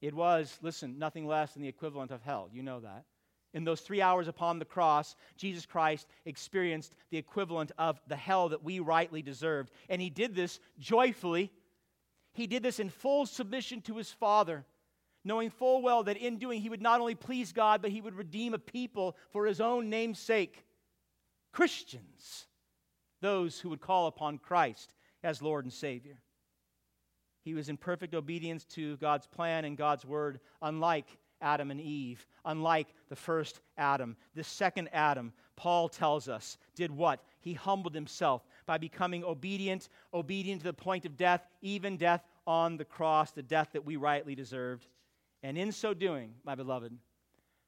It 0.00 0.14
was, 0.14 0.58
listen, 0.62 0.98
nothing 0.98 1.26
less 1.26 1.52
than 1.52 1.62
the 1.62 1.68
equivalent 1.68 2.10
of 2.10 2.22
hell. 2.22 2.48
You 2.50 2.62
know 2.62 2.80
that. 2.80 3.04
In 3.52 3.64
those 3.64 3.80
three 3.80 4.00
hours 4.00 4.28
upon 4.28 4.58
the 4.58 4.64
cross, 4.64 5.16
Jesus 5.36 5.66
Christ 5.66 6.06
experienced 6.24 6.94
the 7.10 7.18
equivalent 7.18 7.72
of 7.76 8.00
the 8.06 8.16
hell 8.16 8.48
that 8.48 8.64
we 8.64 8.80
rightly 8.80 9.22
deserved. 9.22 9.72
And 9.88 10.00
he 10.00 10.08
did 10.08 10.34
this 10.34 10.58
joyfully. 10.78 11.52
He 12.32 12.46
did 12.46 12.62
this 12.62 12.80
in 12.80 12.88
full 12.88 13.26
submission 13.26 13.82
to 13.82 13.96
his 13.96 14.10
Father, 14.10 14.64
knowing 15.24 15.50
full 15.50 15.82
well 15.82 16.04
that 16.04 16.16
in 16.16 16.38
doing 16.38 16.62
he 16.62 16.70
would 16.70 16.80
not 16.80 17.00
only 17.00 17.16
please 17.16 17.52
God, 17.52 17.82
but 17.82 17.90
he 17.90 18.00
would 18.00 18.14
redeem 18.14 18.54
a 18.54 18.58
people 18.58 19.16
for 19.30 19.46
his 19.46 19.60
own 19.60 19.90
name's 19.90 20.20
sake. 20.20 20.64
Christians, 21.52 22.46
those 23.20 23.58
who 23.58 23.68
would 23.70 23.80
call 23.80 24.06
upon 24.06 24.38
Christ 24.38 24.94
as 25.22 25.42
Lord 25.42 25.64
and 25.64 25.72
Savior. 25.72 26.18
He 27.42 27.54
was 27.54 27.68
in 27.68 27.76
perfect 27.76 28.14
obedience 28.14 28.64
to 28.66 28.96
God's 28.98 29.26
plan 29.26 29.64
and 29.64 29.76
God's 29.76 30.04
word, 30.04 30.40
unlike 30.62 31.06
Adam 31.40 31.70
and 31.70 31.80
Eve, 31.80 32.26
unlike 32.44 32.88
the 33.08 33.16
first 33.16 33.60
Adam. 33.78 34.16
The 34.34 34.44
second 34.44 34.88
Adam, 34.92 35.32
Paul 35.56 35.88
tells 35.88 36.28
us, 36.28 36.58
did 36.74 36.90
what? 36.90 37.22
He 37.40 37.54
humbled 37.54 37.94
himself 37.94 38.46
by 38.66 38.78
becoming 38.78 39.24
obedient, 39.24 39.88
obedient 40.12 40.60
to 40.60 40.66
the 40.66 40.74
point 40.74 41.06
of 41.06 41.16
death, 41.16 41.46
even 41.62 41.96
death 41.96 42.22
on 42.46 42.76
the 42.76 42.84
cross, 42.84 43.30
the 43.30 43.42
death 43.42 43.70
that 43.72 43.84
we 43.84 43.96
rightly 43.96 44.34
deserved. 44.34 44.86
And 45.42 45.56
in 45.56 45.72
so 45.72 45.94
doing, 45.94 46.34
my 46.44 46.54
beloved, 46.54 46.92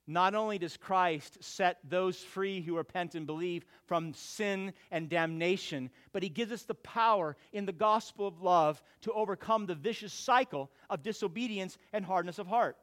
not 0.07 0.35
only 0.35 0.59
does 0.59 0.77
Christ 0.77 1.39
set 1.43 1.79
those 1.89 2.19
free 2.19 2.61
who 2.61 2.77
repent 2.77 3.15
and 3.15 3.27
believe 3.27 3.65
from 3.87 4.15
sin 4.15 4.73
and 4.91 5.09
damnation, 5.09 5.91
but 6.13 6.23
he 6.23 6.29
gives 6.29 6.51
us 6.51 6.63
the 6.63 6.75
power 6.75 7.37
in 7.53 7.67
the 7.67 7.73
gospel 7.73 8.27
of 8.27 8.43
love 8.43 8.83
to 9.03 9.13
overcome 9.13 9.67
the 9.67 9.75
vicious 9.75 10.13
cycle 10.13 10.71
of 10.91 11.03
disobedience 11.03 11.79
and 11.93 12.05
hardness 12.05 12.39
of 12.39 12.49
heart. 12.49 12.77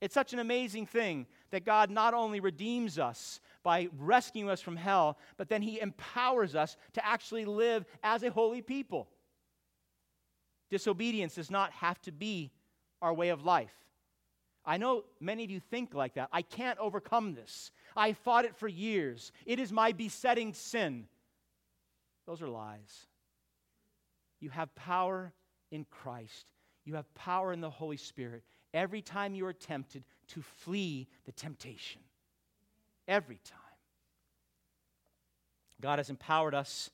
It's 0.00 0.12
such 0.12 0.34
an 0.34 0.38
amazing 0.38 0.84
thing 0.84 1.26
that 1.50 1.64
God 1.64 1.90
not 1.90 2.12
only 2.12 2.40
redeems 2.40 2.98
us 2.98 3.40
by 3.62 3.88
rescuing 3.98 4.50
us 4.50 4.60
from 4.60 4.76
hell, 4.76 5.16
but 5.38 5.48
then 5.48 5.62
He 5.62 5.80
empowers 5.80 6.54
us 6.54 6.76
to 6.92 7.06
actually 7.06 7.46
live 7.46 7.86
as 8.02 8.22
a 8.22 8.30
holy 8.30 8.60
people. 8.60 9.08
Disobedience 10.68 11.36
does 11.36 11.50
not 11.50 11.72
have 11.72 12.00
to 12.02 12.12
be 12.12 12.52
our 13.00 13.14
way 13.14 13.30
of 13.30 13.44
life. 13.44 13.83
I 14.66 14.78
know 14.78 15.04
many 15.20 15.44
of 15.44 15.50
you 15.50 15.60
think 15.60 15.94
like 15.94 16.14
that. 16.14 16.28
I 16.32 16.42
can't 16.42 16.78
overcome 16.78 17.34
this. 17.34 17.70
I 17.96 18.14
fought 18.14 18.44
it 18.44 18.56
for 18.56 18.68
years. 18.68 19.30
It 19.44 19.58
is 19.58 19.72
my 19.72 19.92
besetting 19.92 20.54
sin. 20.54 21.06
Those 22.26 22.40
are 22.40 22.48
lies. 22.48 23.06
You 24.40 24.50
have 24.50 24.74
power 24.74 25.32
in 25.70 25.84
Christ, 25.90 26.46
you 26.84 26.94
have 26.94 27.12
power 27.14 27.52
in 27.52 27.60
the 27.60 27.70
Holy 27.70 27.96
Spirit 27.96 28.44
every 28.72 29.02
time 29.02 29.34
you 29.34 29.46
are 29.46 29.52
tempted 29.52 30.04
to 30.28 30.42
flee 30.42 31.08
the 31.24 31.32
temptation. 31.32 32.00
Every 33.08 33.40
time. 33.44 33.58
God 35.80 35.98
has 35.98 36.10
empowered 36.10 36.54
us 36.54 36.90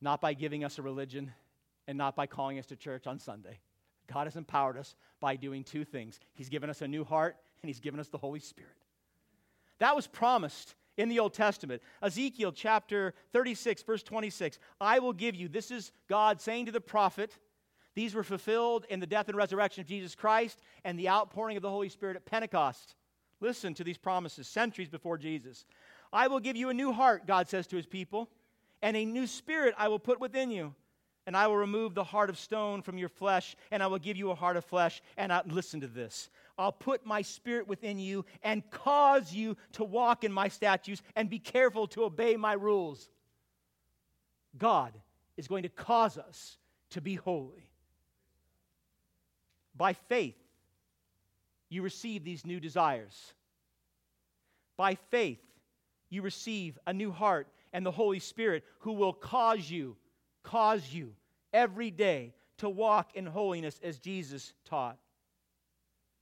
not 0.00 0.20
by 0.20 0.34
giving 0.34 0.64
us 0.64 0.78
a 0.78 0.82
religion 0.82 1.32
and 1.86 1.98
not 1.98 2.16
by 2.16 2.26
calling 2.26 2.58
us 2.58 2.66
to 2.66 2.76
church 2.76 3.06
on 3.06 3.18
Sunday. 3.18 3.58
God 4.12 4.26
has 4.26 4.36
empowered 4.36 4.76
us 4.76 4.96
by 5.20 5.36
doing 5.36 5.64
two 5.64 5.84
things 5.84 6.18
He's 6.34 6.48
given 6.48 6.70
us 6.70 6.82
a 6.82 6.88
new 6.88 7.04
heart 7.04 7.36
and 7.62 7.68
He's 7.68 7.80
given 7.80 8.00
us 8.00 8.08
the 8.08 8.18
Holy 8.18 8.40
Spirit. 8.40 8.72
That 9.78 9.96
was 9.96 10.06
promised 10.06 10.74
in 10.96 11.08
the 11.08 11.20
Old 11.20 11.32
Testament. 11.32 11.82
Ezekiel 12.02 12.52
chapter 12.52 13.14
36, 13.32 13.82
verse 13.82 14.02
26. 14.02 14.58
I 14.80 14.98
will 14.98 15.12
give 15.12 15.34
you, 15.34 15.48
this 15.48 15.70
is 15.70 15.92
God 16.08 16.40
saying 16.40 16.66
to 16.66 16.72
the 16.72 16.80
prophet, 16.80 17.38
these 17.94 18.14
were 18.14 18.22
fulfilled 18.22 18.86
in 18.88 19.00
the 19.00 19.06
death 19.06 19.28
and 19.28 19.36
resurrection 19.36 19.80
of 19.80 19.86
Jesus 19.86 20.14
Christ 20.14 20.60
and 20.84 20.98
the 20.98 21.08
outpouring 21.08 21.56
of 21.56 21.62
the 21.62 21.70
Holy 21.70 21.88
Spirit 21.88 22.16
at 22.16 22.24
Pentecost. 22.24 22.94
Listen 23.40 23.74
to 23.74 23.84
these 23.84 23.98
promises 23.98 24.46
centuries 24.46 24.88
before 24.88 25.18
Jesus. 25.18 25.64
I 26.12 26.28
will 26.28 26.40
give 26.40 26.56
you 26.56 26.68
a 26.68 26.74
new 26.74 26.92
heart, 26.92 27.26
God 27.26 27.48
says 27.48 27.66
to 27.68 27.76
his 27.76 27.86
people, 27.86 28.28
and 28.82 28.96
a 28.96 29.04
new 29.04 29.26
spirit 29.26 29.74
I 29.78 29.88
will 29.88 29.98
put 29.98 30.20
within 30.20 30.50
you. 30.50 30.74
And 31.26 31.36
I 31.36 31.46
will 31.46 31.56
remove 31.56 31.94
the 31.94 32.04
heart 32.04 32.30
of 32.30 32.38
stone 32.38 32.82
from 32.82 32.98
your 32.98 33.08
flesh, 33.08 33.54
and 33.70 33.82
I 33.82 33.86
will 33.86 33.98
give 33.98 34.16
you 34.16 34.30
a 34.30 34.34
heart 34.34 34.56
of 34.56 34.64
flesh. 34.64 35.02
And 35.16 35.32
I, 35.32 35.42
listen 35.46 35.80
to 35.82 35.86
this 35.86 36.30
I'll 36.58 36.72
put 36.72 37.06
my 37.06 37.22
spirit 37.22 37.68
within 37.68 37.98
you 37.98 38.24
and 38.42 38.68
cause 38.70 39.32
you 39.32 39.56
to 39.72 39.84
walk 39.84 40.24
in 40.24 40.32
my 40.32 40.48
statutes 40.48 41.02
and 41.16 41.30
be 41.30 41.38
careful 41.38 41.86
to 41.88 42.04
obey 42.04 42.36
my 42.36 42.54
rules. 42.54 43.08
God 44.58 44.92
is 45.36 45.48
going 45.48 45.62
to 45.62 45.68
cause 45.68 46.18
us 46.18 46.58
to 46.90 47.00
be 47.00 47.14
holy. 47.14 47.70
By 49.76 49.94
faith, 49.94 50.36
you 51.70 51.82
receive 51.82 52.24
these 52.24 52.44
new 52.44 52.60
desires. 52.60 53.32
By 54.76 54.96
faith, 55.10 55.40
you 56.10 56.20
receive 56.22 56.78
a 56.86 56.92
new 56.92 57.12
heart 57.12 57.48
and 57.72 57.86
the 57.86 57.90
Holy 57.90 58.18
Spirit 58.18 58.64
who 58.80 58.92
will 58.92 59.12
cause 59.12 59.70
you, 59.70 59.96
cause 60.42 60.92
you 60.92 61.12
every 61.52 61.90
day 61.90 62.34
to 62.58 62.68
walk 62.68 63.10
in 63.14 63.26
holiness 63.26 63.80
as 63.82 63.98
Jesus 63.98 64.52
taught. 64.64 64.98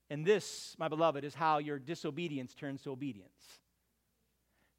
And 0.09 0.25
this, 0.25 0.75
my 0.79 0.87
beloved, 0.87 1.23
is 1.23 1.35
how 1.35 1.59
your 1.59 1.77
disobedience 1.77 2.53
turns 2.53 2.81
to 2.83 2.91
obedience. 2.91 3.59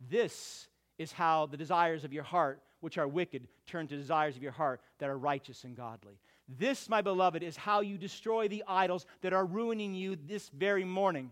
This 0.09 0.68
is 0.99 1.12
how 1.12 1.47
the 1.47 1.57
desires 1.57 2.05
of 2.05 2.12
your 2.12 2.24
heart, 2.24 2.61
which 2.80 2.99
are 2.99 3.07
wicked, 3.07 3.47
turn 3.66 3.86
to 3.86 3.97
desires 3.97 4.36
of 4.36 4.43
your 4.43 4.53
heart 4.53 4.80
that 4.99 5.09
are 5.09 5.18
righteous 5.18 5.64
and 5.64 5.76
godly. 5.76 6.18
This, 6.49 6.88
my 6.88 7.01
beloved, 7.01 7.43
is 7.43 7.57
how 7.57 7.80
you 7.80 7.97
destroy 7.97 8.49
the 8.49 8.64
idols 8.66 9.07
that 9.20 9.32
are 9.32 9.45
ruining 9.45 9.95
you 9.95 10.16
this 10.16 10.49
very 10.49 10.84
morning. 10.84 11.30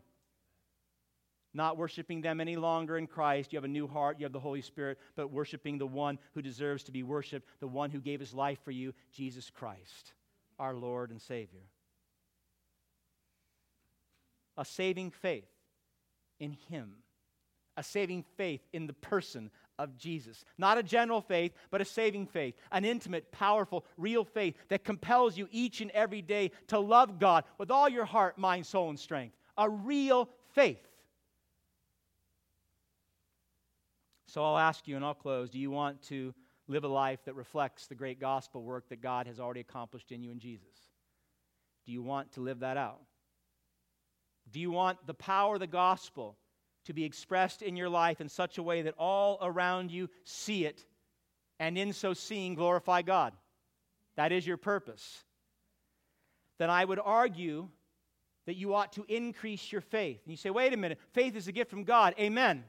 Not 1.59 1.77
worshiping 1.77 2.21
them 2.21 2.41
any 2.41 2.55
longer 2.55 2.97
in 2.97 3.09
Christ. 3.09 3.53
You 3.53 3.57
have 3.57 3.65
a 3.65 3.69
new 3.69 3.89
heart, 3.89 4.21
you 4.21 4.25
have 4.27 4.33
the 4.33 4.39
Holy 4.39 4.63
Spirit, 4.63 4.97
but 5.17 5.33
worshiping 5.33 5.77
the 5.77 5.89
one 5.89 6.21
who 6.35 6.41
deserves 6.41 6.85
to 6.85 6.93
be 6.93 7.03
worshiped, 7.03 7.49
the 7.59 7.67
one 7.67 7.91
who 7.91 8.01
gave 8.01 8.21
his 8.21 8.33
life 8.33 8.61
for 8.65 8.71
you, 8.71 8.95
Jesus 9.13 9.51
Christ, 9.51 10.13
our 10.61 10.73
Lord 10.73 11.11
and 11.11 11.21
Savior. 11.21 11.65
A 14.57 14.65
saving 14.65 15.11
faith 15.11 15.51
in 16.39 16.53
Him, 16.69 16.93
a 17.77 17.83
saving 17.83 18.25
faith 18.37 18.61
in 18.73 18.87
the 18.87 18.93
person 18.93 19.51
of 19.81 19.97
Jesus. 19.97 20.45
Not 20.59 20.79
a 20.79 20.83
general 20.85 21.21
faith, 21.21 21.51
but 21.73 21.81
a 21.81 21.85
saving 21.85 22.29
faith, 22.29 22.55
an 22.71 22.85
intimate, 22.85 23.33
powerful, 23.33 23.85
real 23.97 24.25
faith 24.25 24.55
that 24.69 24.85
compels 24.85 25.37
you 25.37 25.49
each 25.51 25.81
and 25.81 25.91
every 25.91 26.23
day 26.23 26.53
to 26.69 26.79
love 26.79 27.19
God 27.19 27.43
with 27.59 27.73
all 27.73 27.89
your 27.89 28.05
heart, 28.05 28.39
mind, 28.39 28.65
soul, 28.65 28.91
and 28.91 28.99
strength. 29.01 29.35
A 29.57 29.69
real 29.69 30.29
faith. 30.55 30.88
So 34.29 34.43
I'll 34.45 34.59
ask 34.59 34.87
you 34.87 34.97
and 34.97 35.05
I'll 35.05 35.15
close 35.15 35.51
do 35.51 35.59
you 35.59 35.71
want 35.71 36.03
to 36.05 36.35
live 36.69 36.85
a 36.85 36.89
life 36.89 37.21
that 37.25 37.35
reflects 37.35 37.87
the 37.87 37.95
great 37.95 38.21
gospel 38.21 38.63
work 38.63 38.89
that 38.91 39.03
God 39.03 39.27
has 39.27 39.41
already 39.41 39.61
accomplished 39.61 40.13
in 40.13 40.23
you 40.23 40.31
in 40.31 40.39
Jesus? 40.39 40.75
Do 41.85 41.93
you 41.93 42.03
want 42.03 42.33
to 42.33 42.41
live 42.41 42.61
that 42.61 42.77
out? 42.77 43.01
Do 44.51 44.61
you 44.61 44.71
want 44.71 45.07
the 45.07 45.15
power 45.15 45.55
of 45.55 45.61
the 45.61 45.67
gospel? 45.67 46.37
to 46.89 46.95
be 46.95 47.05
expressed 47.05 47.61
in 47.61 47.77
your 47.77 47.91
life 47.91 48.19
in 48.19 48.31
such 48.31 48.57
a 48.57 48.63
way 48.63 48.81
that 48.81 48.95
all 48.99 49.39
around 49.43 49.91
you 49.91 50.09
see 50.25 50.65
it, 50.65 50.87
and 51.61 51.77
in 51.77 51.93
so 51.93 52.15
seeing, 52.15 52.55
glorify 52.55 53.03
God. 53.03 53.35
That 54.17 54.33
is 54.33 54.47
your 54.47 54.57
purpose. 54.57 55.23
Then 56.59 56.71
I 56.71 56.83
would 56.83 56.99
argue 56.99 57.69
that 58.47 58.57
you 58.57 58.73
ought 58.73 58.95
to 58.95 59.05
increase 59.07 59.71
your 59.71 59.83
faith. 59.83 60.23
And 60.25 60.31
you 60.31 60.39
say, 60.39 60.49
wait 60.49 60.73
a 60.73 60.79
minute, 60.79 60.99
faith 61.13 61.37
is 61.37 61.47
a 61.47 61.53
gift 61.53 61.69
from 61.69 61.85
God. 61.85 62.15
Amen. 62.19 62.65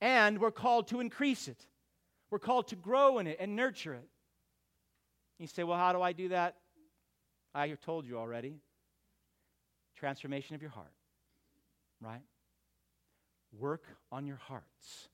And 0.00 0.38
we're 0.40 0.50
called 0.50 0.88
to 0.88 1.00
increase 1.00 1.48
it, 1.48 1.64
we're 2.30 2.38
called 2.38 2.68
to 2.68 2.76
grow 2.76 3.18
in 3.18 3.26
it 3.26 3.38
and 3.40 3.56
nurture 3.56 3.94
it. 3.94 4.08
You 5.38 5.46
say, 5.46 5.64
well, 5.64 5.78
how 5.78 5.92
do 5.92 6.00
I 6.00 6.12
do 6.12 6.28
that? 6.28 6.56
I 7.54 7.68
have 7.68 7.80
told 7.80 8.06
you 8.06 8.18
already. 8.18 8.56
Transformation 9.96 10.54
of 10.54 10.62
your 10.62 10.70
heart, 10.70 10.92
right? 12.00 12.22
Work 13.58 13.84
on 14.12 14.26
your 14.26 14.36
hearts. 14.36 15.08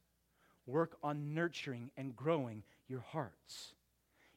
Work 0.66 0.97
on 1.03 1.35
nurturing 1.35 1.91
and 1.97 2.14
growing 2.16 2.62
your 2.89 3.01
hearts. 3.01 3.74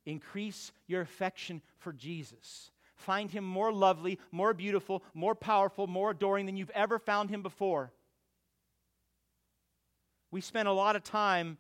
Increase 0.06 0.72
your 0.88 1.02
affection 1.02 1.62
for 1.78 1.94
Jesus. 1.94 2.72
Find 2.96 3.30
him 3.30 3.44
more 3.44 3.72
lovely, 3.74 4.20
more 4.32 4.54
beautiful, 4.54 5.04
more 5.14 5.36
powerful, 5.36 5.88
more 5.88 6.12
adoring 6.12 6.46
than 6.46 6.58
you've 6.58 6.70
ever 6.72 7.00
found 7.00 7.30
him 7.30 7.42
before. 7.42 7.92
We 10.36 10.42
spend 10.42 10.68
a 10.68 10.74
lot 10.74 10.98
of 10.98 11.04
time 11.06 11.58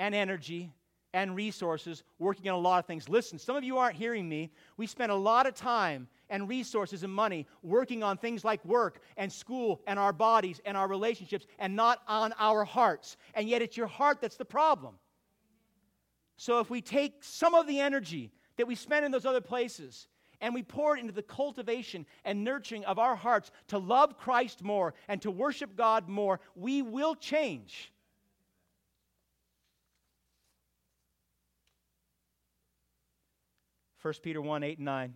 and 0.00 0.12
energy 0.12 0.72
and 1.12 1.36
resources 1.36 2.02
working 2.18 2.50
on 2.50 2.56
a 2.56 2.60
lot 2.60 2.80
of 2.80 2.86
things. 2.86 3.08
Listen, 3.08 3.38
some 3.38 3.54
of 3.54 3.62
you 3.62 3.78
aren't 3.78 3.94
hearing 3.94 4.28
me. 4.28 4.50
We 4.76 4.88
spend 4.88 5.12
a 5.12 5.14
lot 5.14 5.46
of 5.46 5.54
time 5.54 6.08
and 6.28 6.48
resources 6.48 7.04
and 7.04 7.12
money 7.12 7.46
working 7.62 8.02
on 8.02 8.16
things 8.16 8.44
like 8.44 8.64
work 8.64 9.00
and 9.16 9.32
school 9.32 9.82
and 9.86 10.00
our 10.00 10.12
bodies 10.12 10.60
and 10.64 10.76
our 10.76 10.88
relationships 10.88 11.46
and 11.60 11.76
not 11.76 12.02
on 12.08 12.34
our 12.40 12.64
hearts. 12.64 13.16
And 13.34 13.48
yet 13.48 13.62
it's 13.62 13.76
your 13.76 13.86
heart 13.86 14.20
that's 14.20 14.36
the 14.36 14.44
problem. 14.44 14.96
So 16.38 16.58
if 16.58 16.70
we 16.70 16.80
take 16.80 17.22
some 17.22 17.54
of 17.54 17.68
the 17.68 17.78
energy 17.78 18.32
that 18.56 18.66
we 18.66 18.74
spend 18.74 19.04
in 19.04 19.12
those 19.12 19.26
other 19.26 19.40
places 19.40 20.08
and 20.40 20.54
we 20.54 20.62
pour 20.62 20.96
it 20.96 21.00
into 21.00 21.12
the 21.12 21.22
cultivation 21.22 22.06
and 22.24 22.44
nurturing 22.44 22.84
of 22.84 22.98
our 22.98 23.16
hearts 23.16 23.50
to 23.68 23.78
love 23.78 24.16
Christ 24.18 24.62
more 24.62 24.94
and 25.08 25.20
to 25.22 25.30
worship 25.30 25.76
God 25.76 26.08
more, 26.08 26.40
we 26.54 26.82
will 26.82 27.14
change. 27.14 27.92
1 34.02 34.14
Peter 34.22 34.40
1 34.40 34.62
8 34.62 34.78
and 34.78 34.84
9. 34.84 35.14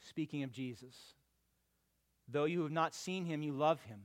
Speaking 0.00 0.42
of 0.42 0.52
Jesus, 0.52 1.14
though 2.28 2.44
you 2.44 2.62
have 2.62 2.72
not 2.72 2.94
seen 2.94 3.24
him, 3.24 3.42
you 3.42 3.52
love 3.52 3.80
him. 3.82 4.00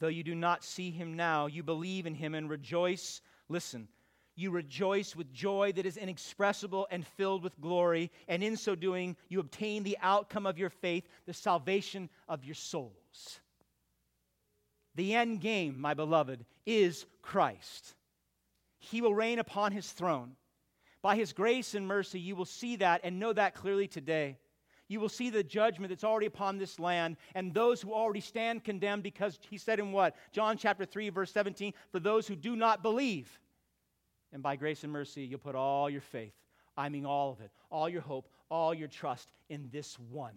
Though 0.00 0.08
you 0.08 0.22
do 0.22 0.34
not 0.34 0.64
see 0.64 0.90
him 0.90 1.14
now, 1.14 1.46
you 1.46 1.62
believe 1.62 2.06
in 2.06 2.14
him 2.14 2.34
and 2.34 2.48
rejoice. 2.48 3.20
Listen, 3.48 3.88
you 4.36 4.50
rejoice 4.50 5.14
with 5.14 5.32
joy 5.32 5.72
that 5.72 5.86
is 5.86 5.96
inexpressible 5.96 6.86
and 6.90 7.06
filled 7.06 7.42
with 7.42 7.60
glory, 7.60 8.10
and 8.28 8.42
in 8.42 8.56
so 8.56 8.74
doing, 8.74 9.16
you 9.28 9.40
obtain 9.40 9.82
the 9.82 9.98
outcome 10.02 10.46
of 10.46 10.58
your 10.58 10.70
faith, 10.70 11.06
the 11.26 11.34
salvation 11.34 12.08
of 12.28 12.44
your 12.44 12.54
souls. 12.54 13.40
The 14.94 15.14
end 15.14 15.40
game, 15.40 15.80
my 15.80 15.94
beloved, 15.94 16.44
is 16.66 17.06
Christ 17.22 17.94
he 18.84 19.00
will 19.00 19.14
reign 19.14 19.38
upon 19.38 19.72
his 19.72 19.90
throne. 19.90 20.36
By 21.02 21.16
his 21.16 21.32
grace 21.32 21.74
and 21.74 21.86
mercy, 21.86 22.20
you 22.20 22.36
will 22.36 22.44
see 22.44 22.76
that 22.76 23.00
and 23.04 23.18
know 23.18 23.32
that 23.32 23.54
clearly 23.54 23.88
today. 23.88 24.38
You 24.88 25.00
will 25.00 25.08
see 25.08 25.30
the 25.30 25.42
judgment 25.42 25.90
that's 25.90 26.04
already 26.04 26.26
upon 26.26 26.58
this 26.58 26.78
land 26.78 27.16
and 27.34 27.52
those 27.52 27.80
who 27.80 27.92
already 27.92 28.20
stand 28.20 28.64
condemned 28.64 29.02
because 29.02 29.38
he 29.48 29.58
said 29.58 29.80
in 29.80 29.92
what? 29.92 30.14
John 30.32 30.56
chapter 30.56 30.84
3, 30.84 31.08
verse 31.08 31.32
17, 31.32 31.72
for 31.90 32.00
those 32.00 32.26
who 32.26 32.36
do 32.36 32.54
not 32.54 32.82
believe. 32.82 33.40
And 34.34 34.42
by 34.42 34.56
grace 34.56 34.82
and 34.82 34.92
mercy, 34.92 35.22
you'll 35.22 35.38
put 35.38 35.54
all 35.54 35.88
your 35.88 36.00
faith, 36.00 36.34
I 36.76 36.88
mean 36.88 37.06
all 37.06 37.30
of 37.30 37.40
it, 37.40 37.52
all 37.70 37.88
your 37.88 38.02
hope, 38.02 38.28
all 38.50 38.74
your 38.74 38.88
trust 38.88 39.30
in 39.48 39.68
this 39.72 39.96
one 40.10 40.34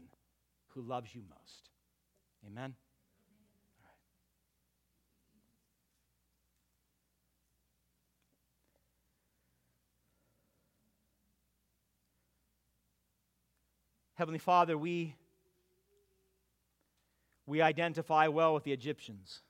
who 0.68 0.82
loves 0.84 1.14
you 1.16 1.24
most. 1.28 1.70
Amen. 2.46 2.76
Heavenly 14.14 14.40
Father, 14.40 14.78
we, 14.78 15.16
we 17.48 17.62
identify 17.62 18.28
well 18.28 18.54
with 18.54 18.64
the 18.64 18.74
Egyptians. 18.74 19.42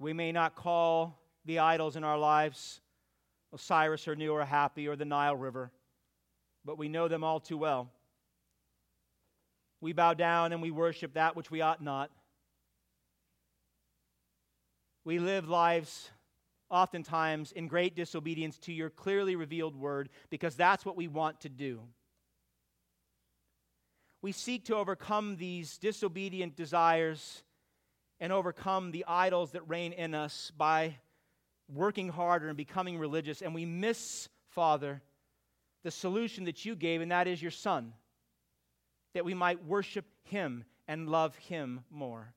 We 0.00 0.14
may 0.14 0.32
not 0.32 0.56
call 0.56 1.20
the 1.44 1.58
idols 1.58 1.94
in 1.94 2.04
our 2.04 2.18
lives 2.18 2.80
Osiris 3.52 4.08
or 4.08 4.16
Nu 4.16 4.32
or 4.32 4.44
Hapi 4.44 4.88
or 4.88 4.96
the 4.96 5.04
Nile 5.04 5.36
River, 5.36 5.70
but 6.64 6.78
we 6.78 6.88
know 6.88 7.06
them 7.06 7.22
all 7.22 7.38
too 7.38 7.58
well. 7.58 7.90
We 9.82 9.92
bow 9.92 10.14
down 10.14 10.52
and 10.52 10.62
we 10.62 10.70
worship 10.70 11.14
that 11.14 11.36
which 11.36 11.50
we 11.50 11.60
ought 11.60 11.82
not. 11.82 12.10
We 15.04 15.18
live 15.18 15.48
lives 15.48 16.10
oftentimes 16.70 17.52
in 17.52 17.68
great 17.68 17.94
disobedience 17.94 18.56
to 18.58 18.72
your 18.72 18.88
clearly 18.88 19.36
revealed 19.36 19.76
word 19.76 20.08
because 20.30 20.54
that's 20.54 20.86
what 20.86 20.96
we 20.96 21.08
want 21.08 21.40
to 21.40 21.48
do. 21.50 21.80
We 24.22 24.32
seek 24.32 24.66
to 24.66 24.76
overcome 24.76 25.36
these 25.36 25.76
disobedient 25.76 26.56
desires 26.56 27.42
and 28.20 28.32
overcome 28.32 28.90
the 28.90 29.04
idols 29.08 29.52
that 29.52 29.68
reign 29.68 29.92
in 29.92 30.14
us 30.14 30.52
by 30.56 30.96
working 31.74 32.08
harder 32.08 32.48
and 32.48 32.56
becoming 32.56 32.98
religious. 32.98 33.42
And 33.42 33.54
we 33.54 33.64
miss, 33.64 34.28
Father, 34.48 35.00
the 35.82 35.90
solution 35.90 36.44
that 36.44 36.64
you 36.64 36.76
gave, 36.76 37.00
and 37.00 37.10
that 37.10 37.26
is 37.26 37.40
your 37.40 37.50
Son, 37.50 37.94
that 39.14 39.24
we 39.24 39.34
might 39.34 39.64
worship 39.64 40.04
Him 40.24 40.64
and 40.86 41.08
love 41.08 41.34
Him 41.36 41.80
more. 41.90 42.34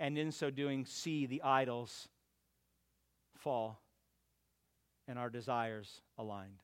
And 0.00 0.18
in 0.18 0.32
so 0.32 0.50
doing, 0.50 0.84
see 0.84 1.26
the 1.26 1.42
idols 1.42 2.08
fall 3.38 3.80
and 5.06 5.18
our 5.18 5.30
desires 5.30 6.00
aligned 6.18 6.62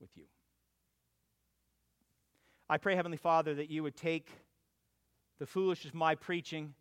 with 0.00 0.10
you. 0.16 0.24
I 2.70 2.76
pray, 2.76 2.94
Heavenly 2.94 3.16
Father, 3.16 3.54
that 3.54 3.70
you 3.70 3.82
would 3.82 3.96
take 3.96 4.28
the 5.38 5.46
foolishness 5.46 5.90
of 5.90 5.94
my 5.94 6.14
preaching 6.14 6.74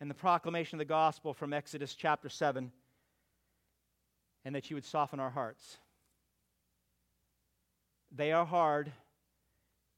and 0.00 0.10
the 0.10 0.14
proclamation 0.14 0.76
of 0.76 0.78
the 0.78 0.84
gospel 0.84 1.34
from 1.34 1.52
Exodus 1.52 1.94
chapter 1.94 2.28
7 2.28 2.70
and 4.44 4.54
that 4.54 4.70
you 4.70 4.76
would 4.76 4.84
soften 4.84 5.20
our 5.20 5.30
hearts. 5.30 5.78
They 8.10 8.32
are 8.32 8.46
hard, 8.46 8.90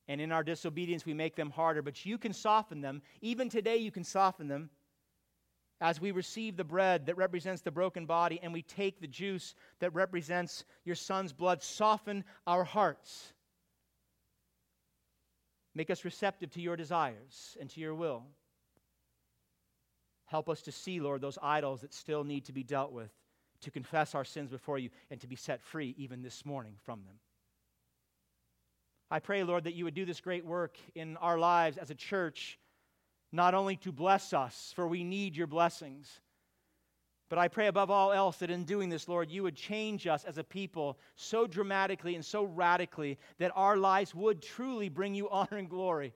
and 0.09 0.21
in 0.21 0.33
our 0.33 0.43
disobedience, 0.43 1.07
we 1.07 1.15
make 1.15 1.37
them 1.37 1.51
harder, 1.51 1.83
but 1.83 2.05
you 2.05 2.19
can 2.19 2.33
soften 2.33 2.81
them. 2.81 3.03
Even 3.21 3.49
today, 3.49 3.77
you 3.77 3.93
can 3.93 4.03
soften 4.03 4.49
them 4.49 4.71
as 5.81 6.01
we 6.01 6.11
receive 6.11 6.57
the 6.57 6.65
bread 6.65 7.07
that 7.07 7.17
represents 7.17 7.63
the 7.63 7.71
broken 7.71 8.07
body 8.07 8.41
and 8.43 8.53
we 8.53 8.63
take 8.63 9.01
the 9.01 9.07
juice 9.07 9.55
that 9.79 9.95
represents 9.95 10.65
your 10.85 10.97
son's 10.97 11.33
blood, 11.33 11.63
soften 11.63 12.25
our 12.47 12.65
hearts. 12.65 13.33
Make 15.75 15.91
us 15.91 16.05
receptive 16.05 16.51
to 16.53 16.61
your 16.61 16.77
desires 16.77 17.57
and 17.61 17.71
to 17.71 17.81
your 17.81 17.95
will. 17.95 18.25
Help 20.31 20.49
us 20.49 20.63
to 20.63 20.71
see, 20.71 21.01
Lord, 21.01 21.21
those 21.21 21.39
idols 21.43 21.81
that 21.81 21.93
still 21.93 22.23
need 22.23 22.45
to 22.45 22.53
be 22.53 22.63
dealt 22.63 22.93
with, 22.93 23.11
to 23.63 23.71
confess 23.73 24.15
our 24.15 24.25
sins 24.25 24.53
before 24.53 24.79
you, 24.79 24.89
and 25.11 25.21
to 25.21 25.27
be 25.27 25.35
set 25.35 25.61
free 25.61 25.93
even 25.99 26.23
this 26.23 26.47
morning 26.47 26.75
from 26.85 27.01
them. 27.05 27.17
I 29.11 29.19
pray, 29.19 29.43
Lord, 29.43 29.65
that 29.65 29.75
you 29.75 29.85
would 29.85 29.95
do 29.95 30.05
this 30.05 30.21
great 30.21 30.45
work 30.45 30.79
in 30.95 31.17
our 31.17 31.37
lives 31.37 31.79
as 31.79 31.91
a 31.91 31.97
church 31.97 32.61
not 33.33 33.55
only 33.55 33.75
to 33.79 33.91
bless 33.91 34.33
us, 34.33 34.73
for 34.77 34.87
we 34.87 35.03
need 35.03 35.37
your 35.37 35.49
blessings, 35.49 36.21
but 37.29 37.39
I 37.41 37.49
pray 37.49 37.67
above 37.67 37.91
all 37.91 38.13
else 38.13 38.37
that 38.37 38.51
in 38.51 38.63
doing 38.63 38.89
this, 38.89 39.09
Lord, 39.09 39.33
you 39.33 39.43
would 39.43 39.57
change 39.57 40.07
us 40.07 40.23
as 40.25 40.39
a 40.39 40.45
people 40.45 40.97
so 41.17 41.49
dramatically 41.49 42.15
and 42.15 42.25
so 42.25 42.45
radically 42.45 43.19
that 43.39 43.51
our 43.57 43.77
lives 43.77 44.15
would 44.15 44.43
truly 44.43 44.89
bring 44.89 45.17
you 45.17 45.29
honor 45.31 45.57
and 45.57 45.69
glory 45.69 46.15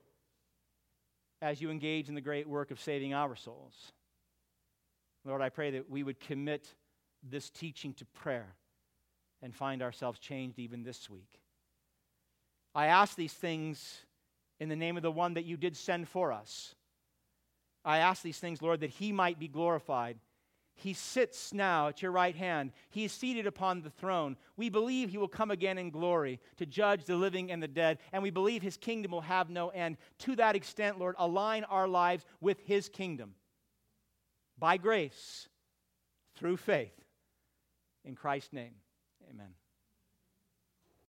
as 1.41 1.59
you 1.59 1.69
engage 1.69 2.07
in 2.07 2.15
the 2.15 2.21
great 2.21 2.47
work 2.47 2.71
of 2.71 2.79
saving 2.79 3.13
our 3.13 3.35
souls. 3.35 3.91
Lord, 5.25 5.41
I 5.41 5.49
pray 5.49 5.71
that 5.71 5.89
we 5.89 6.03
would 6.03 6.19
commit 6.19 6.73
this 7.23 7.49
teaching 7.49 7.93
to 7.95 8.05
prayer 8.05 8.55
and 9.41 9.53
find 9.53 9.81
ourselves 9.81 10.19
changed 10.19 10.59
even 10.59 10.83
this 10.83 11.09
week. 11.09 11.39
I 12.73 12.87
ask 12.87 13.15
these 13.15 13.33
things 13.33 14.05
in 14.59 14.69
the 14.69 14.75
name 14.75 14.97
of 14.97 15.03
the 15.03 15.11
one 15.11 15.33
that 15.33 15.45
you 15.45 15.57
did 15.57 15.75
send 15.75 16.07
for 16.07 16.31
us 16.31 16.75
I 17.85 17.99
ask 17.99 18.23
these 18.23 18.39
things, 18.39 18.63
Lord, 18.63 18.79
that 18.79 18.89
he 18.89 19.11
might 19.11 19.37
be 19.37 19.47
glorified. 19.47 20.17
He 20.73 20.93
sits 20.93 21.53
now 21.53 21.87
at 21.87 22.01
your 22.01 22.11
right 22.11 22.35
hand. 22.35 22.71
He 22.89 23.05
is 23.05 23.11
seated 23.13 23.45
upon 23.45 23.81
the 23.81 23.91
throne. 23.91 24.35
We 24.57 24.69
believe 24.69 25.09
he 25.09 25.19
will 25.19 25.29
come 25.29 25.51
again 25.51 25.77
in 25.77 25.91
glory 25.91 26.41
to 26.57 26.65
judge 26.65 27.05
the 27.05 27.15
living 27.15 27.51
and 27.51 27.61
the 27.61 27.67
dead, 27.67 27.99
and 28.11 28.23
we 28.23 28.31
believe 28.31 28.61
his 28.61 28.75
kingdom 28.75 29.11
will 29.11 29.21
have 29.21 29.49
no 29.49 29.69
end. 29.69 29.97
To 30.19 30.35
that 30.35 30.55
extent, 30.55 30.99
Lord, 30.99 31.15
align 31.19 31.63
our 31.65 31.87
lives 31.87 32.25
with 32.41 32.59
his 32.61 32.89
kingdom 32.89 33.35
by 34.57 34.77
grace 34.77 35.47
through 36.37 36.57
faith. 36.57 36.93
In 38.03 38.15
Christ's 38.15 38.53
name, 38.53 38.75
amen. 39.29 39.53